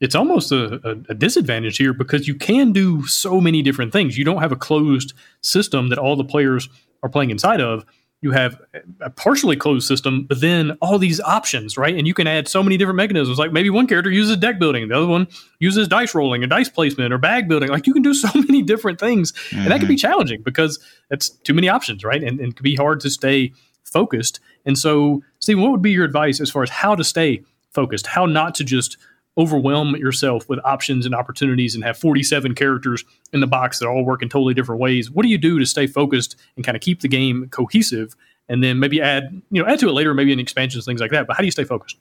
it's 0.00 0.14
almost 0.14 0.52
a, 0.52 0.74
a, 0.86 0.90
a, 1.08 1.14
disadvantage 1.14 1.78
here 1.78 1.94
because 1.94 2.28
you 2.28 2.34
can 2.34 2.72
do 2.72 3.06
so 3.06 3.40
many 3.40 3.62
different 3.62 3.92
things. 3.92 4.18
You 4.18 4.24
don't 4.24 4.42
have 4.42 4.52
a 4.52 4.56
closed 4.56 5.14
system 5.40 5.88
that 5.88 5.98
all 5.98 6.16
the 6.16 6.24
players 6.24 6.68
are 7.02 7.08
playing 7.08 7.30
inside 7.30 7.62
of 7.62 7.86
you 8.22 8.32
have 8.32 8.60
a 9.00 9.10
partially 9.10 9.56
closed 9.56 9.86
system, 9.86 10.24
but 10.24 10.40
then 10.40 10.72
all 10.80 10.98
these 10.98 11.20
options, 11.20 11.76
right? 11.76 11.94
And 11.94 12.06
you 12.06 12.14
can 12.14 12.26
add 12.26 12.48
so 12.48 12.62
many 12.62 12.76
different 12.76 12.96
mechanisms. 12.96 13.38
Like 13.38 13.52
maybe 13.52 13.68
one 13.68 13.86
character 13.86 14.10
uses 14.10 14.36
deck 14.38 14.58
building, 14.58 14.88
the 14.88 14.96
other 14.96 15.06
one 15.06 15.28
uses 15.60 15.86
dice 15.86 16.14
rolling 16.14 16.42
or 16.42 16.46
dice 16.46 16.68
placement 16.68 17.12
or 17.12 17.18
bag 17.18 17.48
building. 17.48 17.68
Like 17.68 17.86
you 17.86 17.92
can 17.92 18.02
do 18.02 18.14
so 18.14 18.28
many 18.34 18.62
different 18.62 18.98
things, 18.98 19.32
mm-hmm. 19.32 19.58
and 19.58 19.70
that 19.70 19.78
can 19.78 19.88
be 19.88 19.94
mm-hmm. 19.94 20.08
challenging 20.08 20.42
because 20.42 20.78
it's 21.10 21.28
too 21.28 21.54
many 21.54 21.68
options, 21.68 22.04
right? 22.04 22.22
And, 22.22 22.40
and 22.40 22.50
it 22.50 22.56
can 22.56 22.64
be 22.64 22.74
hard 22.74 23.00
to 23.00 23.10
stay 23.10 23.52
focused. 23.84 24.40
And 24.64 24.78
so, 24.78 25.22
Stephen, 25.46 25.62
what 25.62 25.70
would 25.70 25.80
be 25.80 25.92
your 25.92 26.04
advice 26.04 26.40
as 26.40 26.50
far 26.50 26.64
as 26.64 26.70
how 26.70 26.96
to 26.96 27.04
stay 27.04 27.40
focused? 27.70 28.08
How 28.08 28.26
not 28.26 28.56
to 28.56 28.64
just 28.64 28.96
overwhelm 29.38 29.94
yourself 29.94 30.48
with 30.48 30.58
options 30.64 31.06
and 31.06 31.14
opportunities 31.14 31.76
and 31.76 31.84
have 31.84 31.96
47 31.96 32.56
characters 32.56 33.04
in 33.32 33.38
the 33.38 33.46
box 33.46 33.78
that 33.78 33.86
all 33.86 34.04
work 34.04 34.22
in 34.22 34.28
totally 34.28 34.54
different 34.54 34.80
ways 34.80 35.08
what 35.08 35.22
do 35.22 35.28
you 35.28 35.38
do 35.38 35.60
to 35.60 35.66
stay 35.66 35.86
focused 35.86 36.34
and 36.56 36.64
kind 36.64 36.74
of 36.74 36.80
keep 36.80 37.00
the 37.00 37.06
game 37.06 37.48
cohesive 37.50 38.16
and 38.48 38.64
then 38.64 38.80
maybe 38.80 39.00
add 39.00 39.40
you 39.50 39.62
know 39.62 39.68
add 39.68 39.78
to 39.78 39.88
it 39.88 39.92
later 39.92 40.14
maybe 40.14 40.32
in 40.32 40.40
expansions 40.40 40.86
things 40.86 41.02
like 41.02 41.10
that 41.10 41.26
but 41.26 41.36
how 41.36 41.42
do 41.42 41.44
you 41.44 41.52
stay 41.52 41.64
focused 41.64 41.98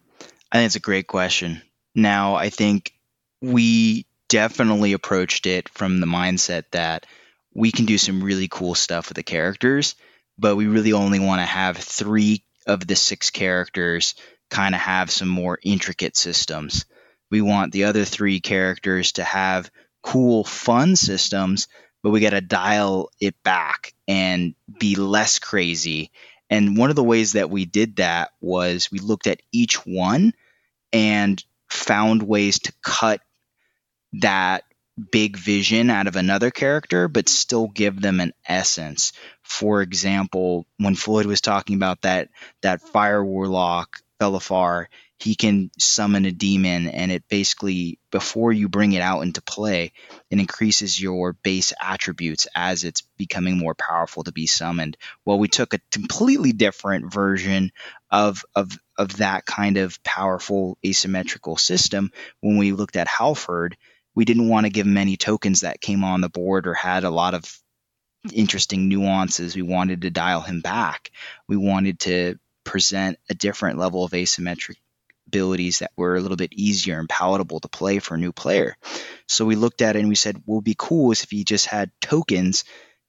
i 0.53 0.58
think 0.58 0.65
it's 0.65 0.77
a 0.77 0.79
great 0.79 1.08
question 1.08 1.62
now 1.93 2.36
i 2.36 2.49
think 2.49 2.93
we 3.41 4.05
definitely 4.29 4.93
approached 4.93 5.45
it 5.45 5.67
from 5.67 5.99
the 5.99 6.08
mindset 6.08 6.63
that 6.71 7.05
we 7.53 7.69
can 7.69 7.84
do 7.84 7.97
some 7.97 8.23
really 8.23 8.47
cool 8.47 8.75
stuff 8.75 9.10
with 9.10 9.17
the 9.17 9.23
characters 9.23 9.95
but 10.39 10.55
we 10.55 10.67
really 10.67 10.93
only 10.93 11.19
want 11.19 11.41
to 11.41 11.45
have 11.45 11.75
three 11.75 12.41
of 12.65 12.86
the 12.86 12.95
six 12.95 13.30
characters 13.30 14.15
kind 14.49 14.75
of 14.75 14.82
have 14.82 15.10
some 15.12 15.28
more 15.28 15.60
intricate 15.63 16.15
systems 16.15 16.86
we 17.32 17.41
want 17.41 17.71
the 17.71 17.86
other 17.86 18.06
three 18.06 18.39
characters 18.39 19.13
to 19.13 19.23
have 19.23 19.71
cool, 20.01 20.43
fun 20.43 20.95
systems, 20.95 21.67
but 22.04 22.12
we 22.12 22.19
got 22.19 22.32
to 22.32 22.41
dial 22.41 23.10
it 23.19 23.36
back 23.43 23.93
and 24.08 24.56
be 24.80 24.95
less 24.95 25.39
crazy. 25.39 26.12
And 26.49 26.78
one 26.78 26.91
of 26.91 26.95
the 26.95 27.04
ways 27.04 27.34
that 27.34 27.49
we 27.49 27.65
did 27.65 27.95
that 27.97 28.32
was 28.39 28.91
we 28.91 28.99
looked 28.99 29.28
at 29.28 29.41
each 29.51 29.86
one 29.86 30.34
and 30.93 31.43
found 31.69 32.21
ways 32.21 32.60
to 32.60 32.73
cut 32.84 33.21
that 34.13 34.63
big 35.12 35.38
vision 35.38 35.89
out 35.89 36.08
of 36.08 36.15
another 36.15 36.51
character, 36.51 37.08
but 37.08 37.29
still 37.29 37.67
give 37.67 38.01
them 38.01 38.19
an 38.19 38.34
essence. 38.47 39.13
For 39.43 39.81
example, 39.81 40.65
when 40.77 40.95
Floyd 40.95 41.25
was 41.25 41.41
talking 41.41 41.75
about 41.75 42.01
that 42.03 42.29
that 42.62 42.81
fire 42.81 43.23
warlock 43.23 43.99
Belafar, 44.19 44.88
he 45.17 45.36
can 45.36 45.71
summon 45.79 46.25
a 46.25 46.31
demon 46.31 46.88
and 46.88 47.12
it 47.12 47.27
basically 47.29 47.99
before 48.12 48.51
you 48.51 48.67
bring 48.67 48.91
it 48.91 49.01
out 49.01 49.21
into 49.21 49.41
play 49.41 49.93
it 50.29 50.39
increases 50.39 51.01
your 51.01 51.34
base 51.34 51.73
attributes 51.81 52.47
as 52.55 52.84
it's 52.84 53.01
becoming 53.17 53.58
more 53.58 53.75
powerful 53.75 54.23
to 54.23 54.31
be 54.31 54.45
summoned 54.45 54.97
well 55.23 55.39
we 55.39 55.47
took 55.47 55.73
a 55.73 55.79
completely 55.91 56.51
different 56.51 57.12
version 57.12 57.71
of 58.12 58.43
of 58.55 58.77
of 58.97 59.17
that 59.17 59.45
kind 59.45 59.77
of 59.77 60.01
powerful 60.03 60.77
asymmetrical 60.86 61.55
system 61.58 62.12
when 62.41 62.58
we 62.58 62.71
looked 62.71 62.97
at 62.97 63.08
halford 63.08 63.77
we 64.15 64.25
didn't 64.25 64.49
want 64.49 64.65
to 64.65 64.71
give 64.71 64.88
him 64.88 64.97
any 64.97 65.17
tokens 65.17 65.62
that 65.62 65.82
came 65.82 66.04
on 66.04 66.21
the 66.21 66.30
board 66.30 66.67
or 66.67 66.73
had 66.73 67.04
a 67.04 67.10
lot 67.10 67.34
of 67.34 67.60
interesting 68.34 68.88
nuances 68.89 69.56
we 69.56 69.62
wanted 69.62 70.01
to 70.01 70.10
dial 70.10 70.41
him 70.41 70.62
back 70.62 71.12
we 71.47 71.56
wanted 71.56 71.99
to 71.99 72.39
present 72.63 73.19
a 73.30 73.36
different 73.36 73.78
level 73.78 74.04
of 74.04 74.12
asymmetric 74.12 74.78
abilities 75.28 75.80
that 75.80 75.91
were 75.95 76.15
a 76.15 76.21
little 76.21 76.38
bit 76.38 76.54
easier 76.54 76.99
and 76.99 77.10
palatable 77.10 77.60
to 77.60 77.67
play 77.67 77.99
for 77.99 78.15
a 78.15 78.17
new 78.19 78.32
player. 78.32 78.78
So 79.28 79.45
we 79.45 79.56
looked 79.56 79.82
at 79.82 79.95
it 79.95 79.99
and 79.99 80.10
we 80.10 80.15
said, 80.15 80.41
what 80.45 80.56
would 80.56 80.63
be 80.63 80.75
cool 80.78 81.12
is 81.12 81.23
if 81.23 81.32
he 81.32 81.43
just 81.43 81.65
had 81.65 81.91
tokens 82.01 82.63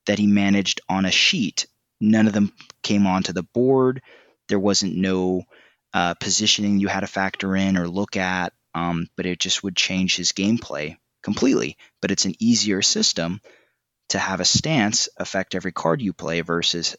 that 0.06 0.18
he 0.18 0.26
managed 0.26 0.80
on 0.88 1.04
a 1.04 1.10
sheet. 1.10 1.66
None 2.00 2.26
of 2.26 2.32
them 2.32 2.52
came 2.82 3.06
onto 3.06 3.32
the 3.32 3.42
board. 3.42 4.02
There 4.48 4.58
wasn't 4.58 4.96
no 4.96 5.44
uh, 5.92 6.14
positioning 6.14 6.78
you 6.78 6.88
had 6.88 7.00
to 7.00 7.06
factor 7.06 7.56
in 7.56 7.76
or 7.76 7.88
look 7.88 8.16
at, 8.16 8.52
um, 8.76 9.08
but 9.16 9.24
it 9.24 9.40
just 9.40 9.64
would 9.64 9.74
change 9.74 10.16
his 10.16 10.32
gameplay 10.32 10.98
completely. 11.22 11.78
But 12.02 12.10
it's 12.10 12.26
an 12.26 12.34
easier 12.38 12.82
system 12.82 13.40
to 14.10 14.18
have 14.18 14.40
a 14.40 14.44
stance 14.44 15.08
affect 15.16 15.54
every 15.54 15.72
card 15.72 16.02
you 16.02 16.12
play 16.12 16.42
versus 16.42 16.94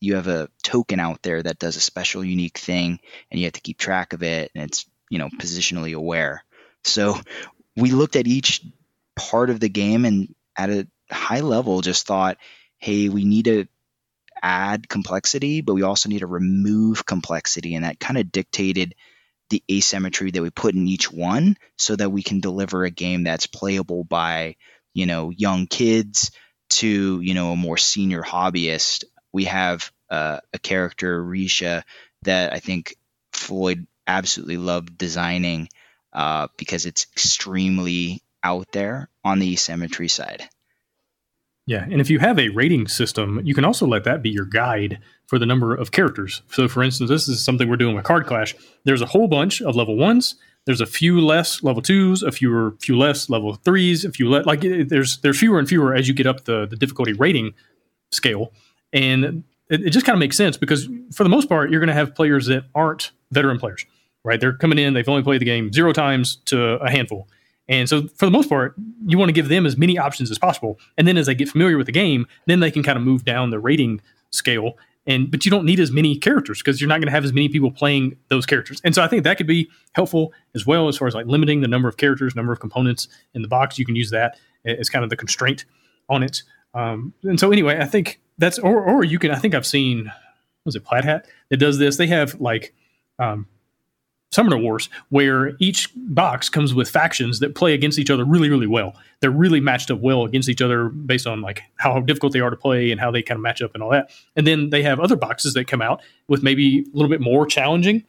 you 0.00 0.14
have 0.14 0.26
a 0.26 0.48
token 0.62 1.00
out 1.00 1.22
there 1.22 1.42
that 1.42 1.58
does 1.58 1.76
a 1.76 1.80
special 1.80 2.24
unique 2.24 2.56
thing 2.56 2.98
and 3.30 3.38
you 3.38 3.46
have 3.46 3.52
to 3.52 3.60
keep 3.60 3.78
track 3.78 4.14
of 4.14 4.22
it 4.22 4.50
and 4.54 4.64
it's 4.64 4.86
you 5.10 5.18
know 5.18 5.28
positionally 5.28 5.94
aware 5.94 6.44
so 6.84 7.16
we 7.76 7.90
looked 7.90 8.16
at 8.16 8.26
each 8.26 8.62
part 9.16 9.50
of 9.50 9.60
the 9.60 9.68
game 9.68 10.04
and 10.04 10.34
at 10.56 10.70
a 10.70 10.86
high 11.10 11.40
level 11.40 11.80
just 11.80 12.06
thought 12.06 12.38
hey 12.78 13.08
we 13.08 13.24
need 13.24 13.44
to 13.46 13.66
add 14.40 14.88
complexity 14.88 15.60
but 15.60 15.74
we 15.74 15.82
also 15.82 16.08
need 16.08 16.20
to 16.20 16.26
remove 16.26 17.04
complexity 17.04 17.74
and 17.74 17.84
that 17.84 18.00
kind 18.00 18.18
of 18.18 18.32
dictated 18.32 18.94
the 19.50 19.62
asymmetry 19.70 20.30
that 20.30 20.42
we 20.42 20.50
put 20.50 20.74
in 20.74 20.86
each 20.86 21.10
one 21.10 21.56
so 21.76 21.96
that 21.96 22.10
we 22.10 22.22
can 22.22 22.40
deliver 22.40 22.84
a 22.84 22.90
game 22.90 23.24
that's 23.24 23.46
playable 23.46 24.04
by 24.04 24.56
you 24.94 25.06
know 25.06 25.30
young 25.30 25.66
kids 25.66 26.30
to 26.70 27.20
you 27.20 27.34
know 27.34 27.52
a 27.52 27.56
more 27.56 27.78
senior 27.78 28.22
hobbyist 28.22 29.04
we 29.32 29.44
have 29.44 29.90
uh, 30.10 30.40
a 30.52 30.58
character, 30.58 31.22
Risha, 31.22 31.82
that 32.22 32.52
I 32.52 32.58
think 32.58 32.96
Floyd 33.32 33.86
absolutely 34.06 34.56
loved 34.56 34.96
designing 34.96 35.68
uh, 36.12 36.48
because 36.56 36.86
it's 36.86 37.06
extremely 37.12 38.22
out 38.42 38.66
there 38.72 39.10
on 39.24 39.38
the 39.38 39.52
asymmetry 39.52 40.08
side. 40.08 40.48
Yeah, 41.66 41.84
and 41.84 42.00
if 42.00 42.08
you 42.08 42.18
have 42.18 42.38
a 42.38 42.48
rating 42.48 42.88
system, 42.88 43.42
you 43.44 43.54
can 43.54 43.64
also 43.64 43.86
let 43.86 44.04
that 44.04 44.22
be 44.22 44.30
your 44.30 44.46
guide 44.46 45.00
for 45.28 45.38
the 45.38 45.46
number 45.46 45.74
of 45.74 45.92
characters. 45.92 46.42
So, 46.50 46.68
for 46.68 46.82
instance, 46.82 47.10
this 47.10 47.28
is 47.28 47.44
something 47.44 47.68
we're 47.68 47.76
doing 47.76 47.94
with 47.94 48.04
Card 48.04 48.26
Clash. 48.26 48.56
There's 48.84 49.02
a 49.02 49.06
whole 49.06 49.28
bunch 49.28 49.60
of 49.62 49.76
level 49.76 49.96
ones. 49.96 50.34
There's 50.64 50.80
a 50.80 50.86
few 50.86 51.20
less 51.20 51.62
level 51.62 51.80
twos, 51.80 52.22
a 52.22 52.32
fewer, 52.32 52.74
few 52.80 52.98
less 52.98 53.30
level 53.30 53.54
threes, 53.54 54.04
a 54.04 54.10
few 54.10 54.28
less. 54.28 54.46
Like 54.46 54.60
there's 54.60 55.18
there's 55.18 55.38
fewer 55.38 55.58
and 55.58 55.68
fewer 55.68 55.94
as 55.94 56.08
you 56.08 56.14
get 56.14 56.26
up 56.26 56.44
the 56.44 56.66
the 56.66 56.76
difficulty 56.76 57.12
rating 57.12 57.54
scale. 58.10 58.52
And 58.92 59.44
it, 59.68 59.86
it 59.86 59.90
just 59.90 60.06
kind 60.06 60.14
of 60.14 60.20
makes 60.20 60.36
sense 60.36 60.56
because 60.56 60.88
for 61.12 61.24
the 61.24 61.30
most 61.30 61.48
part, 61.48 61.70
you're 61.70 61.80
going 61.80 61.88
to 61.88 61.94
have 61.94 62.14
players 62.14 62.46
that 62.46 62.64
aren't 62.74 63.12
veteran 63.30 63.58
players, 63.58 63.84
right? 64.24 64.40
They're 64.40 64.56
coming 64.56 64.78
in, 64.78 64.94
they've 64.94 65.08
only 65.08 65.22
played 65.22 65.42
the 65.42 65.46
game 65.46 65.72
zero 65.72 65.92
times 65.92 66.36
to 66.46 66.76
a 66.78 66.90
handful. 66.90 67.28
And 67.68 67.88
so, 67.88 68.08
for 68.16 68.24
the 68.24 68.30
most 68.30 68.48
part, 68.48 68.74
you 69.06 69.18
want 69.18 69.28
to 69.28 69.34
give 69.34 69.48
them 69.48 69.66
as 69.66 69.76
many 69.76 69.98
options 69.98 70.30
as 70.30 70.38
possible. 70.38 70.78
And 70.96 71.06
then, 71.06 71.18
as 71.18 71.26
they 71.26 71.34
get 71.34 71.50
familiar 71.50 71.76
with 71.76 71.86
the 71.86 71.92
game, 71.92 72.26
then 72.46 72.60
they 72.60 72.70
can 72.70 72.82
kind 72.82 72.96
of 72.96 73.04
move 73.04 73.24
down 73.24 73.50
the 73.50 73.58
rating 73.58 74.00
scale. 74.30 74.78
And 75.08 75.30
but 75.30 75.44
you 75.44 75.50
don't 75.50 75.64
need 75.64 75.80
as 75.80 75.90
many 75.90 76.16
characters 76.16 76.58
because 76.58 76.80
you're 76.80 76.88
not 76.88 76.98
going 76.98 77.06
to 77.06 77.12
have 77.12 77.24
as 77.24 77.32
many 77.32 77.48
people 77.48 77.72
playing 77.72 78.16
those 78.28 78.46
characters. 78.46 78.80
And 78.84 78.94
so, 78.94 79.02
I 79.02 79.08
think 79.08 79.24
that 79.24 79.38
could 79.38 79.46
be 79.46 79.68
helpful 79.94 80.32
as 80.54 80.66
well 80.66 80.86
as 80.86 80.96
far 80.96 81.08
as 81.08 81.14
like 81.14 81.26
limiting 81.26 81.62
the 81.62 81.68
number 81.68 81.88
of 81.88 81.96
characters, 81.96 82.36
number 82.36 82.52
of 82.52 82.60
components 82.60 83.08
in 83.34 83.42
the 83.42 83.48
box. 83.48 83.78
You 83.78 83.86
can 83.86 83.96
use 83.96 84.10
that 84.10 84.38
as 84.64 84.88
kind 84.88 85.02
of 85.02 85.10
the 85.10 85.16
constraint 85.16 85.64
on 86.08 86.22
it. 86.22 86.42
Um, 86.74 87.14
and 87.24 87.40
so, 87.40 87.50
anyway, 87.50 87.78
I 87.80 87.86
think 87.86 88.20
that's 88.36 88.58
or 88.58 88.84
or 88.84 89.02
you 89.02 89.18
can. 89.18 89.30
I 89.30 89.36
think 89.36 89.54
I've 89.54 89.66
seen 89.66 90.12
was 90.64 90.76
it 90.76 90.84
Plaid 90.84 91.04
Hat 91.04 91.26
that 91.48 91.56
does 91.56 91.78
this. 91.78 91.96
They 91.96 92.06
have 92.08 92.38
like 92.40 92.74
um, 93.18 93.46
Summoner 94.30 94.58
Wars 94.58 94.88
where 95.08 95.56
each 95.58 95.88
box 95.94 96.48
comes 96.48 96.74
with 96.74 96.88
factions 96.88 97.40
that 97.40 97.54
play 97.54 97.72
against 97.74 97.98
each 97.98 98.10
other 98.10 98.24
really 98.24 98.50
really 98.50 98.66
well. 98.66 98.94
They're 99.20 99.30
really 99.30 99.60
matched 99.60 99.90
up 99.90 100.00
well 100.00 100.24
against 100.24 100.48
each 100.48 100.62
other 100.62 100.88
based 100.88 101.26
on 101.26 101.40
like 101.40 101.62
how 101.76 102.00
difficult 102.00 102.32
they 102.32 102.40
are 102.40 102.50
to 102.50 102.56
play 102.56 102.90
and 102.90 103.00
how 103.00 103.10
they 103.10 103.22
kind 103.22 103.38
of 103.38 103.42
match 103.42 103.62
up 103.62 103.72
and 103.74 103.82
all 103.82 103.90
that. 103.90 104.10
And 104.36 104.46
then 104.46 104.70
they 104.70 104.82
have 104.82 105.00
other 105.00 105.16
boxes 105.16 105.54
that 105.54 105.66
come 105.66 105.82
out 105.82 106.02
with 106.28 106.42
maybe 106.42 106.80
a 106.80 106.96
little 106.96 107.08
bit 107.08 107.20
more 107.20 107.46
challenging 107.46 108.04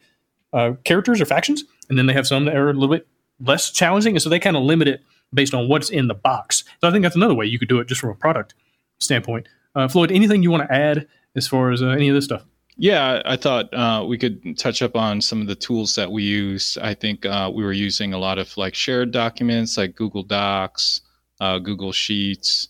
uh, 0.52 0.72
characters 0.84 1.20
or 1.20 1.26
factions, 1.26 1.64
and 1.88 1.98
then 1.98 2.06
they 2.06 2.12
have 2.12 2.26
some 2.26 2.44
that 2.44 2.56
are 2.56 2.70
a 2.70 2.74
little 2.74 2.94
bit 2.94 3.06
less 3.44 3.70
challenging, 3.70 4.14
and 4.14 4.22
so 4.22 4.28
they 4.28 4.38
kind 4.38 4.56
of 4.56 4.62
limit 4.62 4.88
it 4.88 5.02
based 5.32 5.54
on 5.54 5.68
what's 5.68 5.90
in 5.90 6.08
the 6.08 6.14
box. 6.14 6.64
So 6.80 6.88
I 6.88 6.90
think 6.90 7.02
that's 7.02 7.16
another 7.16 7.34
way 7.34 7.46
you 7.46 7.58
could 7.58 7.68
do 7.68 7.78
it 7.78 7.88
just 7.88 8.00
from 8.00 8.10
a 8.10 8.14
product 8.14 8.54
standpoint. 8.98 9.46
Uh, 9.74 9.88
Floyd, 9.88 10.10
anything 10.10 10.42
you 10.42 10.50
want 10.50 10.68
to 10.68 10.74
add 10.74 11.06
as 11.36 11.46
far 11.46 11.70
as 11.70 11.82
uh, 11.82 11.88
any 11.88 12.08
of 12.08 12.14
this 12.14 12.24
stuff? 12.24 12.44
Yeah, 12.82 13.20
I 13.26 13.36
thought 13.36 13.74
uh, 13.74 14.06
we 14.08 14.16
could 14.16 14.56
touch 14.56 14.80
up 14.80 14.96
on 14.96 15.20
some 15.20 15.42
of 15.42 15.46
the 15.46 15.54
tools 15.54 15.96
that 15.96 16.10
we 16.10 16.22
use. 16.22 16.78
I 16.80 16.94
think 16.94 17.26
uh, 17.26 17.50
we 17.54 17.62
were 17.62 17.74
using 17.74 18.14
a 18.14 18.18
lot 18.18 18.38
of 18.38 18.56
like 18.56 18.74
shared 18.74 19.10
documents 19.10 19.76
like 19.76 19.94
Google 19.94 20.22
Docs, 20.22 21.02
uh, 21.42 21.58
Google 21.58 21.92
Sheets, 21.92 22.68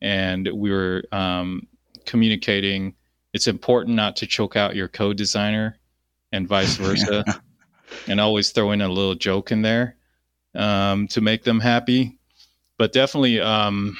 and 0.00 0.48
we 0.52 0.72
were 0.72 1.04
um, 1.12 1.68
communicating. 2.06 2.96
It's 3.34 3.46
important 3.46 3.94
not 3.94 4.16
to 4.16 4.26
choke 4.26 4.56
out 4.56 4.74
your 4.74 4.88
code 4.88 5.16
designer 5.16 5.78
and 6.32 6.48
vice 6.48 6.74
versa, 6.78 7.24
and 8.08 8.20
always 8.20 8.50
throw 8.50 8.72
in 8.72 8.80
a 8.80 8.88
little 8.88 9.14
joke 9.14 9.52
in 9.52 9.62
there 9.62 9.94
um, 10.56 11.06
to 11.06 11.20
make 11.20 11.44
them 11.44 11.60
happy. 11.60 12.18
But 12.78 12.92
definitely, 12.92 13.40
um, 13.40 13.96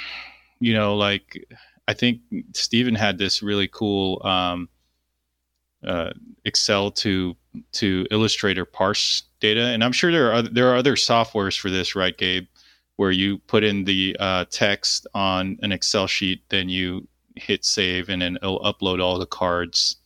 you 0.59 0.75
know, 0.75 0.97
like 0.97 1.47
I 1.87 1.95
think 1.95 2.23
Stephen 2.53 2.97
had 2.97 3.17
this 3.17 3.45
really 3.45 3.69
cool 3.69 4.21
um, 4.27 4.69
uh, 5.87 6.13
Excel 6.45 6.91
to 6.91 7.37
to 7.73 8.07
Illustrator 8.11 8.65
parse 8.65 9.25
data, 9.41 9.67
and 9.67 9.85
I'm 9.85 9.93
sure 9.93 10.11
there 10.11 10.31
are 10.31 10.35
other, 10.35 10.49
there 10.49 10.73
are 10.73 10.77
other 10.77 10.97
softwares 10.97 11.59
for 11.59 11.71
this, 11.71 11.95
right, 11.95 12.17
Gabe? 12.17 12.47
Where 12.97 13.11
you 13.11 13.39
put 13.39 13.65
in 13.65 13.85
the 13.85 14.17
uh, 14.19 14.45
text 14.51 15.07
on 15.15 15.59
an 15.63 15.73
Excel 15.73 16.07
sheet, 16.07 16.43
then 16.51 16.69
you 16.69 17.09
hit 17.37 17.65
save, 17.65 18.09
and 18.09 18.23
then 18.23 18.37
it'll 18.37 18.61
upload 18.61 19.03
all 19.03 19.19
the 19.19 19.27
cards. 19.27 19.97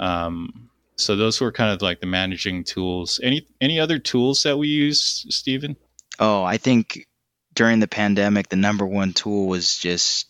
Um, 0.00 0.70
so 0.96 1.16
those 1.16 1.40
were 1.40 1.52
kind 1.52 1.72
of 1.72 1.80
like 1.80 2.00
the 2.00 2.06
managing 2.06 2.64
tools. 2.64 3.20
Any 3.22 3.46
any 3.60 3.78
other 3.78 3.98
tools 3.98 4.42
that 4.42 4.58
we 4.58 4.68
use, 4.68 5.26
Stephen? 5.28 5.76
Oh, 6.18 6.42
I 6.42 6.56
think 6.56 7.06
during 7.54 7.80
the 7.80 7.88
pandemic, 7.88 8.48
the 8.48 8.56
number 8.56 8.84
one 8.84 9.12
tool 9.12 9.46
was 9.46 9.78
just 9.78 10.26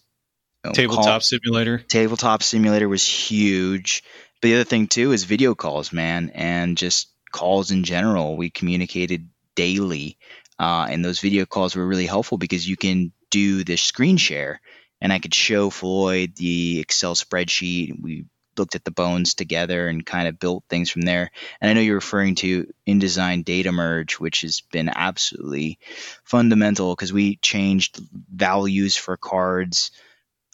you 0.64 0.68
know, 0.68 0.74
tabletop 0.74 1.04
call, 1.04 1.20
simulator. 1.20 1.78
Tabletop 1.78 2.42
simulator 2.42 2.88
was 2.88 3.06
huge. 3.06 4.02
But 4.40 4.48
the 4.48 4.54
other 4.54 4.64
thing 4.64 4.86
too 4.86 5.12
is 5.12 5.24
video 5.24 5.54
calls, 5.54 5.92
man, 5.92 6.30
and 6.34 6.76
just 6.76 7.08
calls 7.32 7.70
in 7.70 7.84
general. 7.84 8.36
We 8.36 8.50
communicated 8.50 9.28
daily, 9.54 10.18
uh, 10.58 10.86
and 10.90 11.04
those 11.04 11.20
video 11.20 11.44
calls 11.46 11.74
were 11.74 11.86
really 11.86 12.06
helpful 12.06 12.38
because 12.38 12.68
you 12.68 12.76
can 12.76 13.12
do 13.30 13.64
this 13.64 13.82
screen 13.82 14.16
share, 14.16 14.60
and 15.00 15.12
I 15.12 15.18
could 15.18 15.34
show 15.34 15.70
Floyd 15.70 16.36
the 16.36 16.80
Excel 16.80 17.14
spreadsheet. 17.14 18.00
We 18.00 18.26
looked 18.58 18.74
at 18.74 18.84
the 18.84 18.90
bones 18.90 19.34
together 19.34 19.88
and 19.88 20.04
kind 20.04 20.28
of 20.28 20.38
built 20.38 20.64
things 20.68 20.90
from 20.90 21.02
there. 21.02 21.30
And 21.60 21.70
I 21.70 21.74
know 21.74 21.80
you're 21.80 21.94
referring 21.94 22.34
to 22.36 22.66
InDesign 22.86 23.44
data 23.44 23.72
merge, 23.72 24.14
which 24.14 24.40
has 24.40 24.62
been 24.72 24.88
absolutely 24.88 25.78
fundamental 26.24 26.94
because 26.94 27.12
we 27.12 27.36
changed 27.36 28.00
values 28.34 28.96
for 28.96 29.16
cards 29.16 29.92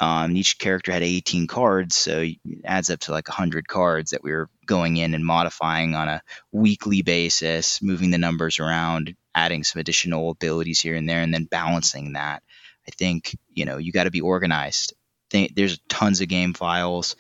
um, 0.00 0.36
each 0.36 0.58
character 0.58 0.90
had 0.92 1.02
18 1.02 1.46
cards, 1.46 1.94
so 1.94 2.20
it 2.20 2.38
adds 2.64 2.90
up 2.90 3.00
to 3.00 3.12
like 3.12 3.28
100 3.28 3.68
cards 3.68 4.10
that 4.10 4.24
we 4.24 4.32
were 4.32 4.48
going 4.66 4.96
in 4.96 5.14
and 5.14 5.24
modifying 5.24 5.94
on 5.94 6.08
a 6.08 6.22
weekly 6.50 7.02
basis, 7.02 7.80
moving 7.80 8.10
the 8.10 8.18
numbers 8.18 8.58
around, 8.58 9.14
adding 9.34 9.62
some 9.62 9.80
additional 9.80 10.30
abilities 10.30 10.80
here 10.80 10.96
and 10.96 11.08
there, 11.08 11.20
and 11.20 11.32
then 11.32 11.44
balancing 11.44 12.14
that. 12.14 12.42
I 12.88 12.90
think 12.90 13.36
you 13.52 13.64
know 13.64 13.78
you 13.78 13.92
got 13.92 14.04
to 14.04 14.10
be 14.10 14.20
organized. 14.20 14.94
There's 15.30 15.78
tons 15.88 16.20
of 16.20 16.28
game 16.28 16.54
files, 16.54 17.16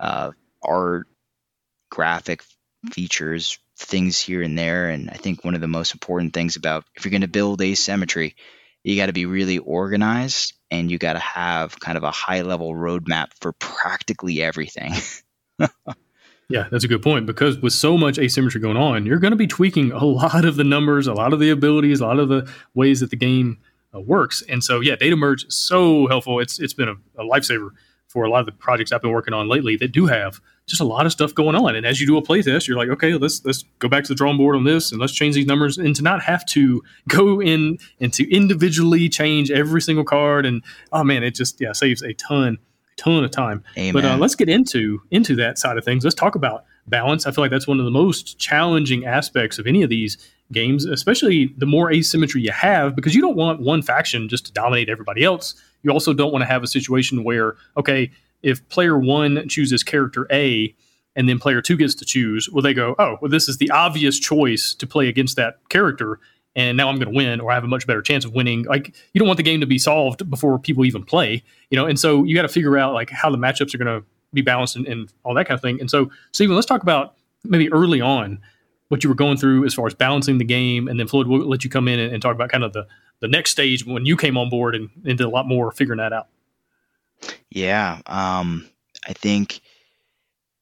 uh, 0.00 0.32
art, 0.62 1.06
graphic 1.90 2.42
features, 2.92 3.58
things 3.76 4.18
here 4.18 4.42
and 4.42 4.58
there, 4.58 4.88
and 4.88 5.10
I 5.10 5.14
think 5.14 5.44
one 5.44 5.54
of 5.54 5.60
the 5.60 5.68
most 5.68 5.94
important 5.94 6.32
things 6.32 6.56
about 6.56 6.84
if 6.94 7.04
you're 7.04 7.10
going 7.10 7.20
to 7.20 7.28
build 7.28 7.60
asymmetry, 7.62 8.34
you 8.84 8.96
got 8.96 9.06
to 9.06 9.12
be 9.12 9.26
really 9.26 9.58
organized 9.58 10.52
and 10.70 10.90
you 10.90 10.98
got 10.98 11.14
to 11.14 11.18
have 11.18 11.80
kind 11.80 11.96
of 11.96 12.04
a 12.04 12.10
high 12.10 12.42
level 12.42 12.74
roadmap 12.74 13.28
for 13.40 13.52
practically 13.54 14.42
everything. 14.42 14.92
yeah, 16.48 16.68
that's 16.70 16.84
a 16.84 16.88
good 16.88 17.02
point 17.02 17.24
because 17.26 17.58
with 17.58 17.72
so 17.72 17.96
much 17.96 18.18
asymmetry 18.18 18.60
going 18.60 18.76
on, 18.76 19.06
you're 19.06 19.18
going 19.18 19.32
to 19.32 19.36
be 19.36 19.46
tweaking 19.46 19.90
a 19.90 20.04
lot 20.04 20.44
of 20.44 20.56
the 20.56 20.64
numbers, 20.64 21.06
a 21.06 21.14
lot 21.14 21.32
of 21.32 21.40
the 21.40 21.50
abilities, 21.50 22.00
a 22.00 22.06
lot 22.06 22.18
of 22.18 22.28
the 22.28 22.48
ways 22.74 23.00
that 23.00 23.10
the 23.10 23.16
game 23.16 23.58
uh, 23.94 24.00
works. 24.00 24.42
And 24.48 24.62
so, 24.62 24.80
yeah, 24.80 24.96
data 24.96 25.16
merge 25.16 25.46
is 25.46 25.54
so 25.54 26.06
helpful. 26.06 26.38
It's 26.40 26.60
it's 26.60 26.74
been 26.74 26.88
a, 26.88 26.96
a 27.16 27.24
lifesaver 27.24 27.70
for 28.06 28.24
a 28.24 28.30
lot 28.30 28.40
of 28.40 28.46
the 28.46 28.52
projects 28.52 28.92
I've 28.92 29.02
been 29.02 29.12
working 29.12 29.34
on 29.34 29.48
lately 29.48 29.76
that 29.76 29.92
do 29.92 30.06
have 30.06 30.40
just 30.66 30.80
a 30.80 30.84
lot 30.84 31.04
of 31.04 31.12
stuff 31.12 31.34
going 31.34 31.54
on. 31.54 31.76
And 31.76 31.84
as 31.84 32.00
you 32.00 32.06
do 32.06 32.16
a 32.16 32.22
playtest, 32.22 32.66
you're 32.66 32.76
like, 32.76 32.88
okay, 32.88 33.14
let's 33.14 33.44
let's 33.44 33.64
go 33.80 33.88
back 33.88 34.04
to 34.04 34.08
the 34.08 34.14
drawing 34.14 34.36
board 34.36 34.56
on 34.56 34.64
this 34.64 34.92
and 34.92 35.00
let's 35.00 35.12
change 35.12 35.34
these 35.34 35.46
numbers 35.46 35.76
and 35.76 35.94
to 35.96 36.02
not 36.02 36.22
have 36.22 36.44
to 36.46 36.82
go 37.08 37.40
in 37.40 37.78
and 38.00 38.12
to 38.14 38.30
individually 38.34 39.08
change 39.08 39.50
every 39.50 39.82
single 39.82 40.04
card. 40.04 40.46
And 40.46 40.62
oh 40.92 41.04
man, 41.04 41.22
it 41.22 41.34
just 41.34 41.60
yeah 41.60 41.72
saves 41.72 42.02
a 42.02 42.14
ton, 42.14 42.58
a 42.92 42.96
ton 42.96 43.24
of 43.24 43.30
time. 43.30 43.62
Amen. 43.76 43.92
But 43.92 44.04
uh, 44.04 44.16
let's 44.16 44.34
get 44.34 44.48
into 44.48 45.02
into 45.10 45.36
that 45.36 45.58
side 45.58 45.76
of 45.76 45.84
things. 45.84 46.04
Let's 46.04 46.16
talk 46.16 46.34
about 46.34 46.64
balance. 46.86 47.26
I 47.26 47.30
feel 47.30 47.44
like 47.44 47.50
that's 47.50 47.66
one 47.66 47.78
of 47.78 47.84
the 47.84 47.90
most 47.90 48.38
challenging 48.38 49.04
aspects 49.04 49.58
of 49.58 49.66
any 49.66 49.82
of 49.82 49.90
these 49.90 50.16
games, 50.52 50.84
especially 50.84 51.54
the 51.56 51.66
more 51.66 51.92
asymmetry 51.92 52.42
you 52.42 52.52
have, 52.52 52.94
because 52.94 53.14
you 53.14 53.20
don't 53.20 53.36
want 53.36 53.60
one 53.60 53.82
faction 53.82 54.28
just 54.28 54.46
to 54.46 54.52
dominate 54.52 54.88
everybody 54.88 55.24
else. 55.24 55.54
You 55.82 55.90
also 55.90 56.12
don't 56.12 56.32
want 56.32 56.42
to 56.42 56.46
have 56.46 56.62
a 56.62 56.66
situation 56.66 57.24
where, 57.24 57.56
okay, 57.76 58.10
if 58.44 58.66
player 58.68 58.98
one 58.98 59.48
chooses 59.48 59.82
character 59.82 60.26
A 60.30 60.74
and 61.16 61.28
then 61.28 61.38
player 61.38 61.62
two 61.62 61.76
gets 61.76 61.94
to 61.96 62.04
choose, 62.04 62.48
well, 62.50 62.62
they 62.62 62.74
go, 62.74 62.94
oh, 62.98 63.16
well, 63.20 63.30
this 63.30 63.48
is 63.48 63.56
the 63.56 63.70
obvious 63.70 64.18
choice 64.18 64.74
to 64.74 64.86
play 64.86 65.08
against 65.08 65.36
that 65.36 65.58
character. 65.68 66.20
And 66.54 66.76
now 66.76 66.88
I'm 66.88 66.96
going 66.96 67.10
to 67.10 67.16
win, 67.16 67.40
or 67.40 67.50
I 67.50 67.54
have 67.54 67.64
a 67.64 67.68
much 67.68 67.86
better 67.86 68.02
chance 68.02 68.24
of 68.24 68.32
winning. 68.32 68.64
Like 68.64 68.94
you 69.12 69.18
don't 69.18 69.26
want 69.26 69.38
the 69.38 69.42
game 69.42 69.60
to 69.60 69.66
be 69.66 69.78
solved 69.78 70.28
before 70.30 70.58
people 70.58 70.84
even 70.84 71.04
play, 71.04 71.42
you 71.70 71.76
know. 71.76 71.86
And 71.86 71.98
so 71.98 72.22
you 72.22 72.34
got 72.36 72.42
to 72.42 72.48
figure 72.48 72.78
out 72.78 72.94
like 72.94 73.10
how 73.10 73.30
the 73.30 73.38
matchups 73.38 73.74
are 73.74 73.78
going 73.78 74.00
to 74.00 74.06
be 74.32 74.42
balanced 74.42 74.76
and, 74.76 74.86
and 74.86 75.12
all 75.24 75.34
that 75.34 75.46
kind 75.46 75.56
of 75.56 75.62
thing. 75.62 75.80
And 75.80 75.90
so, 75.90 76.10
Stephen, 76.32 76.54
let's 76.54 76.66
talk 76.66 76.82
about 76.82 77.14
maybe 77.42 77.72
early 77.72 78.00
on 78.00 78.40
what 78.88 79.02
you 79.02 79.08
were 79.08 79.16
going 79.16 79.36
through 79.36 79.64
as 79.64 79.74
far 79.74 79.86
as 79.86 79.94
balancing 79.94 80.38
the 80.38 80.44
game, 80.44 80.86
and 80.86 81.00
then 81.00 81.08
Floyd 81.08 81.26
will 81.26 81.48
let 81.48 81.64
you 81.64 81.70
come 81.70 81.88
in 81.88 81.98
and, 81.98 82.12
and 82.12 82.22
talk 82.22 82.34
about 82.34 82.50
kind 82.50 82.62
of 82.62 82.72
the 82.72 82.86
the 83.20 83.28
next 83.28 83.50
stage 83.50 83.86
when 83.86 84.04
you 84.04 84.16
came 84.16 84.36
on 84.36 84.50
board 84.50 84.74
and, 84.74 84.90
and 85.06 85.16
did 85.16 85.24
a 85.24 85.28
lot 85.28 85.46
more 85.46 85.72
figuring 85.72 85.98
that 85.98 86.12
out. 86.12 86.28
Yeah, 87.50 88.00
um, 88.06 88.68
I 89.06 89.12
think 89.12 89.60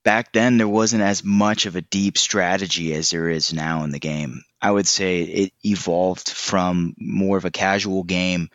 back 0.05 0.33
then 0.33 0.59
there 0.59 0.69
wasn't 0.69 1.03
as 1.03 1.25
much 1.25 1.67
of 1.67 1.77
a 1.77 1.81
deep 1.83 2.19
strategy 2.19 2.93
as 2.95 3.11
there 3.11 3.29
is 3.29 3.53
now 3.53 3.85
in 3.85 3.91
the 3.91 3.99
game. 4.01 4.43
I 4.61 4.71
would 4.71 4.87
say 4.87 5.23
it 5.23 5.53
evolved 5.65 6.29
from 6.29 6.95
more 6.99 7.37
of 7.37 7.45
a 7.45 7.51
casual 7.51 8.03
game 8.05 8.51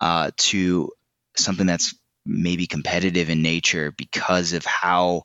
uh, 0.00 0.30
to 0.36 0.92
something 1.36 1.66
that's 1.66 1.94
maybe 2.26 2.66
competitive 2.66 3.30
in 3.30 3.42
nature 3.42 3.92
because 3.96 4.52
of 4.52 4.64
how 4.64 5.22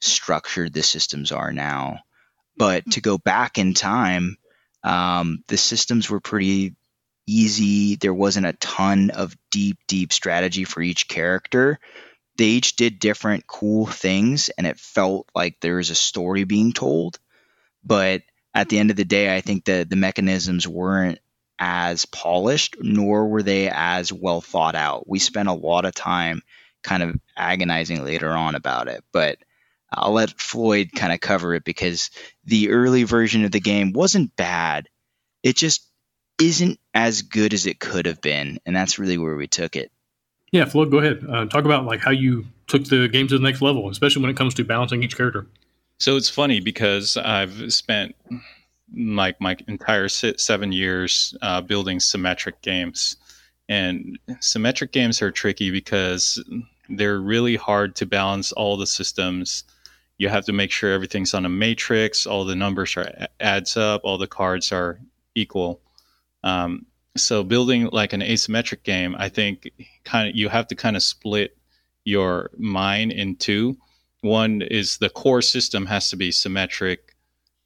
structured 0.00 0.72
the 0.72 0.82
systems 0.82 1.32
are 1.32 1.52
now. 1.52 2.00
But 2.56 2.90
to 2.92 3.00
go 3.00 3.18
back 3.18 3.58
in 3.58 3.74
time, 3.74 4.36
um, 4.82 5.42
the 5.48 5.56
systems 5.56 6.08
were 6.08 6.20
pretty 6.20 6.74
easy. 7.26 7.96
There 7.96 8.14
wasn't 8.14 8.46
a 8.46 8.52
ton 8.54 9.10
of 9.10 9.36
deep, 9.50 9.78
deep 9.88 10.12
strategy 10.12 10.64
for 10.64 10.80
each 10.80 11.08
character. 11.08 11.78
They 12.36 12.44
each 12.46 12.76
did 12.76 12.98
different 12.98 13.46
cool 13.46 13.86
things, 13.86 14.50
and 14.50 14.66
it 14.66 14.78
felt 14.78 15.28
like 15.34 15.60
there 15.60 15.76
was 15.76 15.90
a 15.90 15.94
story 15.94 16.44
being 16.44 16.72
told. 16.72 17.18
But 17.84 18.22
at 18.54 18.68
the 18.68 18.78
end 18.78 18.90
of 18.90 18.96
the 18.96 19.04
day, 19.04 19.34
I 19.34 19.40
think 19.40 19.64
that 19.66 19.88
the 19.88 19.96
mechanisms 19.96 20.66
weren't 20.68 21.18
as 21.58 22.04
polished, 22.04 22.76
nor 22.80 23.28
were 23.28 23.42
they 23.42 23.70
as 23.70 24.12
well 24.12 24.40
thought 24.40 24.74
out. 24.74 25.08
We 25.08 25.18
spent 25.18 25.48
a 25.48 25.54
lot 25.54 25.84
of 25.84 25.94
time 25.94 26.42
kind 26.82 27.02
of 27.02 27.16
agonizing 27.36 28.04
later 28.04 28.30
on 28.30 28.54
about 28.54 28.88
it, 28.88 29.02
but 29.12 29.38
I'll 29.90 30.12
let 30.12 30.40
Floyd 30.40 30.90
kind 30.94 31.12
of 31.12 31.20
cover 31.20 31.54
it 31.54 31.64
because 31.64 32.10
the 32.44 32.70
early 32.70 33.04
version 33.04 33.44
of 33.44 33.52
the 33.52 33.60
game 33.60 33.92
wasn't 33.92 34.36
bad. 34.36 34.88
It 35.42 35.56
just 35.56 35.85
isn't 36.40 36.78
as 36.94 37.22
good 37.22 37.54
as 37.54 37.66
it 37.66 37.80
could 37.80 38.06
have 38.06 38.20
been, 38.20 38.58
and 38.66 38.74
that's 38.74 38.98
really 38.98 39.18
where 39.18 39.36
we 39.36 39.46
took 39.46 39.76
it. 39.76 39.90
Yeah, 40.52 40.64
Floyd, 40.64 40.90
go 40.90 40.98
ahead. 40.98 41.24
Uh, 41.28 41.46
talk 41.46 41.64
about 41.64 41.84
like 41.84 42.00
how 42.00 42.10
you 42.10 42.46
took 42.66 42.84
the 42.84 43.08
game 43.08 43.26
to 43.28 43.38
the 43.38 43.42
next 43.42 43.62
level, 43.62 43.90
especially 43.90 44.22
when 44.22 44.30
it 44.30 44.36
comes 44.36 44.54
to 44.54 44.64
balancing 44.64 45.02
each 45.02 45.16
character. 45.16 45.46
So 45.98 46.16
it's 46.16 46.28
funny 46.28 46.60
because 46.60 47.16
I've 47.16 47.72
spent 47.72 48.14
like 48.94 49.40
my 49.40 49.56
entire 49.66 50.08
seven 50.08 50.72
years 50.72 51.34
uh, 51.42 51.60
building 51.62 52.00
symmetric 52.00 52.60
games, 52.62 53.16
and 53.68 54.18
symmetric 54.40 54.92
games 54.92 55.20
are 55.22 55.30
tricky 55.30 55.70
because 55.70 56.42
they're 56.88 57.18
really 57.18 57.56
hard 57.56 57.96
to 57.96 58.06
balance 58.06 58.52
all 58.52 58.76
the 58.76 58.86
systems. 58.86 59.64
You 60.18 60.28
have 60.28 60.44
to 60.46 60.52
make 60.52 60.70
sure 60.70 60.92
everything's 60.92 61.34
on 61.34 61.44
a 61.44 61.48
matrix, 61.48 62.26
all 62.26 62.44
the 62.44 62.56
numbers 62.56 62.96
are 62.96 63.26
adds 63.40 63.76
up, 63.76 64.02
all 64.04 64.18
the 64.18 64.26
cards 64.26 64.72
are 64.72 65.00
equal. 65.34 65.80
Um, 66.46 66.86
so 67.16 67.42
building 67.42 67.88
like 67.90 68.12
an 68.12 68.20
asymmetric 68.20 68.84
game, 68.84 69.16
I 69.18 69.28
think 69.28 69.68
kind 70.04 70.28
of 70.28 70.36
you 70.36 70.48
have 70.48 70.68
to 70.68 70.76
kind 70.76 70.94
of 70.94 71.02
split 71.02 71.58
your 72.04 72.50
mind 72.56 73.10
in 73.10 73.34
two. 73.34 73.76
One 74.20 74.62
is 74.62 74.98
the 74.98 75.10
core 75.10 75.42
system 75.42 75.86
has 75.86 76.08
to 76.10 76.16
be 76.16 76.30
symmetric, 76.30 77.16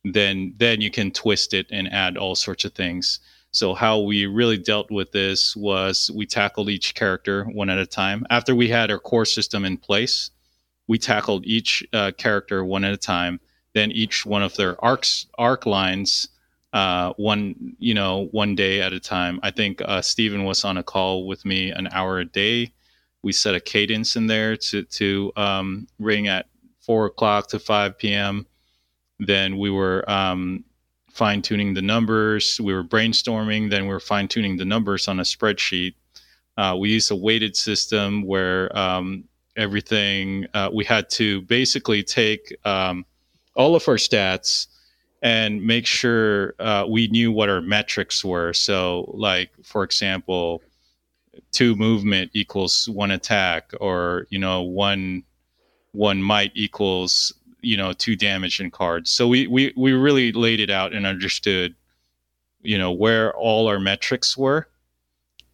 then 0.03 0.55
then 0.57 0.81
you 0.81 0.91
can 0.91 1.11
twist 1.11 1.53
it 1.53 1.67
and 1.71 1.93
add 1.93 2.17
all 2.17 2.35
sorts 2.35 2.65
of 2.65 2.73
things. 2.73 3.21
So 3.53 3.75
how 3.75 4.01
we 4.01 4.25
really 4.25 4.57
dealt 4.57 4.91
with 4.91 5.13
this 5.13 5.55
was 5.55 6.11
we 6.15 6.25
tackled 6.25 6.71
each 6.71 6.95
character 6.95 7.45
one 7.45 7.69
at 7.69 7.79
a 7.79 7.87
time. 7.87 8.25
After 8.31 8.55
we 8.55 8.69
had 8.69 8.91
our 8.91 8.99
core 8.99 9.27
system 9.27 9.67
in 9.67 9.77
place, 9.77 10.31
we 10.89 10.97
tackled 10.97 11.45
each 11.45 11.87
uh, 11.93 12.13
character 12.17 12.65
one 12.65 12.85
at 12.85 12.95
a 12.95 13.07
time. 13.15 13.41
Then 13.75 13.91
each 13.91 14.25
one 14.25 14.43
of 14.43 14.57
their 14.57 14.83
arcs 14.83 15.27
arc 15.37 15.67
lines 15.67 16.29
uh, 16.73 17.13
one 17.17 17.77
you 17.79 17.95
know 17.95 18.29
one 18.33 18.55
day 18.55 18.81
at 18.81 18.93
a 18.93 19.01
time. 19.01 19.41
I 19.43 19.51
think 19.51 19.81
uh, 19.85 20.03
Stephen 20.03 20.45
was 20.45 20.65
on 20.65 20.77
a 20.77 20.83
call 20.83 21.27
with 21.27 21.45
me 21.45 21.71
an 21.71 21.89
hour 21.93 22.19
a 22.21 22.25
day. 22.25 22.73
We 23.23 23.33
set 23.33 23.55
a 23.55 23.61
cadence 23.61 24.17
in 24.17 24.27
there 24.27 24.57
to 24.57 24.85
to 24.85 25.33
um, 25.37 25.89
ring 25.99 26.29
at 26.29 26.47
four 26.81 27.07
o'clock 27.07 27.49
to 27.49 27.59
five 27.59 27.99
p.m. 27.99 28.47
Then 29.19 29.59
we 29.59 29.71
were 29.71 30.09
um, 30.11 30.65
fine 31.11 31.43
tuning 31.43 31.75
the 31.75 31.83
numbers. 31.83 32.61
We 32.61 32.73
were 32.73 32.85
brainstorming. 32.85 33.71
Then 33.71 33.83
we 33.83 33.91
were 33.91 34.01
fine 34.01 34.29
tuning 34.29 34.57
the 34.57 34.65
numbers 34.65 35.09
on 35.09 35.21
a 35.21 35.25
spreadsheet. 35.25 35.95
Uh, 36.57 36.77
we 36.79 36.91
used 36.91 37.11
a 37.11 37.17
weighted 37.17 37.57
system 37.57 38.23
where 38.27 38.77
um, 38.77 39.25
everything 39.57 40.47
uh, 40.55 40.71
we 40.73 40.85
had 40.85 41.11
to 41.11 41.43
basically 41.43 42.03
take 42.03 42.57
um, 42.65 43.05
all 43.55 43.75
of 43.75 43.87
our 43.89 43.97
stats 43.97 44.69
and 45.23 45.63
make 45.65 45.87
sure 45.87 46.55
uh, 46.59 46.87
we 46.89 47.09
knew 47.09 47.31
what 47.31 47.49
our 47.49 47.61
metrics 47.61 48.25
were. 48.25 48.53
So, 48.53 49.11
like 49.15 49.51
for 49.63 49.85
example, 49.85 50.63
two 51.53 51.77
movement 51.77 52.31
equals 52.35 52.89
one 52.89 53.11
attack, 53.11 53.73
or 53.81 54.27
you 54.31 54.39
know 54.39 54.63
one 54.63 55.25
one 55.93 56.23
might 56.23 56.53
equals 56.55 57.33
you 57.61 57.77
know 57.77 57.93
two 57.93 58.17
damage 58.17 58.61
in 58.61 58.71
cards. 58.71 59.11
So 59.11 59.29
we 59.29 59.47
we 59.47 59.73
we 59.77 59.93
really 59.93 60.33
laid 60.33 60.61
it 60.61 60.71
out 60.71 60.93
and 60.93 61.07
understood, 61.07 61.75
you 62.63 62.79
know, 62.79 62.93
where 62.93 63.35
all 63.37 63.69
our 63.69 63.81
metrics 63.81 64.37
were. 64.37 64.69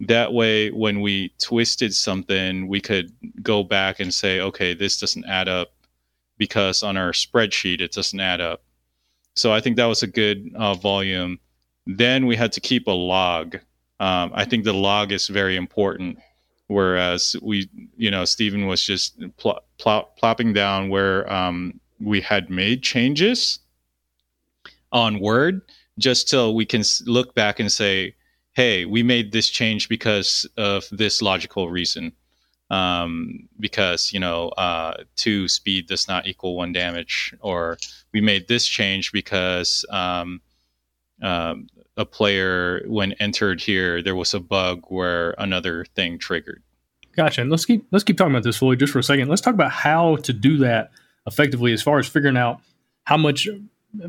That 0.01 0.35
way, 0.35 0.71
when 0.71 1.01
we 1.01 1.33
twisted 1.43 1.95
something, 1.95 2.69
we 2.69 2.81
could 2.83 3.13
go 3.43 3.63
back 3.63 3.99
and 3.99 4.13
say, 4.13 4.41
okay, 4.41 4.75
this 4.75 5.01
doesn't 5.01 5.25
add 5.25 5.49
up 5.49 5.73
because 6.37 6.83
on 6.83 6.99
our 6.99 7.13
spreadsheet 7.13 7.81
it 7.81 7.93
doesn't 7.93 8.21
add 8.21 8.43
up 8.43 8.63
so 9.37 9.53
I 9.53 9.61
think 9.61 9.77
that 9.77 9.85
was 9.85 10.03
a 10.03 10.07
good 10.07 10.51
uh, 10.57 10.75
volume. 10.75 11.39
Then 11.87 12.27
we 12.27 12.37
had 12.37 12.53
to 12.53 12.61
keep 12.61 12.87
a 12.87 12.93
log. 12.93 13.57
Um, 14.01 14.33
I 14.35 14.45
think 14.45 14.65
the 14.65 14.73
log 14.73 15.13
is 15.13 15.29
very 15.29 15.57
important. 15.57 16.19
Whereas 16.69 17.37
we, 17.43 17.71
you 17.97 18.11
know, 18.11 18.25
Stephen 18.25 18.67
was 18.67 18.83
just 18.83 19.21
pl- 19.37 19.61
pl- 19.79 20.09
plopping 20.19 20.53
down 20.53 20.89
where 20.89 21.31
um, 21.33 21.79
we 22.01 22.21
had 22.21 22.51
made 22.51 22.83
changes 22.83 23.61
on 24.91 25.21
Word, 25.21 25.61
just 25.99 26.29
so 26.29 26.51
we 26.51 26.67
can 26.67 26.83
look 27.05 27.35
back 27.35 27.61
and 27.61 27.71
say, 27.71 28.17
"Hey, 28.55 28.85
we 28.85 29.03
made 29.05 29.31
this 29.31 29.49
change 29.49 29.89
because 29.89 30.45
of 30.57 30.87
this 30.91 31.23
logical 31.23 31.71
reason." 31.71 32.13
Um, 32.71 33.49
because 33.59 34.13
you 34.13 34.21
know 34.21 34.49
uh, 34.51 35.05
two 35.17 35.49
speed 35.49 35.87
does 35.87 36.09
not 36.09 36.27
equal 36.27 36.57
one 36.57 36.73
damage, 36.73 37.35
or 37.41 37.79
we 38.13 38.21
made 38.21 38.49
this 38.49 38.67
change 38.67 39.13
because 39.13 39.85
um, 39.91 40.41
um, 41.23 41.69
a 41.97 42.05
player 42.05 42.83
when 42.87 43.13
entered 43.15 43.61
here 43.61 44.03
there 44.03 44.17
was 44.17 44.35
a 44.35 44.41
bug 44.41 44.83
where 44.89 45.35
another 45.39 45.85
thing 45.95 46.19
triggered. 46.19 46.63
Gotcha. 47.17 47.41
And 47.41 47.51
let's 47.51 47.65
keep 47.65 47.87
let's 47.93 48.05
keep 48.05 48.19
talking 48.19 48.33
about 48.33 48.45
this 48.45 48.59
fully 48.59 48.77
just 48.77 48.93
for 48.93 48.99
a 48.99 49.03
second. 49.03 49.29
Let's 49.29 49.41
talk 49.41 49.55
about 49.55 49.71
how 49.71 50.17
to 50.17 50.33
do 50.33 50.59
that 50.59 50.91
effectively 51.27 51.73
as 51.73 51.83
far 51.83 51.99
as 51.99 52.07
figuring 52.07 52.37
out 52.37 52.61
how 53.05 53.17
much 53.17 53.49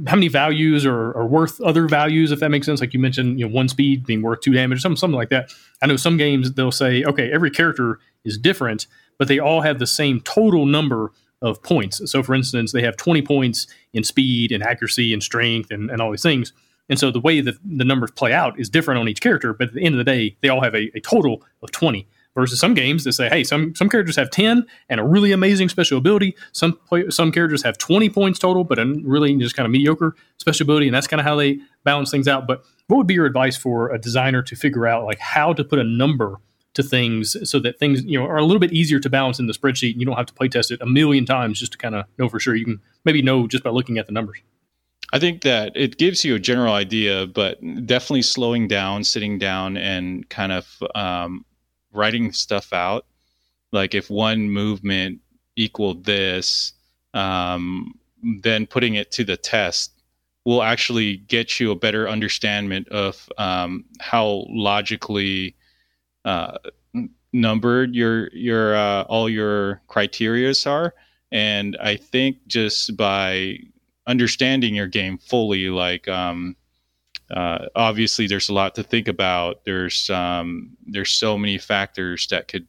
how 0.06 0.16
many 0.16 0.28
values 0.28 0.86
are, 0.86 1.16
are, 1.18 1.26
worth 1.26 1.62
other 1.62 1.88
values, 1.88 2.32
if 2.32 2.42
that 2.42 2.50
makes 2.50 2.66
sense. 2.66 2.82
Like 2.82 2.94
you 2.94 3.00
mentioned, 3.00 3.40
you 3.40 3.48
know, 3.48 3.54
one 3.54 3.70
speed 3.70 4.06
being 4.06 4.22
worth 4.22 4.42
two 4.42 4.52
damage, 4.52 4.82
something, 4.82 4.98
something 4.98 5.16
like 5.16 5.30
that. 5.30 5.54
I 5.82 5.86
know 5.86 5.96
some 5.96 6.18
games 6.18 6.52
they'll 6.54 6.74
say, 6.74 7.06
okay, 7.06 7.32
every 7.32 7.52
character 7.52 8.00
is 8.26 8.38
different, 8.38 8.88
but 9.18 9.28
they 9.28 9.40
all 9.40 9.62
have 9.62 9.80
the 9.80 9.88
same 9.88 10.22
total 10.22 10.66
number 10.66 11.12
of 11.42 11.62
points. 11.62 12.02
So, 12.10 12.24
for 12.24 12.34
instance, 12.34 12.72
they 12.72 12.82
have 12.82 12.98
20 12.98 13.22
points 13.22 13.68
in 13.94 14.04
speed 14.04 14.52
and 14.52 14.64
accuracy 14.64 15.14
and 15.14 15.22
strength 15.22 15.72
and, 15.72 15.90
and 15.90 16.02
all 16.02 16.12
these 16.12 16.24
things. 16.24 16.54
And 16.90 16.98
so 16.98 17.12
the 17.12 17.20
way 17.20 17.42
that 17.42 17.56
the 17.66 17.84
numbers 17.84 18.12
play 18.12 18.34
out 18.34 18.60
is 18.60 18.70
different 18.70 19.00
on 19.00 19.08
each 19.10 19.22
character, 19.22 19.54
but 19.54 19.70
at 19.70 19.74
the 19.74 19.84
end 19.84 19.96
of 19.96 19.98
the 19.98 20.04
day, 20.04 20.38
they 20.42 20.50
all 20.50 20.64
have 20.64 20.74
a, 20.74 20.90
a 20.96 21.02
total 21.02 21.44
of 21.62 21.72
20 21.72 22.08
versus 22.34 22.60
some 22.60 22.76
games 22.76 23.04
that 23.04 23.14
say, 23.14 23.28
hey, 23.30 23.44
some 23.44 23.74
some 23.76 23.90
characters 23.90 24.16
have 24.16 24.30
10 24.30 24.66
and 24.90 25.00
a 25.00 25.04
really 25.04 25.32
amazing 25.32 25.68
special 25.70 25.98
ability. 25.98 26.36
Some 26.54 26.80
some 27.10 27.32
characters 27.32 27.64
have 27.64 27.78
20 27.78 28.10
points 28.10 28.40
total, 28.40 28.64
but 28.64 28.80
a 28.80 28.86
really 29.04 29.36
just 29.38 29.56
kind 29.56 29.66
of 29.66 29.72
mediocre 29.72 30.16
special 30.38 30.64
ability, 30.64 30.88
and 30.88 30.96
that's 30.96 31.08
kind 31.08 31.20
of 31.20 31.26
how 31.26 31.36
they 31.36 31.60
balance 31.84 32.12
things 32.12 32.28
out. 32.28 32.48
But 32.48 32.64
what 32.88 32.98
would 32.98 33.08
be 33.08 33.16
your 33.16 33.26
advice 33.26 33.58
for 33.58 33.92
a 33.92 33.98
designer 34.00 34.42
to 34.44 34.56
figure 34.56 34.88
out 34.88 35.04
like 35.04 35.20
how 35.20 35.52
to 35.54 35.64
put 35.64 35.80
a 35.80 35.84
number 35.84 36.38
to 36.78 36.84
things 36.84 37.36
so 37.50 37.60
that 37.60 37.78
things 37.80 38.04
you 38.04 38.18
know 38.18 38.26
are 38.26 38.38
a 38.38 38.44
little 38.44 38.60
bit 38.60 38.72
easier 38.72 39.00
to 39.00 39.10
balance 39.10 39.40
in 39.40 39.48
the 39.48 39.54
spreadsheet 39.54 39.92
and 39.92 40.00
you 40.00 40.06
don't 40.06 40.16
have 40.16 40.28
to 40.28 40.34
play 40.34 40.48
test 40.48 40.72
it 40.72 40.82
a 40.82 40.86
million 40.86 41.26
times 41.26 41.60
just 41.60 41.74
to 41.74 41.78
kind 41.78 41.96
of 41.96 42.06
know 42.18 42.30
for 42.30 42.40
sure. 42.40 42.56
You 42.56 42.66
can 42.66 42.80
maybe 43.04 43.22
know 43.22 43.48
just 43.48 43.64
by 43.64 43.70
looking 43.70 43.98
at 43.98 44.06
the 44.06 44.14
numbers. 44.14 44.40
I 45.14 45.20
think 45.20 45.42
that 45.42 45.72
it 45.76 45.98
gives 45.98 46.24
you 46.24 46.36
a 46.36 46.40
general 46.40 46.74
idea 46.74 47.28
but 47.28 47.60
definitely 47.86 48.22
slowing 48.22 48.68
down 48.68 49.04
sitting 49.04 49.38
down 49.38 49.76
and 49.76 50.28
kind 50.30 50.52
of 50.52 50.84
um, 50.96 51.46
writing 51.92 52.32
stuff 52.32 52.72
out. 52.72 53.06
Like 53.72 53.94
if 53.94 54.10
one 54.10 54.50
movement 54.50 55.20
equaled 55.56 56.06
this 56.06 56.74
um, 57.14 57.94
then 58.42 58.68
putting 58.68 58.96
it 58.96 59.12
to 59.12 59.24
the 59.24 59.38
test 59.38 59.92
will 60.46 60.64
actually 60.64 61.18
get 61.18 61.60
you 61.60 61.72
a 61.72 61.76
better 61.76 62.08
understanding 62.08 62.86
of 62.90 63.28
um, 63.38 63.84
how 64.00 64.46
logically 64.48 65.57
uh, 66.28 66.58
numbered 67.32 67.96
your 67.96 68.28
your 68.34 68.76
uh, 68.76 69.04
all 69.04 69.30
your 69.30 69.82
criterias 69.88 70.68
are, 70.68 70.94
and 71.32 71.78
I 71.82 71.96
think 71.96 72.46
just 72.48 72.98
by 72.98 73.60
understanding 74.06 74.76
your 74.76 74.88
game 74.88 75.18
fully, 75.18 75.70
like 75.70 76.08
um, 76.10 76.58
uh, 77.32 77.68
obviously 77.76 78.28
there's 78.28 78.50
a 78.50 78.54
lot 78.54 78.76
to 78.76 78.84
think 78.84 79.08
about. 79.08 79.64
There's 79.64 80.10
um, 80.10 80.72
there's 80.86 81.12
so 81.12 81.38
many 81.38 81.58
factors 81.58 82.28
that 82.28 82.50
could 82.50 82.68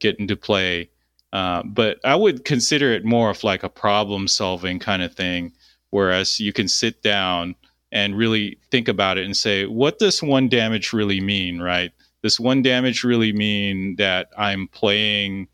get 0.00 0.18
into 0.18 0.36
play. 0.36 0.90
Uh, 1.32 1.62
but 1.62 1.98
I 2.04 2.16
would 2.16 2.44
consider 2.44 2.92
it 2.92 3.04
more 3.04 3.30
of 3.30 3.44
like 3.44 3.62
a 3.62 3.68
problem 3.68 4.26
solving 4.28 4.78
kind 4.78 5.02
of 5.02 5.14
thing, 5.14 5.52
whereas 5.90 6.40
you 6.40 6.52
can 6.52 6.66
sit 6.68 7.02
down 7.02 7.54
and 7.92 8.16
really 8.16 8.58
think 8.70 8.88
about 8.88 9.18
it 9.18 9.26
and 9.26 9.36
say, 9.36 9.66
what 9.66 9.98
does 9.98 10.22
one 10.22 10.48
damage 10.48 10.92
really 10.92 11.20
mean, 11.20 11.60
right? 11.60 11.92
Does 12.22 12.40
one 12.40 12.62
damage 12.62 13.04
really 13.04 13.32
mean 13.32 13.96
that 13.96 14.30
I'm 14.36 14.68
playing 14.68 15.48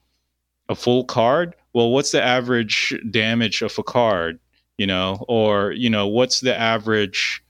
a 0.69 0.75
full 0.75 1.05
card? 1.05 1.55
Well, 1.73 1.91
what's 1.91 2.13
the 2.13 2.23
average 2.23 2.95
damage 3.11 3.63
of 3.63 3.79
a 3.79 3.83
card? 3.83 4.39
You 4.79 4.87
know, 4.87 5.25
or 5.29 5.73
you 5.73 5.91
know, 5.91 6.07
what's 6.07 6.41
the 6.41 6.59
average 6.59 7.43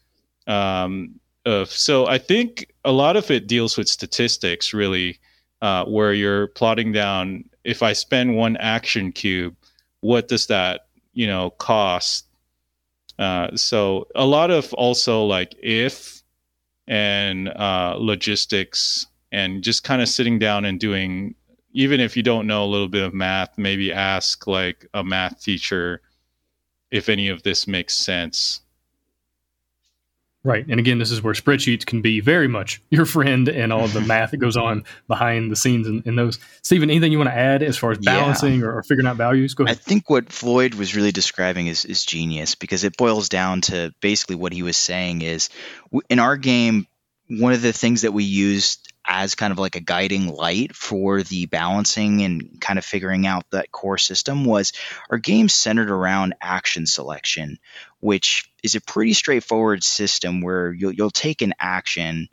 um, 0.46 1.18
of? 1.46 1.70
So 1.70 2.06
I 2.06 2.18
think 2.18 2.72
a 2.84 2.92
lot 2.92 3.16
of 3.16 3.30
it 3.30 3.46
deals 3.46 3.78
with 3.78 3.88
statistics, 3.88 4.74
really, 4.74 5.18
uh, 5.62 5.84
where 5.84 6.12
you're 6.12 6.48
plotting 6.48 6.92
down. 6.92 7.44
If 7.64 7.82
I 7.82 7.94
spend 7.94 8.36
one 8.36 8.58
action 8.58 9.10
cube, 9.10 9.56
what 10.00 10.28
does 10.28 10.48
that 10.48 10.86
you 11.14 11.26
know 11.26 11.50
cost? 11.50 12.26
Uh, 13.18 13.56
so 13.56 14.08
a 14.16 14.26
lot 14.26 14.50
of 14.50 14.72
also 14.74 15.24
like 15.24 15.54
if 15.62 16.23
and 16.86 17.48
uh, 17.48 17.96
logistics 17.98 19.06
and 19.32 19.62
just 19.62 19.84
kind 19.84 20.02
of 20.02 20.08
sitting 20.08 20.38
down 20.38 20.64
and 20.64 20.78
doing 20.78 21.34
even 21.72 21.98
if 21.98 22.16
you 22.16 22.22
don't 22.22 22.46
know 22.46 22.64
a 22.64 22.66
little 22.66 22.88
bit 22.88 23.02
of 23.02 23.14
math 23.14 23.56
maybe 23.58 23.92
ask 23.92 24.46
like 24.46 24.86
a 24.94 25.02
math 25.02 25.42
teacher 25.42 26.00
if 26.90 27.08
any 27.08 27.28
of 27.28 27.42
this 27.42 27.66
makes 27.66 27.94
sense 27.94 28.60
right 30.44 30.66
and 30.68 30.78
again 30.78 30.98
this 30.98 31.10
is 31.10 31.22
where 31.22 31.34
spreadsheets 31.34 31.84
can 31.84 32.02
be 32.02 32.20
very 32.20 32.46
much 32.46 32.80
your 32.90 33.04
friend 33.04 33.48
and 33.48 33.72
all 33.72 33.88
the 33.88 34.00
math 34.00 34.30
that 34.30 34.36
goes 34.36 34.56
on 34.56 34.84
behind 35.08 35.50
the 35.50 35.56
scenes 35.56 35.88
in, 35.88 36.02
in 36.06 36.14
those. 36.14 36.38
Stephen 36.62 36.90
anything 36.90 37.10
you 37.10 37.18
want 37.18 37.30
to 37.30 37.36
add 37.36 37.62
as 37.62 37.76
far 37.76 37.90
as 37.90 37.98
balancing 37.98 38.60
yeah. 38.60 38.66
or, 38.66 38.78
or, 38.78 38.82
figuring 38.82 39.06
out 39.06 39.16
values? 39.16 39.54
Go 39.54 39.64
ahead. 39.64 39.76
i 39.76 39.80
think 39.80 40.08
what 40.08 40.30
floyd 40.30 40.74
was 40.74 40.94
really 40.94 41.12
describing 41.12 41.66
is, 41.66 41.84
is 41.84 42.04
genius 42.04 42.54
because 42.54 42.84
it 42.84 42.96
boils 42.96 43.28
down 43.28 43.62
to 43.62 43.92
basically 44.00 44.36
what 44.36 44.52
he 44.52 44.62
was 44.62 44.76
saying 44.76 45.22
is 45.22 45.48
in 46.08 46.18
our 46.18 46.36
game 46.36 46.86
one 47.28 47.52
of 47.52 47.62
the 47.62 47.72
things 47.72 48.02
that 48.02 48.12
we 48.12 48.24
used 48.24 48.92
as 49.06 49.34
kind 49.34 49.52
of 49.52 49.58
like 49.58 49.76
a 49.76 49.80
guiding 49.80 50.28
light 50.28 50.74
for 50.74 51.22
the 51.22 51.46
balancing 51.46 52.22
and 52.22 52.60
kind 52.60 52.78
of 52.78 52.84
figuring 52.84 53.26
out 53.26 53.44
that 53.50 53.70
core 53.70 53.98
system 53.98 54.44
was 54.44 54.72
our 55.10 55.18
game 55.18 55.48
centered 55.48 55.90
around 55.90 56.34
action 56.40 56.86
selection, 56.86 57.58
which 58.04 58.50
is 58.62 58.74
a 58.74 58.82
pretty 58.82 59.14
straightforward 59.14 59.82
system 59.82 60.42
where 60.42 60.70
you'll, 60.70 60.92
you'll 60.92 61.10
take 61.10 61.40
an 61.40 61.54
action 61.58 62.28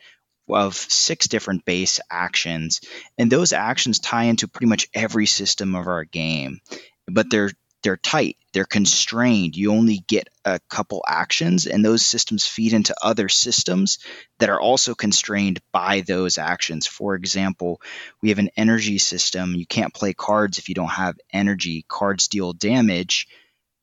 of 0.49 0.75
six 0.75 1.29
different 1.29 1.63
base 1.63 2.01
actions, 2.11 2.81
and 3.17 3.31
those 3.31 3.53
actions 3.53 3.99
tie 3.99 4.25
into 4.25 4.49
pretty 4.49 4.65
much 4.65 4.89
every 4.93 5.25
system 5.25 5.73
of 5.75 5.87
our 5.87 6.03
game. 6.03 6.59
But 7.07 7.29
they're 7.29 7.51
they're 7.83 7.95
tight, 7.95 8.35
they're 8.51 8.65
constrained. 8.65 9.55
You 9.55 9.71
only 9.71 10.03
get 10.09 10.27
a 10.43 10.59
couple 10.67 11.05
actions, 11.07 11.67
and 11.67 11.85
those 11.85 12.05
systems 12.05 12.45
feed 12.45 12.73
into 12.73 12.93
other 13.01 13.29
systems 13.29 13.99
that 14.39 14.49
are 14.49 14.59
also 14.59 14.93
constrained 14.93 15.61
by 15.71 16.01
those 16.01 16.37
actions. 16.37 16.85
For 16.85 17.15
example, 17.15 17.81
we 18.21 18.27
have 18.27 18.39
an 18.39 18.51
energy 18.57 18.97
system. 18.97 19.55
You 19.55 19.65
can't 19.65 19.93
play 19.93 20.11
cards 20.11 20.57
if 20.57 20.67
you 20.67 20.75
don't 20.75 20.89
have 20.89 21.15
energy. 21.31 21.85
Cards 21.87 22.27
deal 22.27 22.51
damage. 22.51 23.29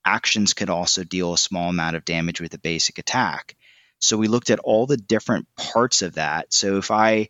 Actions 0.09 0.55
could 0.55 0.71
also 0.71 1.05
deal 1.05 1.35
a 1.35 1.39
small 1.39 1.69
amount 1.69 1.95
of 1.97 2.07
damage 2.07 2.41
with 2.41 2.55
a 2.55 2.59
basic 2.59 2.99
attack. 2.99 3.57
So 4.01 4.17
we 4.17 4.29
looked 4.29 4.49
at 4.49 4.59
all 4.61 4.87
the 4.87 4.97
different 4.97 5.47
parts 5.55 6.01
of 6.01 6.15
that. 6.15 6.53
So 6.53 6.79
if 6.79 6.91
I 6.91 7.29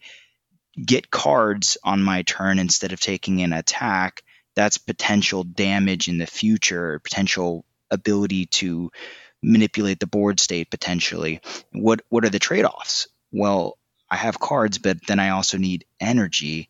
get 0.77 1.11
cards 1.11 1.77
on 1.83 2.03
my 2.03 2.23
turn 2.23 2.61
instead 2.61 2.93
of 2.93 3.01
taking 3.01 3.43
an 3.43 3.53
attack, 3.53 4.23
that's 4.55 4.79
potential 4.79 5.43
damage 5.43 6.07
in 6.09 6.19
the 6.19 6.27
future, 6.27 7.01
potential 7.01 7.65
ability 7.91 8.47
to 8.47 8.93
manipulate 9.43 9.99
the 9.99 10.07
board 10.07 10.39
state 10.39 10.71
potentially. 10.71 11.41
What 11.73 12.03
what 12.11 12.25
are 12.25 12.31
the 12.31 12.39
trade-offs? 12.39 13.09
Well, 13.33 13.77
I 14.09 14.17
have 14.17 14.39
cards, 14.39 14.79
but 14.79 14.99
then 15.07 15.19
I 15.19 15.31
also 15.31 15.59
need 15.59 15.85
energy. 16.01 16.69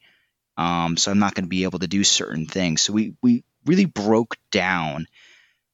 Um, 0.57 0.97
so 0.97 1.11
I'm 1.11 1.19
not 1.19 1.35
going 1.35 1.45
to 1.45 1.57
be 1.59 1.65
able 1.65 1.81
to 1.81 1.87
do 1.87 2.03
certain 2.03 2.47
things. 2.47 2.83
So 2.83 2.95
we 2.95 3.15
we 3.23 3.45
really 3.67 3.85
broke 3.87 4.37
down 4.51 5.07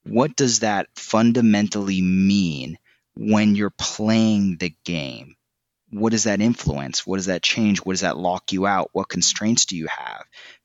what 0.05 0.37
does 0.37 0.61
that 0.61 0.89
fundamentally 0.97 2.03
mean 2.03 2.79
when 3.17 3.55
you're 3.55 3.71
playing 3.71 4.57
the 4.59 4.75
game. 4.85 5.37
What 5.91 6.11
does 6.11 6.25
that 6.25 6.41
influence? 6.41 7.07
What 7.07 7.17
does 7.17 7.27
that 7.27 7.43
change? 7.43 7.79
What 7.79 7.93
does 7.93 8.01
that 8.01 8.17
lock 8.17 8.53
you 8.53 8.67
out? 8.67 8.91
What 8.93 9.09
constraints 9.09 9.67
do 9.67 9.77
you 9.77 9.87
have? 9.87 10.25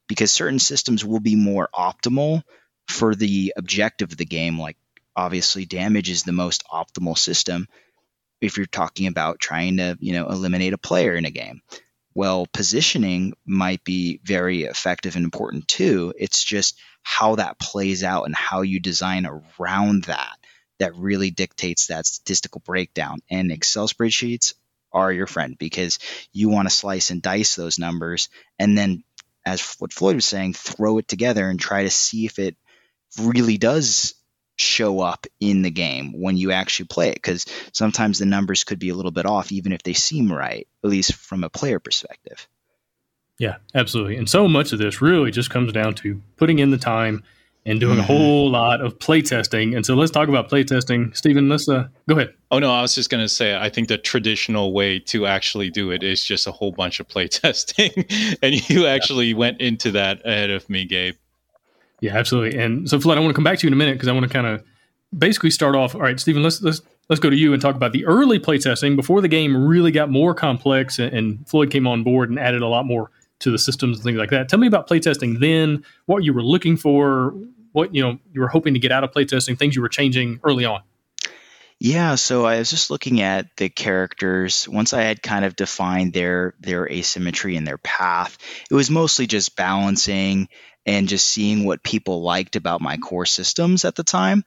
because 0.10 0.32
certain 0.32 0.60
systems 0.60 1.06
will 1.06 1.22
be 1.22 1.38
more 1.38 1.70
optimal 1.74 2.42
for 2.90 3.16
the 3.16 3.54
objective 3.56 4.12
of 4.12 4.18
the 4.18 4.26
game. 4.26 4.60
Like, 4.60 4.76
obviously, 5.16 5.66
damage 5.66 6.10
is 6.10 6.24
the 6.24 6.34
most 6.34 6.66
optimal 6.70 7.18
system 7.18 7.68
if 8.42 8.58
you're 8.58 8.66
talking 8.66 9.08
about 9.08 9.40
trying 9.40 9.78
to, 9.78 9.98
you 10.02 10.14
know, 10.14 10.28
eliminate 10.28 10.74
a 10.74 10.78
player 10.78 11.16
in 11.16 11.26
a 11.26 11.32
game. 11.32 11.62
Well, 12.16 12.48
positioning 12.52 13.34
might 13.46 13.84
be 13.84 14.20
very 14.24 14.64
effective 14.64 15.16
and 15.16 15.24
important 15.24 15.68
too. 15.68 16.14
It's 16.18 16.44
just 16.44 16.78
how 17.02 17.36
that 17.36 17.60
plays 17.60 18.04
out 18.04 18.26
and 18.26 18.36
how 18.36 18.62
you 18.62 18.80
design 18.80 19.26
around 19.26 20.06
that 20.06 20.38
that 20.80 20.96
really 20.96 21.32
dictates 21.32 21.88
that 21.88 22.06
statistical 22.06 22.62
breakdown. 22.66 23.20
And 23.30 23.52
Excel 23.52 23.88
spreadsheets 23.88 24.54
are 24.92 25.12
your 25.12 25.28
friend 25.28 25.58
because 25.58 26.00
you 26.32 26.50
want 26.50 26.70
to 26.70 26.76
slice 26.76 27.10
and 27.10 27.22
dice 27.22 27.56
those 27.56 27.78
numbers 27.78 28.30
and 28.58 28.78
then 28.78 29.04
as 29.46 29.76
what 29.80 29.94
Floyd 29.94 30.16
was 30.16 30.26
saying, 30.26 30.54
throw 30.54 30.98
it 30.98 31.08
together 31.08 31.50
and 31.50 31.60
try 31.60 31.84
to 31.84 31.90
see 31.90 32.26
if 32.26 32.40
it 32.40 32.56
really 33.20 33.58
does 33.58 34.16
show 34.58 35.00
up 35.00 35.26
in 35.40 35.62
the 35.62 35.72
game 35.72 36.20
when 36.20 36.38
you 36.38 36.52
actually 36.52 36.88
play 36.88 37.10
it. 37.10 37.16
Because 37.16 37.46
sometimes 37.74 38.20
the 38.20 38.26
numbers 38.26 38.64
could 38.64 38.80
be 38.80 38.90
a 38.90 38.96
little 38.96 39.12
bit 39.12 39.26
off, 39.26 39.52
even 39.52 39.72
if 39.72 39.84
they 39.84 39.94
seem 39.94 40.32
right, 40.32 40.68
at 40.84 40.90
least 40.90 41.14
from 41.14 41.44
a 41.44 41.50
player 41.50 41.80
perspective. 41.80 42.48
Yeah, 43.40 43.56
absolutely. 43.74 44.18
And 44.18 44.30
so 44.30 44.48
much 44.48 44.74
of 44.74 44.80
this 44.80 45.02
really 45.02 45.32
just 45.32 45.50
comes 45.50 45.72
down 45.72 45.96
to 45.96 46.22
putting 46.36 46.60
in 46.60 46.72
the 46.72 46.78
time 46.78 47.24
and 47.66 47.80
doing 47.80 47.94
mm-hmm. 47.98 48.02
a 48.02 48.04
whole 48.04 48.50
lot 48.50 48.82
of 48.82 49.00
playtesting. 49.00 49.76
And 49.76 49.86
so 49.86 49.96
let's 49.96 50.12
talk 50.12 50.28
about 50.28 50.50
playtesting. 50.50 51.16
Stephen, 51.16 51.48
let's 51.50 51.68
uh, 51.68 51.88
go 52.08 52.16
ahead. 52.16 52.34
Oh, 52.52 52.60
no, 52.60 52.72
I 52.72 52.82
was 52.82 52.96
just 52.96 53.10
going 53.10 53.24
to 53.24 53.30
say, 53.30 53.56
I 53.56 53.70
think 53.70 53.88
the 53.88 53.98
traditional 53.98 54.74
way 54.74 55.00
to 55.00 55.26
actually 55.26 55.70
do 55.70 55.92
it 55.92 56.04
is 56.04 56.24
just 56.24 56.48
a 56.48 56.52
whole 56.52 56.72
bunch 56.72 57.00
of 57.00 57.08
playtesting. 57.08 58.38
and 58.42 58.70
you 58.70 58.86
actually 58.86 59.28
yeah. 59.28 59.38
went 59.38 59.62
into 59.62 59.92
that 59.92 60.26
ahead 60.26 60.50
of 60.50 60.70
me, 60.70 60.86
Gabe. 60.86 61.16
Yeah, 62.02 62.18
absolutely. 62.18 62.60
And 62.60 62.90
so, 62.90 63.00
Floyd, 63.00 63.18
I 63.18 63.22
want 63.22 63.32
to 63.32 63.36
come 63.36 63.44
back 63.44 63.60
to 63.60 63.64
you 63.64 63.70
in 63.70 63.74
a 63.74 63.78
minute 63.78 63.94
because 63.94 64.08
I 64.08 64.14
want 64.14 64.24
to 64.24 64.34
kind 64.34 64.48
of 64.48 64.64
basically 65.18 65.52
start 65.52 65.76
off. 65.76 65.96
All 65.96 66.02
right, 66.02 66.20
Stephen, 66.20 66.44
let's, 66.44 66.62
let's, 66.62 66.82
let's 67.10 67.20
go 67.20 67.30
to 67.30 67.36
you 67.36 67.54
and 67.54 67.62
talk 67.62 67.76
about 67.76 67.94
the 67.94 68.06
early 68.06 68.40
playtesting 68.40 68.96
before 68.96 69.22
the 69.22 69.28
game 69.28 69.56
really 69.56 69.92
got 69.92 70.10
more 70.10 70.34
complex 70.34 71.00
and, 71.00 71.14
and 71.14 71.48
Floyd 71.48 71.72
came 71.72 71.88
on 71.88 72.04
board 72.04 72.30
and 72.30 72.40
added 72.40 72.62
a 72.62 72.68
lot 72.68 72.86
more 72.86 73.12
to 73.40 73.52
the 73.52 73.58
systems 73.58 73.98
and 73.98 74.04
things 74.04 74.18
like 74.18 74.30
that. 74.30 74.50
Tell 74.50 74.60
me 74.60 74.68
about 74.68 74.88
playtesting 74.88 75.40
then, 75.40 75.84
what 76.06 76.24
you 76.24 76.34
were 76.34 76.44
looking 76.44 76.78
for, 76.78 77.34
what 77.72 77.94
you 77.94 78.02
know 78.02 78.20
you 78.34 78.42
were 78.42 78.48
hoping 78.48 78.74
to 78.74 78.80
get 78.80 78.92
out 78.92 79.04
of 79.04 79.12
playtesting, 79.12 79.58
things 79.58 79.76
you 79.76 79.82
were 79.82 79.90
changing 79.90 80.40
early 80.44 80.66
on. 80.66 80.82
Yeah, 81.82 82.16
so 82.16 82.46
I 82.46 82.60
was 82.60 82.70
just 82.70 82.90
looking 82.90 83.22
at 83.22 83.56
the 83.56 83.70
characters. 83.70 84.68
Once 84.68 84.92
I 84.92 85.04
had 85.04 85.24
kind 85.24 85.46
of 85.46 85.56
defined 85.56 86.12
their 86.12 86.54
their 86.60 86.90
asymmetry 86.90 87.56
and 87.56 87.66
their 87.66 87.78
path, 87.78 88.38
it 88.70 88.74
was 88.74 88.90
mostly 88.90 89.28
just 89.28 89.56
balancing 89.56 90.50
and 90.86 91.08
just 91.08 91.28
seeing 91.28 91.66
what 91.66 91.84
people 91.84 92.22
liked 92.22 92.56
about 92.58 92.82
my 92.82 92.98
core 92.98 93.26
systems 93.26 93.86
at 93.86 93.96
the 93.96 94.04
time. 94.04 94.44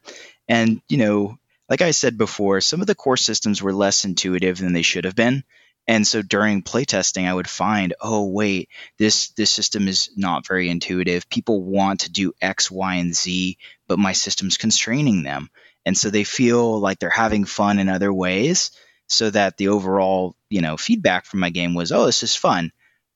And 0.47 0.81
you 0.87 0.97
know, 0.97 1.39
like 1.69 1.81
I 1.81 1.91
said 1.91 2.19
before, 2.19 2.61
some 2.61 2.81
of 2.81 2.87
the 2.87 2.95
core 2.95 3.17
systems 3.17 3.63
were 3.63 3.73
less 3.73 4.05
intuitive 4.05 4.59
than 4.59 4.73
they 4.73 4.81
should 4.83 5.05
have 5.05 5.15
been. 5.15 5.43
And 5.87 6.07
so 6.07 6.21
during 6.21 6.63
playtesting, 6.63 7.27
I 7.27 7.33
would 7.33 7.49
find, 7.49 7.93
oh 7.99 8.27
wait, 8.27 8.69
this 8.97 9.29
this 9.29 9.51
system 9.51 9.87
is 9.87 10.09
not 10.15 10.47
very 10.47 10.69
intuitive. 10.69 11.29
People 11.29 11.61
want 11.63 12.01
to 12.01 12.11
do 12.11 12.33
X, 12.41 12.71
Y, 12.71 12.95
and 12.95 13.13
Z, 13.13 13.57
but 13.87 13.99
my 13.99 14.13
system's 14.13 14.57
constraining 14.57 15.23
them, 15.23 15.49
and 15.85 15.97
so 15.97 16.09
they 16.09 16.23
feel 16.23 16.79
like 16.79 16.99
they're 16.99 17.09
having 17.09 17.45
fun 17.45 17.79
in 17.79 17.89
other 17.89 18.13
ways. 18.13 18.71
So 19.07 19.29
that 19.29 19.57
the 19.57 19.67
overall, 19.67 20.35
you 20.49 20.61
know, 20.61 20.77
feedback 20.77 21.25
from 21.25 21.41
my 21.41 21.49
game 21.49 21.73
was, 21.73 21.91
oh, 21.91 22.05
this 22.05 22.23
is 22.23 22.35
fun, 22.35 22.71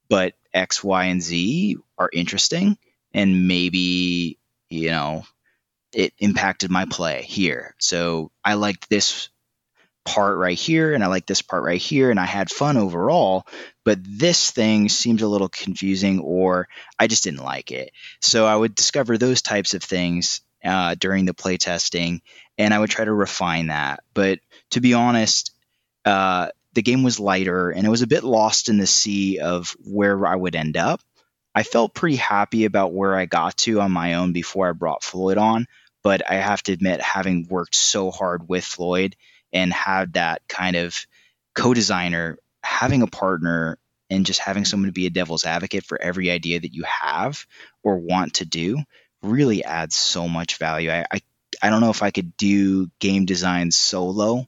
but 0.10 0.34
X, 0.54 0.84
Y, 0.84 1.06
and 1.06 1.24
Z 1.24 1.78
are 1.98 2.10
interesting, 2.12 2.78
and 3.14 3.48
maybe 3.48 4.38
you 4.70 4.92
know, 4.92 5.24
it 5.94 6.14
impacted 6.20 6.70
my 6.70 6.86
play 6.86 7.24
here. 7.24 7.76
So 7.80 8.32
I 8.44 8.56
liked 8.56 8.90
this 8.90 9.30
part 10.08 10.38
right 10.38 10.58
here 10.58 10.94
and 10.94 11.04
I 11.04 11.08
like 11.08 11.26
this 11.26 11.42
part 11.42 11.64
right 11.64 11.82
here 11.82 12.10
and 12.10 12.20
I 12.20 12.26
had 12.26 12.50
fun 12.50 12.78
overall, 12.78 13.46
but 13.84 14.00
this 14.02 14.52
thing 14.52 14.88
seems 14.88 15.22
a 15.22 15.28
little 15.28 15.50
confusing 15.50 16.20
or 16.22 16.70
I 16.98 17.08
just 17.08 17.26
didn't 17.26 17.44
like 17.44 17.72
it. 17.72 17.92
So 18.22 18.46
I 18.46 18.56
would 18.56 18.74
discover 18.74 19.18
those 19.18 19.42
types 19.42 19.74
of 19.74 19.84
things 19.84 20.40
uh, 20.64 20.96
during 20.98 21.26
the 21.26 21.34
playtesting 21.34 22.22
and 22.58 22.74
I 22.74 22.80
would 22.80 22.90
try 22.90 23.04
to 23.04 23.14
refine 23.14 23.68
that. 23.68 24.00
But 24.14 24.40
to 24.72 24.80
be 24.80 24.94
honest, 24.94 25.52
uh, 26.06 26.50
the 26.74 26.82
game 26.82 27.04
was 27.04 27.20
lighter 27.20 27.70
and 27.70 27.86
it 27.86 27.90
was 27.90 28.02
a 28.02 28.08
bit 28.08 28.24
lost 28.24 28.70
in 28.70 28.78
the 28.78 28.88
sea 28.88 29.40
of 29.40 29.76
where 29.84 30.26
I 30.26 30.36
would 30.36 30.56
end 30.56 30.78
up. 30.78 31.02
I 31.54 31.64
felt 31.64 31.94
pretty 31.94 32.16
happy 32.16 32.64
about 32.64 32.94
where 32.94 33.18
I 33.18 33.26
got 33.26 33.58
to 33.58 33.82
on 33.82 33.92
my 33.92 34.14
own 34.14 34.32
before 34.32 34.70
I 34.70 34.72
brought 34.72 35.04
Floyd 35.04 35.38
on, 35.38 35.68
but 36.02 36.22
I 36.30 36.36
have 36.36 36.64
to 36.64 36.72
admit, 36.72 37.02
having 37.02 37.48
worked 37.50 37.76
so 37.76 38.12
hard 38.12 38.48
with 38.48 38.64
Floyd, 38.64 39.16
and 39.54 39.72
have 39.74 40.14
that 40.14 40.42
kind 40.48 40.76
of 40.76 41.06
co-designer 41.56 42.38
having 42.64 43.02
a 43.02 43.08
partner 43.08 43.78
and 44.10 44.26
just 44.26 44.40
having 44.40 44.66
someone 44.66 44.88
to 44.88 44.94
be 44.94 45.06
a 45.06 45.12
devil's 45.12 45.46
advocate 45.46 45.84
for 45.84 46.02
every 46.02 46.30
idea 46.30 46.60
that 46.60 46.74
you 46.74 46.84
have 46.84 47.46
or 47.84 47.98
want 47.98 48.36
to 48.36 48.46
do 48.46 48.78
really 49.22 49.64
adds 49.64 49.96
so 49.96 50.28
much 50.28 50.58
value. 50.58 50.92
I, 50.92 51.06
I, 51.12 51.22
I 51.62 51.70
don't 51.70 51.82
know 51.82 51.90
if 51.90 52.04
I 52.04 52.12
could 52.12 52.38
do 52.38 52.90
game 53.00 53.26
design 53.26 53.72
solo. 53.72 54.48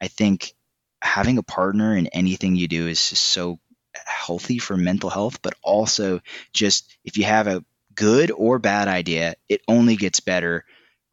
I 0.00 0.08
think 0.08 0.54
having 1.02 1.38
a 1.38 1.42
partner 1.42 1.96
in 1.96 2.06
anything 2.08 2.56
you 2.56 2.68
do 2.68 2.86
is 2.86 3.08
just 3.08 3.24
so 3.24 3.58
healthy 3.94 4.58
for 4.58 4.76
mental 4.76 5.10
health, 5.10 5.40
but 5.42 5.54
also 5.62 6.20
just 6.52 6.96
if 7.04 7.16
you 7.16 7.24
have 7.24 7.46
a 7.46 7.64
good 7.94 8.30
or 8.30 8.58
bad 8.58 8.88
idea, 8.88 9.34
it 9.48 9.62
only 9.68 9.96
gets 9.96 10.20
better 10.20 10.64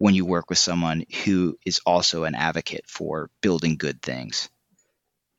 when 0.01 0.15
you 0.15 0.25
work 0.25 0.49
with 0.49 0.57
someone 0.57 1.05
who 1.25 1.55
is 1.63 1.79
also 1.85 2.23
an 2.23 2.33
advocate 2.33 2.83
for 2.87 3.29
building 3.41 3.75
good 3.75 4.01
things. 4.01 4.49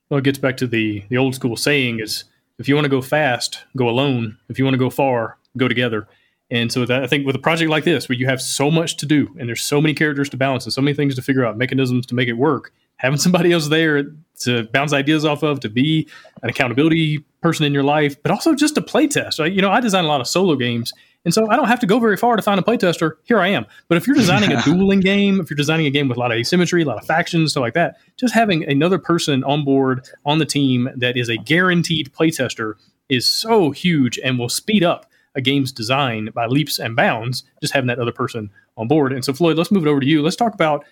Well, 0.08 0.18
it 0.18 0.24
gets 0.24 0.38
back 0.38 0.56
to 0.58 0.68
the 0.68 1.02
the 1.08 1.18
old 1.18 1.34
school 1.34 1.56
saying 1.56 1.98
is 1.98 2.24
if 2.58 2.68
you 2.68 2.76
want 2.76 2.84
to 2.84 2.88
go 2.88 3.02
fast, 3.02 3.58
go 3.76 3.88
alone. 3.88 4.38
If 4.48 4.60
you 4.60 4.64
want 4.64 4.74
to 4.74 4.78
go 4.78 4.88
far, 4.88 5.36
go 5.56 5.66
together. 5.66 6.06
And 6.48 6.70
so 6.70 6.84
that, 6.86 7.02
I 7.02 7.08
think 7.08 7.26
with 7.26 7.34
a 7.34 7.40
project 7.40 7.70
like 7.70 7.82
this, 7.82 8.08
where 8.08 8.16
you 8.16 8.26
have 8.26 8.40
so 8.40 8.70
much 8.70 8.98
to 8.98 9.06
do 9.06 9.34
and 9.36 9.48
there's 9.48 9.64
so 9.64 9.80
many 9.80 9.94
characters 9.94 10.28
to 10.28 10.36
balance 10.36 10.64
and 10.64 10.72
so 10.72 10.80
many 10.80 10.94
things 10.94 11.16
to 11.16 11.22
figure 11.22 11.44
out, 11.44 11.58
mechanisms 11.58 12.06
to 12.06 12.14
make 12.14 12.28
it 12.28 12.34
work, 12.34 12.72
having 12.98 13.18
somebody 13.26 13.50
else 13.50 13.66
there 13.66 14.12
to 14.42 14.64
bounce 14.72 14.92
ideas 14.92 15.24
off 15.24 15.42
of, 15.42 15.58
to 15.60 15.70
be 15.70 16.08
an 16.42 16.50
accountability 16.50 17.24
person 17.40 17.66
in 17.66 17.72
your 17.72 17.82
life, 17.82 18.22
but 18.22 18.30
also 18.30 18.54
just 18.54 18.76
to 18.76 18.82
play 18.82 19.08
test. 19.08 19.40
Right? 19.40 19.50
You 19.50 19.62
know, 19.62 19.72
I 19.72 19.80
design 19.80 20.04
a 20.04 20.08
lot 20.08 20.20
of 20.20 20.28
solo 20.28 20.54
games 20.54 20.92
and 21.24 21.32
so 21.32 21.48
I 21.48 21.56
don't 21.56 21.68
have 21.68 21.80
to 21.80 21.86
go 21.86 22.00
very 22.00 22.16
far 22.16 22.36
to 22.36 22.42
find 22.42 22.58
a 22.58 22.62
playtester. 22.62 23.12
Here 23.24 23.40
I 23.40 23.48
am. 23.48 23.66
But 23.88 23.96
if 23.96 24.06
you're 24.06 24.16
designing 24.16 24.52
a 24.52 24.62
dueling 24.64 25.00
game, 25.00 25.40
if 25.40 25.50
you're 25.50 25.56
designing 25.56 25.86
a 25.86 25.90
game 25.90 26.08
with 26.08 26.16
a 26.16 26.20
lot 26.20 26.32
of 26.32 26.38
asymmetry, 26.38 26.82
a 26.82 26.84
lot 26.84 26.98
of 26.98 27.06
factions, 27.06 27.52
stuff 27.52 27.60
like 27.60 27.74
that, 27.74 27.96
just 28.16 28.34
having 28.34 28.64
another 28.68 28.98
person 28.98 29.44
on 29.44 29.64
board 29.64 30.06
on 30.24 30.38
the 30.38 30.46
team 30.46 30.88
that 30.96 31.16
is 31.16 31.28
a 31.28 31.36
guaranteed 31.36 32.12
playtester 32.12 32.74
is 33.08 33.26
so 33.26 33.70
huge 33.70 34.18
and 34.24 34.38
will 34.38 34.48
speed 34.48 34.82
up 34.82 35.06
a 35.34 35.40
game's 35.40 35.72
design 35.72 36.28
by 36.34 36.46
leaps 36.46 36.78
and 36.78 36.96
bounds, 36.96 37.44
just 37.60 37.72
having 37.72 37.88
that 37.88 37.98
other 37.98 38.12
person 38.12 38.50
on 38.76 38.88
board. 38.88 39.12
And 39.12 39.24
so, 39.24 39.32
Floyd, 39.32 39.56
let's 39.56 39.70
move 39.70 39.86
it 39.86 39.90
over 39.90 40.00
to 40.00 40.06
you. 40.06 40.22
Let's 40.22 40.36
talk 40.36 40.54
about 40.54 40.84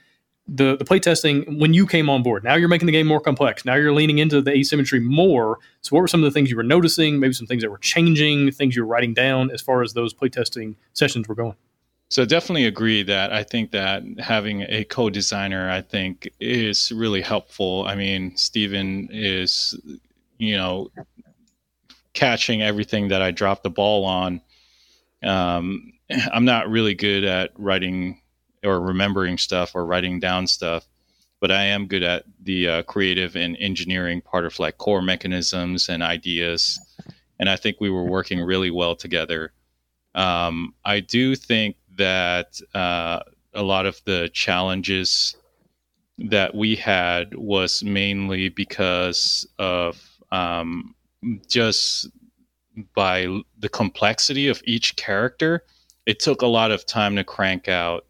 the 0.53 0.77
the 0.77 0.85
playtesting 0.85 1.59
when 1.59 1.73
you 1.73 1.87
came 1.87 2.11
on 2.11 2.23
board. 2.23 2.43
Now 2.43 2.57
you're 2.57 2.69
making 2.69 2.87
the 2.87 2.93
game 2.93 3.07
more 3.07 3.21
complex. 3.21 3.65
Now 3.65 3.75
you're 3.75 3.93
leaning 3.93 4.19
into 4.19 4.43
the 4.43 4.53
asymmetry 4.53 5.01
more. 5.01 5.59
So 5.83 5.95
what 5.95 6.01
were 6.01 6.09
some 6.09 6.23
of 6.23 6.25
the 6.25 6.33
things 6.33 6.51
you 6.51 6.57
were 6.57 6.63
noticing? 6.63 7.21
Maybe 7.21 7.33
some 7.33 7.47
things 7.47 7.63
that 7.63 7.71
were 7.71 7.79
changing, 7.79 8.51
things 8.51 8.75
you 8.75 8.83
were 8.83 8.89
writing 8.89 9.15
down 9.15 9.51
as 9.53 9.63
far 9.63 9.83
as 9.83 9.93
those 9.93 10.13
playtesting 10.13 10.75
sessions 10.93 11.29
were 11.29 11.35
going. 11.35 11.55
So 12.09 12.25
definitely 12.25 12.65
agree 12.67 13.05
that 13.05 13.33
I 13.33 13.45
think 13.45 13.71
that 13.71 14.03
having 14.19 14.63
a 14.63 14.83
co-designer, 14.83 15.71
I 15.71 15.81
think, 15.81 16.29
is 16.41 16.91
really 16.91 17.21
helpful. 17.21 17.85
I 17.87 17.95
mean, 17.95 18.37
Stephen 18.37 19.09
is, 19.13 19.79
you 20.37 20.57
know, 20.57 20.91
catching 22.13 22.63
everything 22.63 23.09
that 23.09 23.23
I 23.23 23.31
dropped 23.31 23.63
the 23.63 23.71
ball 23.71 24.05
on. 24.05 24.41
Um, 25.23 25.93
I'm 26.33 26.45
not 26.45 26.69
really 26.69 26.95
good 26.95 27.23
at 27.23 27.53
writing 27.57 28.20
or 28.65 28.81
remembering 28.81 29.39
stuff 29.39 29.75
or 29.75 29.85
writing 29.85 30.21
down 30.21 30.47
stuff, 30.47 30.87
but 31.41 31.51
I 31.51 31.65
am 31.65 31.87
good 31.87 32.03
at 32.03 32.25
the 32.43 32.69
uh, 32.69 32.83
creative 32.83 33.37
and 33.37 33.57
engineering 33.59 34.21
part 34.21 34.45
of 34.45 34.59
like 34.59 34.79
core 34.79 35.03
mechanisms 35.03 35.89
and 35.89 36.03
ideas. 36.03 36.79
And 37.39 37.49
I 37.49 37.57
think 37.57 37.79
we 37.81 37.91
were 37.91 38.05
working 38.05 38.41
really 38.41 38.71
well 38.71 38.95
together. 38.95 39.53
Um, 40.15 40.75
I 40.85 41.01
do 41.01 41.35
think 41.35 41.77
that 41.97 42.61
uh, 42.75 43.21
a 43.55 43.63
lot 43.63 43.87
of 43.87 44.01
the 44.05 44.31
challenges 44.33 45.37
that 46.19 46.55
we 46.55 46.77
had 46.77 47.35
was 47.35 47.83
mainly 47.83 48.51
because 48.51 49.47
of 49.59 49.99
um, 50.31 50.95
just 51.49 52.09
by 52.95 53.27
the 53.59 53.69
complexity 53.69 54.49
of 54.49 54.63
each 54.65 54.97
character. 54.97 55.65
It 56.07 56.21
took 56.21 56.43
a 56.43 56.47
lot 56.47 56.71
of 56.71 56.87
time 56.87 57.17
to 57.17 57.25
crank 57.25 57.69
out. 57.69 58.07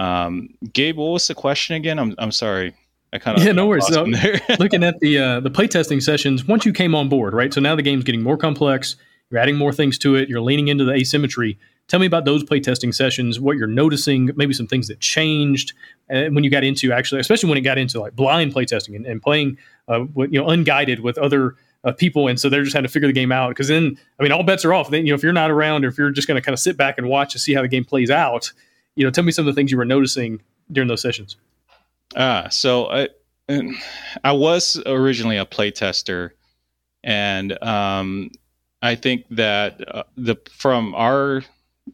Um, 0.00 0.54
Gabe, 0.72 0.96
what 0.96 1.12
was 1.12 1.26
the 1.26 1.34
question 1.34 1.76
again? 1.76 1.98
I'm 1.98 2.14
I'm 2.18 2.32
sorry. 2.32 2.74
I 3.12 3.18
kind 3.18 3.36
of 3.36 3.44
yeah, 3.44 3.52
no 3.52 3.66
worries. 3.66 3.86
So, 3.86 4.04
looking 4.58 4.82
at 4.82 4.98
the 5.00 5.18
uh, 5.18 5.40
the 5.40 5.50
playtesting 5.50 6.02
sessions, 6.02 6.46
once 6.46 6.64
you 6.64 6.72
came 6.72 6.94
on 6.94 7.08
board, 7.08 7.34
right? 7.34 7.52
So 7.52 7.60
now 7.60 7.76
the 7.76 7.82
game's 7.82 8.04
getting 8.04 8.22
more 8.22 8.38
complex. 8.38 8.96
You're 9.30 9.40
adding 9.40 9.56
more 9.56 9.72
things 9.72 9.98
to 9.98 10.16
it. 10.16 10.28
You're 10.28 10.40
leaning 10.40 10.68
into 10.68 10.84
the 10.84 10.92
asymmetry. 10.92 11.58
Tell 11.86 12.00
me 12.00 12.06
about 12.06 12.24
those 12.24 12.42
playtesting 12.44 12.94
sessions, 12.94 13.40
what 13.40 13.56
you're 13.56 13.66
noticing, 13.66 14.30
maybe 14.36 14.54
some 14.54 14.66
things 14.66 14.88
that 14.88 15.00
changed 15.00 15.72
uh, 16.08 16.26
when 16.26 16.44
you 16.44 16.50
got 16.50 16.64
into 16.64 16.92
actually, 16.92 17.20
especially 17.20 17.48
when 17.48 17.58
it 17.58 17.62
got 17.62 17.78
into 17.78 18.00
like 18.00 18.14
blind 18.14 18.54
playtesting 18.54 18.94
and, 18.96 19.04
and 19.06 19.20
playing, 19.20 19.58
uh, 19.88 20.04
with, 20.14 20.32
you 20.32 20.40
know, 20.40 20.48
unguided 20.48 21.00
with 21.00 21.18
other 21.18 21.56
uh, 21.84 21.92
people, 21.92 22.28
and 22.28 22.38
so 22.38 22.48
they're 22.48 22.62
just 22.62 22.72
trying 22.72 22.84
to 22.84 22.88
figure 22.88 23.08
the 23.08 23.12
game 23.12 23.32
out. 23.32 23.48
Because 23.50 23.68
then, 23.68 23.98
I 24.18 24.22
mean, 24.22 24.32
all 24.32 24.44
bets 24.44 24.64
are 24.64 24.72
off. 24.72 24.90
Then, 24.90 25.04
you 25.04 25.12
know, 25.12 25.16
if 25.16 25.22
you're 25.22 25.32
not 25.32 25.50
around, 25.50 25.84
or 25.84 25.88
if 25.88 25.98
you're 25.98 26.10
just 26.10 26.28
going 26.28 26.40
to 26.40 26.44
kind 26.44 26.52
of 26.52 26.60
sit 26.60 26.76
back 26.76 26.96
and 26.96 27.08
watch 27.08 27.32
to 27.32 27.38
see 27.38 27.54
how 27.54 27.62
the 27.62 27.68
game 27.68 27.84
plays 27.84 28.10
out, 28.10 28.52
you 28.96 29.04
know, 29.04 29.10
tell 29.10 29.24
me 29.24 29.32
some 29.32 29.46
of 29.46 29.54
the 29.54 29.58
things 29.58 29.70
you 29.70 29.78
were 29.78 29.84
noticing 29.84 30.40
during 30.70 30.88
those 30.88 31.02
sessions. 31.02 31.36
Ah, 32.16 32.48
so 32.50 32.90
I, 32.90 33.08
I 34.24 34.32
was 34.32 34.80
originally 34.86 35.36
a 35.36 35.46
playtester, 35.46 36.30
and 37.04 37.62
um, 37.62 38.30
I 38.82 38.94
think 38.94 39.26
that 39.30 39.80
uh, 39.94 40.02
the 40.16 40.36
from 40.56 40.94
our 40.94 41.42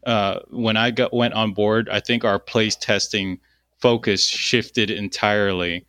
uh, 0.04 0.40
when 0.50 0.76
I 0.76 0.90
got 0.90 1.12
went 1.12 1.34
on 1.34 1.52
board, 1.52 1.88
I 1.88 2.00
think 2.00 2.24
our 2.24 2.38
playtesting 2.38 3.38
focus 3.80 4.26
shifted 4.26 4.90
entirely. 4.90 5.86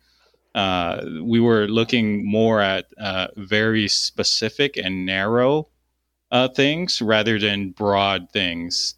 Uh, 0.54 1.04
we 1.22 1.40
were 1.40 1.68
looking 1.68 2.28
more 2.28 2.60
at 2.60 2.86
uh, 2.98 3.28
very 3.36 3.86
specific 3.88 4.76
and 4.76 5.06
narrow 5.06 5.68
uh, 6.30 6.48
things 6.48 7.00
rather 7.00 7.38
than 7.38 7.70
broad 7.70 8.30
things. 8.32 8.94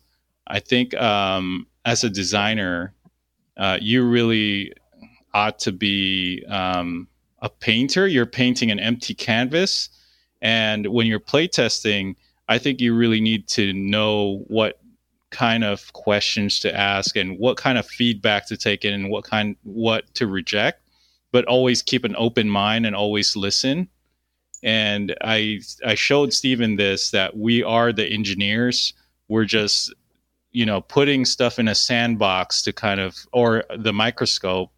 I 0.47 0.61
think 0.61 0.95
um, 0.95 1.67
as 1.85 2.05
a 2.05 2.11
designer, 2.11 2.95
uh, 3.57 3.79
you 3.81 4.05
really 4.05 4.73
ought 5.33 5.59
to 5.61 5.73
be 5.73 6.45
um, 6.49 7.09
a 7.41 7.49
painter. 7.49 8.07
You're 8.07 8.27
painting 8.27 8.71
an 8.71 8.81
empty 8.81 9.15
canvas, 9.15 9.89
and 10.43 10.87
when 10.87 11.07
you're 11.07 11.21
playtesting, 11.21 12.17
I 12.49 12.59
think 12.59 12.81
you 12.81 12.95
really 12.95 13.21
need 13.21 13.49
to 13.49 13.73
know 13.73 14.45
what 14.49 14.81
kind 15.31 15.63
of 15.63 15.93
questions 15.93 16.59
to 16.61 16.77
ask 16.77 17.17
and 17.17 17.39
what 17.39 17.57
kind 17.57 17.79
of 17.79 17.87
feedback 17.87 18.47
to 18.49 18.57
take 18.57 18.85
in 18.85 18.93
and 18.93 19.11
what 19.11 19.25
kind 19.25 19.57
what 19.63 20.13
to 20.15 20.27
reject. 20.27 20.83
But 21.33 21.45
always 21.45 21.83
keep 21.83 22.05
an 22.05 22.17
open 22.19 22.51
mind 22.51 22.87
and 22.87 22.97
always 22.97 23.37
listen. 23.37 23.89
And 24.63 25.15
i 25.23 25.61
i 25.87 25.95
showed 25.95 26.33
Stephen 26.33 26.77
this 26.77 27.11
that 27.13 27.37
we 27.37 27.63
are 27.63 27.93
the 27.93 28.07
engineers. 28.07 28.93
We're 29.29 29.45
just 29.45 29.95
you 30.53 30.67
know 30.67 30.81
putting 30.81 31.25
stuff 31.25 31.59
in 31.59 31.69
a 31.69 31.75
sandbox 31.75 32.63
to 32.63 32.73
kind 32.73 33.01
of 33.01 33.17
or 33.33 33.65
the 33.79 33.93
microscope 33.93 34.71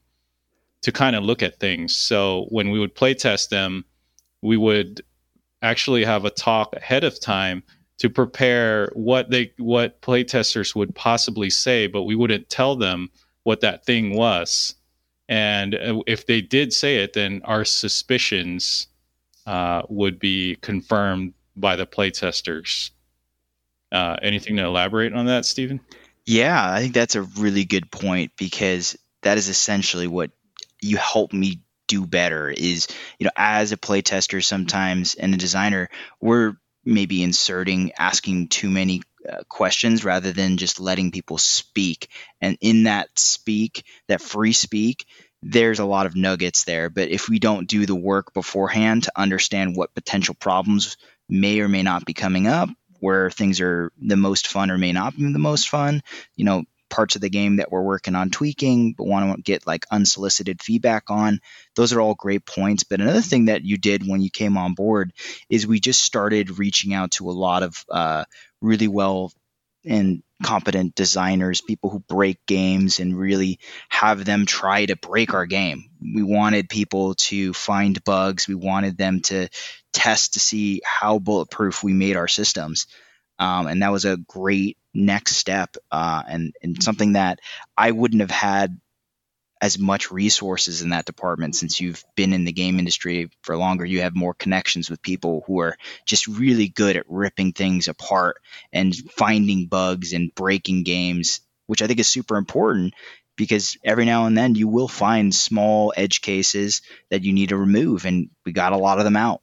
to 0.82 0.92
kind 0.92 1.14
of 1.14 1.22
look 1.22 1.42
at 1.42 1.58
things 1.58 1.94
so 1.94 2.46
when 2.50 2.70
we 2.70 2.78
would 2.78 2.94
play 2.94 3.14
test 3.14 3.50
them 3.50 3.84
we 4.42 4.56
would 4.56 5.02
actually 5.62 6.04
have 6.04 6.24
a 6.24 6.30
talk 6.30 6.74
ahead 6.74 7.04
of 7.04 7.20
time 7.20 7.62
to 7.98 8.10
prepare 8.10 8.90
what 8.94 9.30
they 9.30 9.52
what 9.58 10.02
playtesters 10.02 10.74
would 10.74 10.92
possibly 10.94 11.48
say, 11.48 11.86
but 11.86 12.02
we 12.02 12.16
wouldn't 12.16 12.50
tell 12.50 12.74
them 12.74 13.08
what 13.44 13.60
that 13.60 13.86
thing 13.86 14.16
was. 14.16 14.74
And 15.28 15.76
uh, 15.76 16.02
if 16.08 16.26
they 16.26 16.40
did 16.40 16.72
say 16.72 16.96
it, 16.96 17.12
then 17.12 17.40
our 17.44 17.64
suspicions 17.64 18.88
uh, 19.46 19.82
would 19.88 20.18
be 20.18 20.56
confirmed 20.62 21.34
by 21.54 21.76
the 21.76 21.86
playtesters. 21.86 22.90
Uh, 23.92 24.16
anything 24.22 24.56
to 24.56 24.64
elaborate 24.64 25.12
on 25.12 25.26
that, 25.26 25.44
Stephen? 25.44 25.80
Yeah, 26.24 26.72
I 26.72 26.80
think 26.80 26.94
that's 26.94 27.14
a 27.14 27.22
really 27.22 27.64
good 27.64 27.90
point 27.90 28.32
because 28.38 28.96
that 29.22 29.38
is 29.38 29.48
essentially 29.48 30.06
what 30.06 30.30
you 30.80 30.96
help 30.96 31.32
me 31.32 31.60
do 31.88 32.06
better 32.06 32.48
is 32.48 32.88
you 33.18 33.24
know 33.24 33.32
as 33.36 33.72
a 33.72 33.76
playtester 33.76 34.42
sometimes 34.42 35.14
and 35.14 35.34
a 35.34 35.36
designer 35.36 35.90
we're 36.20 36.54
maybe 36.84 37.22
inserting 37.22 37.92
asking 37.98 38.48
too 38.48 38.70
many 38.70 39.02
uh, 39.30 39.42
questions 39.48 40.04
rather 40.04 40.32
than 40.32 40.56
just 40.56 40.80
letting 40.80 41.10
people 41.10 41.38
speak 41.38 42.08
and 42.40 42.56
in 42.60 42.84
that 42.84 43.08
speak 43.18 43.84
that 44.08 44.22
free 44.22 44.52
speak 44.52 45.04
there's 45.42 45.80
a 45.80 45.84
lot 45.84 46.06
of 46.06 46.16
nuggets 46.16 46.64
there 46.64 46.88
but 46.88 47.08
if 47.10 47.28
we 47.28 47.38
don't 47.38 47.68
do 47.68 47.84
the 47.84 47.94
work 47.94 48.32
beforehand 48.32 49.02
to 49.02 49.12
understand 49.14 49.76
what 49.76 49.94
potential 49.94 50.34
problems 50.38 50.96
may 51.28 51.60
or 51.60 51.68
may 51.68 51.82
not 51.82 52.04
be 52.06 52.14
coming 52.14 52.46
up 52.46 52.68
where 53.02 53.30
things 53.30 53.60
are 53.60 53.90
the 54.00 54.16
most 54.16 54.46
fun 54.46 54.70
or 54.70 54.78
may 54.78 54.92
not 54.92 55.16
be 55.16 55.30
the 55.32 55.38
most 55.38 55.68
fun. 55.68 56.02
You 56.36 56.44
know 56.44 56.64
parts 56.88 57.14
of 57.14 57.22
the 57.22 57.30
game 57.30 57.56
that 57.56 57.72
we're 57.72 57.80
working 57.80 58.14
on 58.14 58.28
tweaking 58.28 58.92
but 58.92 59.06
want 59.06 59.34
to 59.34 59.42
get 59.42 59.66
like 59.66 59.86
unsolicited 59.90 60.62
feedback 60.62 61.04
on 61.08 61.40
those 61.74 61.94
are 61.94 62.02
all 62.02 62.14
great 62.14 62.44
points. 62.44 62.84
But 62.84 63.00
another 63.00 63.22
thing 63.22 63.46
that 63.46 63.64
you 63.64 63.78
did 63.78 64.06
when 64.06 64.20
you 64.20 64.28
came 64.28 64.58
on 64.58 64.74
board 64.74 65.12
is 65.48 65.66
we 65.66 65.80
just 65.80 66.02
started 66.02 66.58
reaching 66.58 66.92
out 66.92 67.12
to 67.12 67.30
a 67.30 67.32
lot 67.32 67.62
of 67.62 67.84
uh, 67.90 68.24
really 68.60 68.88
well 68.88 69.32
and 69.84 70.22
competent 70.42 70.94
designers, 70.94 71.60
people 71.60 71.90
who 71.90 72.00
break 72.00 72.44
games 72.46 73.00
and 73.00 73.16
really 73.16 73.58
have 73.88 74.24
them 74.24 74.44
try 74.46 74.84
to 74.84 74.96
break 74.96 75.34
our 75.34 75.46
game. 75.46 75.84
We 76.00 76.22
wanted 76.22 76.68
people 76.68 77.14
to 77.14 77.52
find 77.52 78.02
bugs. 78.04 78.48
We 78.48 78.54
wanted 78.54 78.98
them 78.98 79.20
to 79.22 79.48
test 79.92 80.34
to 80.34 80.40
see 80.40 80.82
how 80.84 81.18
bulletproof 81.18 81.82
we 81.82 81.92
made 81.92 82.16
our 82.16 82.28
systems. 82.28 82.86
Um, 83.38 83.66
and 83.66 83.82
that 83.82 83.92
was 83.92 84.04
a 84.04 84.16
great 84.16 84.78
next 84.94 85.36
step 85.36 85.76
uh, 85.90 86.22
and, 86.28 86.54
and 86.62 86.82
something 86.82 87.14
that 87.14 87.40
I 87.76 87.90
wouldn't 87.90 88.20
have 88.20 88.30
had 88.30 88.78
as 89.62 89.78
much 89.78 90.10
resources 90.10 90.82
in 90.82 90.90
that 90.90 91.06
department 91.06 91.56
since 91.56 91.80
you've 91.80 92.04
been 92.16 92.34
in 92.34 92.44
the 92.44 92.52
game 92.52 92.78
industry 92.78 93.30
for 93.42 93.56
longer 93.56 93.86
you 93.86 94.02
have 94.02 94.14
more 94.14 94.34
connections 94.34 94.90
with 94.90 95.00
people 95.00 95.44
who 95.46 95.60
are 95.60 95.76
just 96.04 96.26
really 96.26 96.68
good 96.68 96.96
at 96.96 97.08
ripping 97.08 97.52
things 97.52 97.88
apart 97.88 98.36
and 98.72 98.94
finding 98.94 99.66
bugs 99.66 100.12
and 100.12 100.34
breaking 100.34 100.82
games 100.82 101.40
which 101.66 101.80
i 101.80 101.86
think 101.86 102.00
is 102.00 102.10
super 102.10 102.36
important 102.36 102.92
because 103.36 103.76
every 103.84 104.04
now 104.04 104.26
and 104.26 104.36
then 104.36 104.54
you 104.54 104.68
will 104.68 104.88
find 104.88 105.34
small 105.34 105.92
edge 105.96 106.20
cases 106.20 106.82
that 107.10 107.22
you 107.22 107.32
need 107.32 107.48
to 107.48 107.56
remove 107.56 108.04
and 108.04 108.30
we 108.44 108.52
got 108.52 108.72
a 108.72 108.76
lot 108.76 108.98
of 108.98 109.04
them 109.04 109.16
out. 109.16 109.40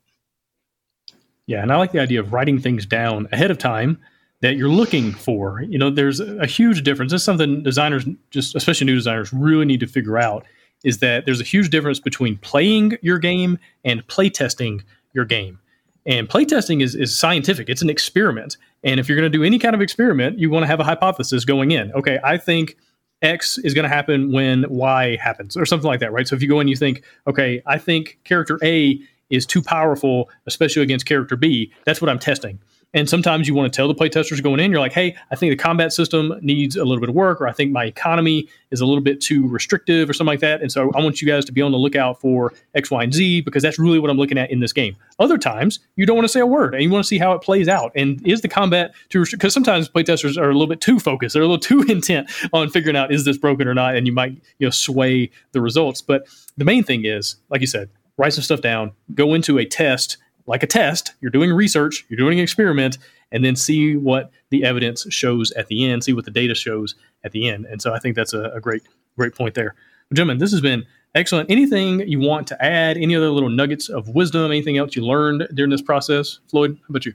Yeah, 1.46 1.64
and 1.64 1.72
I 1.72 1.78
like 1.78 1.92
the 1.92 2.00
idea 2.00 2.20
of 2.20 2.32
writing 2.32 2.60
things 2.60 2.86
down 2.86 3.28
ahead 3.32 3.50
of 3.50 3.58
time 3.58 4.00
that 4.42 4.56
you're 4.56 4.70
looking 4.70 5.12
for. 5.12 5.62
You 5.62 5.78
know, 5.78 5.90
there's 5.90 6.20
a 6.20 6.46
huge 6.46 6.84
difference. 6.84 7.12
This 7.12 7.22
is 7.22 7.26
something 7.26 7.64
designers, 7.64 8.06
just 8.32 8.56
especially 8.56 8.86
new 8.86 8.96
designers, 8.96 9.34
really 9.34 9.66
need 9.66 9.80
to 9.82 9.88
figure 9.88 10.18
out 10.18 10.46
is 10.84 11.00
that 11.00 11.26
there's 11.26 11.42
a 11.42 11.44
huge 11.44 11.70
difference 11.70 12.00
between 12.00 12.38
playing 12.38 12.98
your 13.02 13.20
game 13.20 13.60
and 13.84 14.06
playtesting 14.08 14.82
your 15.14 15.26
game. 15.26 15.60
And 16.06 16.30
playtesting 16.30 16.82
is, 16.82 16.96
is 16.96 17.18
scientific, 17.18 17.70
it's 17.70 17.82
an 17.82 17.90
experiment. 17.90 18.58
And 18.84 19.00
if 19.00 19.10
you're 19.10 19.18
going 19.18 19.30
to 19.30 19.38
do 19.38 19.44
any 19.44 19.60
kind 19.60 19.76
of 19.76 19.82
experiment, 19.82 20.40
you 20.40 20.50
want 20.50 20.64
to 20.64 20.68
have 20.68 20.80
a 20.80 20.86
hypothesis 20.86 21.44
going 21.44 21.72
in. 21.72 21.92
Okay, 21.92 22.20
I 22.24 22.38
think 22.38 22.78
X 23.22 23.58
is 23.58 23.74
going 23.74 23.84
to 23.84 23.94
happen 23.94 24.32
when 24.32 24.66
Y 24.70 25.18
happens, 25.18 25.58
or 25.58 25.66
something 25.66 25.88
like 25.88 26.00
that, 26.00 26.14
right? 26.14 26.28
So 26.28 26.36
if 26.36 26.42
you 26.42 26.48
go 26.48 26.62
in, 26.62 26.70
you 26.70 26.78
think, 26.78 27.04
okay, 27.28 27.62
I 27.66 27.78
think 27.78 28.18
character 28.24 28.58
A 28.64 29.00
is 29.30 29.46
too 29.46 29.62
powerful, 29.62 30.30
especially 30.48 30.82
against 30.82 31.06
character 31.06 31.36
B. 31.36 31.72
That's 31.86 32.02
what 32.02 32.10
I'm 32.10 32.20
testing. 32.20 32.60
And 32.94 33.08
sometimes 33.08 33.48
you 33.48 33.54
want 33.54 33.72
to 33.72 33.76
tell 33.76 33.88
the 33.88 33.94
playtesters 33.94 34.42
going 34.42 34.60
in, 34.60 34.72
you're 34.72 34.80
like, 34.80 34.94
hey, 34.94 35.16
I 35.30 35.36
think 35.36 35.52
the 35.52 35.56
combat 35.56 35.94
system 35.94 36.34
needs 36.42 36.76
a 36.76 36.84
little 36.84 37.00
bit 37.00 37.10
of 37.10 37.16
work, 37.16 37.40
or 37.40 37.48
I 37.48 37.52
think 37.52 37.72
my 37.72 37.86
economy 37.86 38.48
is 38.72 38.82
a 38.82 38.86
little 38.86 39.04
bit 39.04 39.22
too 39.22 39.48
restrictive, 39.48 40.10
or 40.10 40.14
something 40.14 40.32
like 40.32 40.40
that. 40.40 40.62
And 40.62 40.72
so 40.72 40.92
I 40.96 41.04
want 41.04 41.22
you 41.22 41.28
guys 41.28 41.46
to 41.46 41.52
be 41.52 41.62
on 41.62 41.72
the 41.72 41.78
lookout 41.78 42.20
for 42.20 42.54
X, 42.74 42.90
Y, 42.90 43.04
and 43.04 43.14
Z 43.14 43.42
because 43.42 43.62
that's 43.62 43.78
really 43.78 44.00
what 44.00 44.10
I'm 44.10 44.18
looking 44.18 44.40
at 44.40 44.50
in 44.50 44.60
this 44.60 44.74
game. 44.74 44.96
Other 45.20 45.38
times, 45.38 45.80
you 45.98 46.08
don't 46.08 46.16
want 46.16 46.26
to 46.26 46.32
say 46.32 46.40
a 46.40 46.48
word 46.48 46.74
and 46.74 46.84
you 46.84 46.90
want 46.90 47.04
to 47.04 47.08
see 47.08 47.20
how 47.20 47.34
it 47.34 47.42
plays 47.42 47.68
out. 47.68 47.92
And 47.96 48.26
is 48.28 48.42
the 48.42 48.48
combat 48.48 48.94
too 49.10 49.20
restrictive? 49.20 49.42
Because 49.42 49.54
sometimes 49.54 49.88
playtesters 49.88 50.38
are 50.38 50.50
a 50.50 50.54
little 50.54 50.68
bit 50.68 50.82
too 50.82 51.00
focused, 51.00 51.34
they're 51.34 51.44
a 51.44 51.48
little 51.48 51.60
too 51.60 51.84
intent 51.84 52.32
on 52.54 52.70
figuring 52.70 52.98
out 52.98 53.14
is 53.14 53.24
this 53.24 53.38
broken 53.38 53.68
or 53.68 53.76
not, 53.76 53.96
and 53.96 54.08
you 54.08 54.14
might 54.14 54.32
you 54.58 54.66
know 54.66 54.72
sway 54.72 55.30
the 55.52 55.62
results. 55.62 56.02
But 56.02 56.28
the 56.58 56.66
main 56.66 56.84
thing 56.84 57.06
is, 57.06 57.36
like 57.50 57.62
you 57.62 57.68
said, 57.68 57.90
write 58.18 58.34
some 58.34 58.44
stuff 58.44 58.62
down, 58.62 58.94
go 59.14 59.34
into 59.34 59.60
a 59.60 59.66
test 59.66 60.18
like 60.50 60.64
a 60.64 60.68
test. 60.68 61.14
You're 61.22 61.30
doing 61.30 61.54
research, 61.54 62.06
you're 62.10 62.18
doing 62.18 62.40
an 62.40 62.44
experiment, 62.44 62.98
and 63.32 63.46
then 63.46 63.56
see 63.56 63.96
what 63.96 64.32
the 64.50 64.66
evidence 64.66 65.06
shows 65.10 65.52
at 65.52 65.68
the 65.68 65.86
end, 65.86 66.04
see 66.04 66.12
what 66.12 66.26
the 66.26 66.32
data 66.32 66.56
shows 66.56 66.96
at 67.24 67.32
the 67.32 67.48
end. 67.48 67.66
And 67.68 67.80
so 67.82 67.94
I 67.94 68.00
think 68.00 68.16
that's 68.16 68.34
a, 68.34 68.46
a 68.46 68.60
great, 68.60 68.82
great 69.16 69.36
point 69.36 69.54
there. 69.54 69.76
Gentlemen, 70.12 70.40
this 70.40 70.52
has 70.52 70.60
been 70.60 70.86
excellent. 71.14 71.52
Anything 71.52 72.00
you 72.00 72.20
want 72.20 72.48
to 72.48 72.66
add? 72.66 72.98
Any 72.98 73.16
other 73.16 73.30
little 73.30 73.50
nuggets 73.50 73.90
of 73.90 74.10
wisdom? 74.10 74.50
Anything 74.52 74.80
else 74.80 74.96
you 74.96 75.06
learned 75.06 75.48
during 75.54 75.70
this 75.70 75.84
process? 75.84 76.40
Floyd, 76.50 76.80
how 76.82 76.86
about 76.90 77.06
you? 77.06 77.14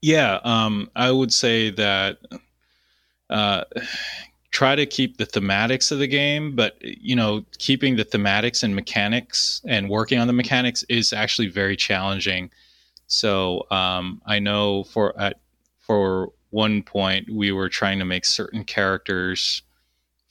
Yeah, 0.00 0.40
um, 0.44 0.90
I 0.96 1.10
would 1.10 1.32
say 1.32 1.70
that 1.72 2.18
uh, 3.28 3.64
try 4.54 4.76
to 4.76 4.86
keep 4.86 5.16
the 5.16 5.26
thematics 5.26 5.90
of 5.90 5.98
the 5.98 6.06
game, 6.06 6.54
but 6.54 6.76
you 6.80 7.16
know, 7.16 7.44
keeping 7.58 7.96
the 7.96 8.04
thematics 8.04 8.62
and 8.62 8.74
mechanics 8.74 9.60
and 9.66 9.90
working 9.90 10.20
on 10.20 10.28
the 10.28 10.32
mechanics 10.32 10.84
is 10.88 11.12
actually 11.12 11.48
very 11.48 11.76
challenging. 11.76 12.48
So 13.08 13.66
um, 13.72 14.22
I 14.24 14.38
know 14.38 14.84
for 14.84 15.18
at 15.20 15.40
for 15.80 16.30
one 16.50 16.84
point 16.84 17.28
we 17.28 17.50
were 17.50 17.68
trying 17.68 17.98
to 17.98 18.04
make 18.04 18.24
certain 18.24 18.62
characters 18.64 19.62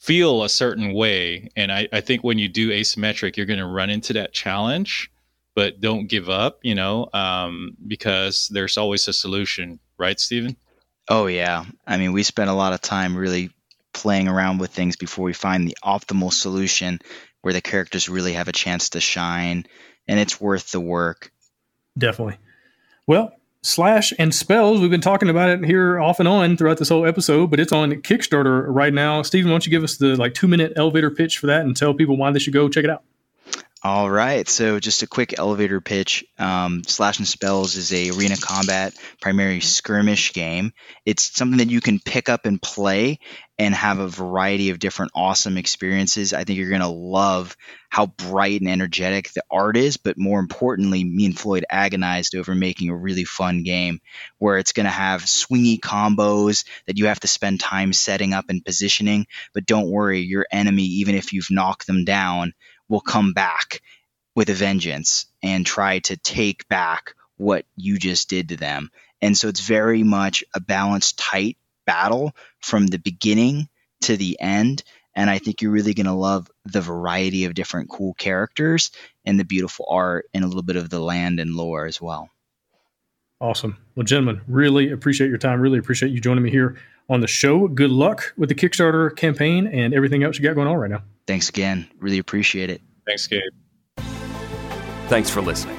feel 0.00 0.42
a 0.42 0.48
certain 0.48 0.94
way, 0.94 1.50
and 1.54 1.70
I, 1.70 1.86
I 1.92 2.00
think 2.00 2.24
when 2.24 2.38
you 2.38 2.48
do 2.48 2.70
asymmetric, 2.70 3.36
you're 3.36 3.46
going 3.46 3.58
to 3.58 3.66
run 3.66 3.90
into 3.90 4.14
that 4.14 4.32
challenge. 4.32 5.10
But 5.54 5.80
don't 5.80 6.08
give 6.08 6.28
up, 6.28 6.58
you 6.62 6.74
know, 6.74 7.08
um, 7.12 7.76
because 7.86 8.48
there's 8.48 8.76
always 8.76 9.06
a 9.06 9.12
solution, 9.12 9.78
right, 9.98 10.18
Stephen? 10.18 10.56
Oh 11.08 11.26
yeah. 11.26 11.64
I 11.86 11.98
mean, 11.98 12.12
we 12.12 12.22
spent 12.22 12.50
a 12.50 12.54
lot 12.54 12.72
of 12.72 12.80
time 12.80 13.16
really 13.16 13.50
playing 13.94 14.28
around 14.28 14.58
with 14.58 14.72
things 14.72 14.96
before 14.96 15.24
we 15.24 15.32
find 15.32 15.66
the 15.66 15.76
optimal 15.82 16.32
solution 16.32 17.00
where 17.40 17.54
the 17.54 17.60
characters 17.60 18.08
really 18.08 18.34
have 18.34 18.48
a 18.48 18.52
chance 18.52 18.90
to 18.90 19.00
shine 19.00 19.66
and 20.06 20.20
it's 20.20 20.40
worth 20.40 20.72
the 20.72 20.80
work. 20.80 21.32
Definitely. 21.96 22.36
Well, 23.06 23.32
Slash 23.62 24.12
and 24.18 24.34
Spells, 24.34 24.80
we've 24.80 24.90
been 24.90 25.00
talking 25.00 25.30
about 25.30 25.48
it 25.48 25.64
here 25.64 25.98
off 25.98 26.20
and 26.20 26.28
on 26.28 26.56
throughout 26.56 26.76
this 26.76 26.90
whole 26.90 27.06
episode, 27.06 27.50
but 27.50 27.60
it's 27.60 27.72
on 27.72 27.92
Kickstarter 28.02 28.66
right 28.68 28.92
now. 28.92 29.22
Stephen, 29.22 29.50
why 29.50 29.54
don't 29.54 29.66
you 29.66 29.70
give 29.70 29.82
us 29.82 29.96
the 29.96 30.16
like 30.16 30.34
two 30.34 30.48
minute 30.48 30.74
elevator 30.76 31.10
pitch 31.10 31.38
for 31.38 31.46
that 31.46 31.62
and 31.62 31.74
tell 31.74 31.94
people 31.94 32.16
why 32.16 32.30
they 32.30 32.38
should 32.38 32.52
go 32.52 32.68
check 32.68 32.84
it 32.84 32.90
out? 32.90 33.04
All 33.86 34.10
right, 34.10 34.48
so 34.48 34.80
just 34.80 35.02
a 35.02 35.06
quick 35.06 35.38
elevator 35.38 35.78
pitch. 35.78 36.24
Um, 36.38 36.84
Slash 36.86 37.18
and 37.18 37.28
Spells 37.28 37.76
is 37.76 37.92
a 37.92 38.16
arena 38.16 38.38
combat, 38.40 38.94
primary 39.20 39.60
skirmish 39.60 40.32
game. 40.32 40.72
It's 41.04 41.36
something 41.36 41.58
that 41.58 41.68
you 41.68 41.82
can 41.82 42.00
pick 42.00 42.30
up 42.30 42.46
and 42.46 42.62
play, 42.62 43.18
and 43.58 43.74
have 43.74 43.98
a 43.98 44.08
variety 44.08 44.70
of 44.70 44.78
different 44.78 45.12
awesome 45.14 45.58
experiences. 45.58 46.32
I 46.32 46.44
think 46.44 46.58
you're 46.58 46.70
gonna 46.70 46.90
love 46.90 47.56
how 47.88 48.06
bright 48.06 48.60
and 48.60 48.70
energetic 48.70 49.32
the 49.32 49.44
art 49.50 49.76
is, 49.76 49.96
but 49.98 50.18
more 50.18 50.40
importantly, 50.40 51.04
me 51.04 51.26
and 51.26 51.38
Floyd 51.38 51.66
agonized 51.70 52.34
over 52.34 52.54
making 52.54 52.88
a 52.88 52.96
really 52.96 53.24
fun 53.24 53.62
game 53.62 54.00
where 54.38 54.56
it's 54.56 54.72
gonna 54.72 54.88
have 54.88 55.22
swingy 55.22 55.78
combos 55.78 56.64
that 56.86 56.98
you 56.98 57.06
have 57.06 57.20
to 57.20 57.28
spend 57.28 57.60
time 57.60 57.92
setting 57.92 58.32
up 58.32 58.46
and 58.48 58.64
positioning. 58.64 59.26
But 59.52 59.66
don't 59.66 59.90
worry, 59.90 60.20
your 60.20 60.46
enemy, 60.50 60.84
even 60.84 61.14
if 61.14 61.34
you've 61.34 61.50
knocked 61.50 61.86
them 61.86 62.04
down 62.06 62.54
will 62.88 63.00
come 63.00 63.32
back 63.32 63.82
with 64.34 64.50
a 64.50 64.54
vengeance 64.54 65.26
and 65.42 65.64
try 65.64 66.00
to 66.00 66.16
take 66.16 66.68
back 66.68 67.14
what 67.36 67.66
you 67.76 67.98
just 67.98 68.28
did 68.28 68.48
to 68.50 68.56
them. 68.56 68.90
And 69.22 69.36
so 69.36 69.48
it's 69.48 69.60
very 69.60 70.02
much 70.02 70.44
a 70.54 70.60
balanced, 70.60 71.18
tight 71.18 71.56
battle 71.86 72.32
from 72.60 72.86
the 72.86 72.98
beginning 72.98 73.68
to 74.02 74.16
the 74.16 74.38
end. 74.40 74.82
And 75.14 75.30
I 75.30 75.38
think 75.38 75.62
you're 75.62 75.70
really 75.70 75.94
going 75.94 76.06
to 76.06 76.12
love 76.12 76.50
the 76.64 76.80
variety 76.80 77.44
of 77.44 77.54
different 77.54 77.88
cool 77.88 78.14
characters 78.14 78.90
and 79.24 79.38
the 79.38 79.44
beautiful 79.44 79.86
art 79.88 80.26
and 80.34 80.44
a 80.44 80.46
little 80.46 80.62
bit 80.62 80.76
of 80.76 80.90
the 80.90 80.98
land 80.98 81.38
and 81.40 81.54
lore 81.54 81.86
as 81.86 82.00
well. 82.00 82.28
Awesome. 83.40 83.76
Well, 83.94 84.04
gentlemen, 84.04 84.40
really 84.48 84.90
appreciate 84.90 85.28
your 85.28 85.38
time. 85.38 85.60
Really 85.60 85.78
appreciate 85.78 86.12
you 86.12 86.20
joining 86.20 86.42
me 86.42 86.50
here 86.50 86.76
on 87.08 87.20
the 87.20 87.26
show. 87.26 87.68
Good 87.68 87.90
luck 87.90 88.32
with 88.36 88.48
the 88.48 88.54
Kickstarter 88.54 89.14
campaign 89.14 89.66
and 89.66 89.94
everything 89.94 90.22
else 90.22 90.38
you 90.38 90.42
got 90.42 90.54
going 90.54 90.68
on 90.68 90.76
right 90.76 90.90
now. 90.90 91.02
Thanks 91.26 91.48
again. 91.48 91.88
Really 91.98 92.18
appreciate 92.18 92.68
it. 92.70 92.80
Thanks, 93.06 93.26
Gabe. 93.26 93.40
Thanks 95.08 95.30
for 95.30 95.40
listening. 95.40 95.78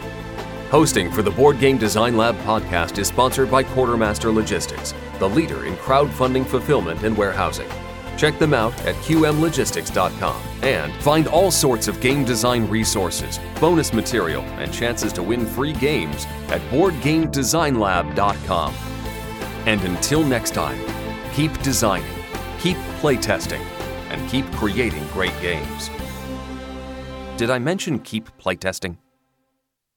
Hosting 0.70 1.12
for 1.12 1.22
the 1.22 1.32
Board 1.32 1.60
Game 1.60 1.78
Design 1.78 2.18
Lab 2.18 2.36
podcast 2.40 2.98
is 2.98 3.08
sponsored 3.08 3.50
by 3.52 3.64
Quartermaster 3.64 4.32
Logistics, 4.32 4.94
the 5.20 5.30
leader 5.30 5.66
in 5.66 5.76
crowdfunding 5.76 6.46
fulfillment 6.46 7.04
and 7.04 7.18
warehousing. 7.18 7.70
Check 8.18 8.38
them 8.40 8.54
out 8.54 8.74
at 8.82 8.96
qmlogistics.com 8.96 10.42
and 10.64 10.94
find 11.04 11.28
all 11.28 11.52
sorts 11.52 11.88
of 11.88 12.00
game 12.00 12.26
design 12.26 12.68
resources, 12.68 13.40
bonus 13.60 13.94
material, 13.94 14.42
and 14.42 14.74
chances 14.74 15.14
to 15.14 15.24
win 15.24 15.46
free 15.46 15.74
games 15.74 16.26
at 16.48 16.62
boardgamedesignlab.com. 16.72 18.74
And 19.66 19.82
until 19.84 20.24
next 20.24 20.54
time, 20.54 20.80
keep 21.34 21.58
designing, 21.62 22.14
keep 22.60 22.78
playtesting, 23.02 23.62
and 24.16 24.30
keep 24.30 24.50
creating 24.54 25.06
great 25.08 25.34
games. 25.42 25.90
Did 27.38 27.50
I 27.50 27.60
mention 27.60 28.00
keep 28.00 28.30
playtesting? 28.38 28.98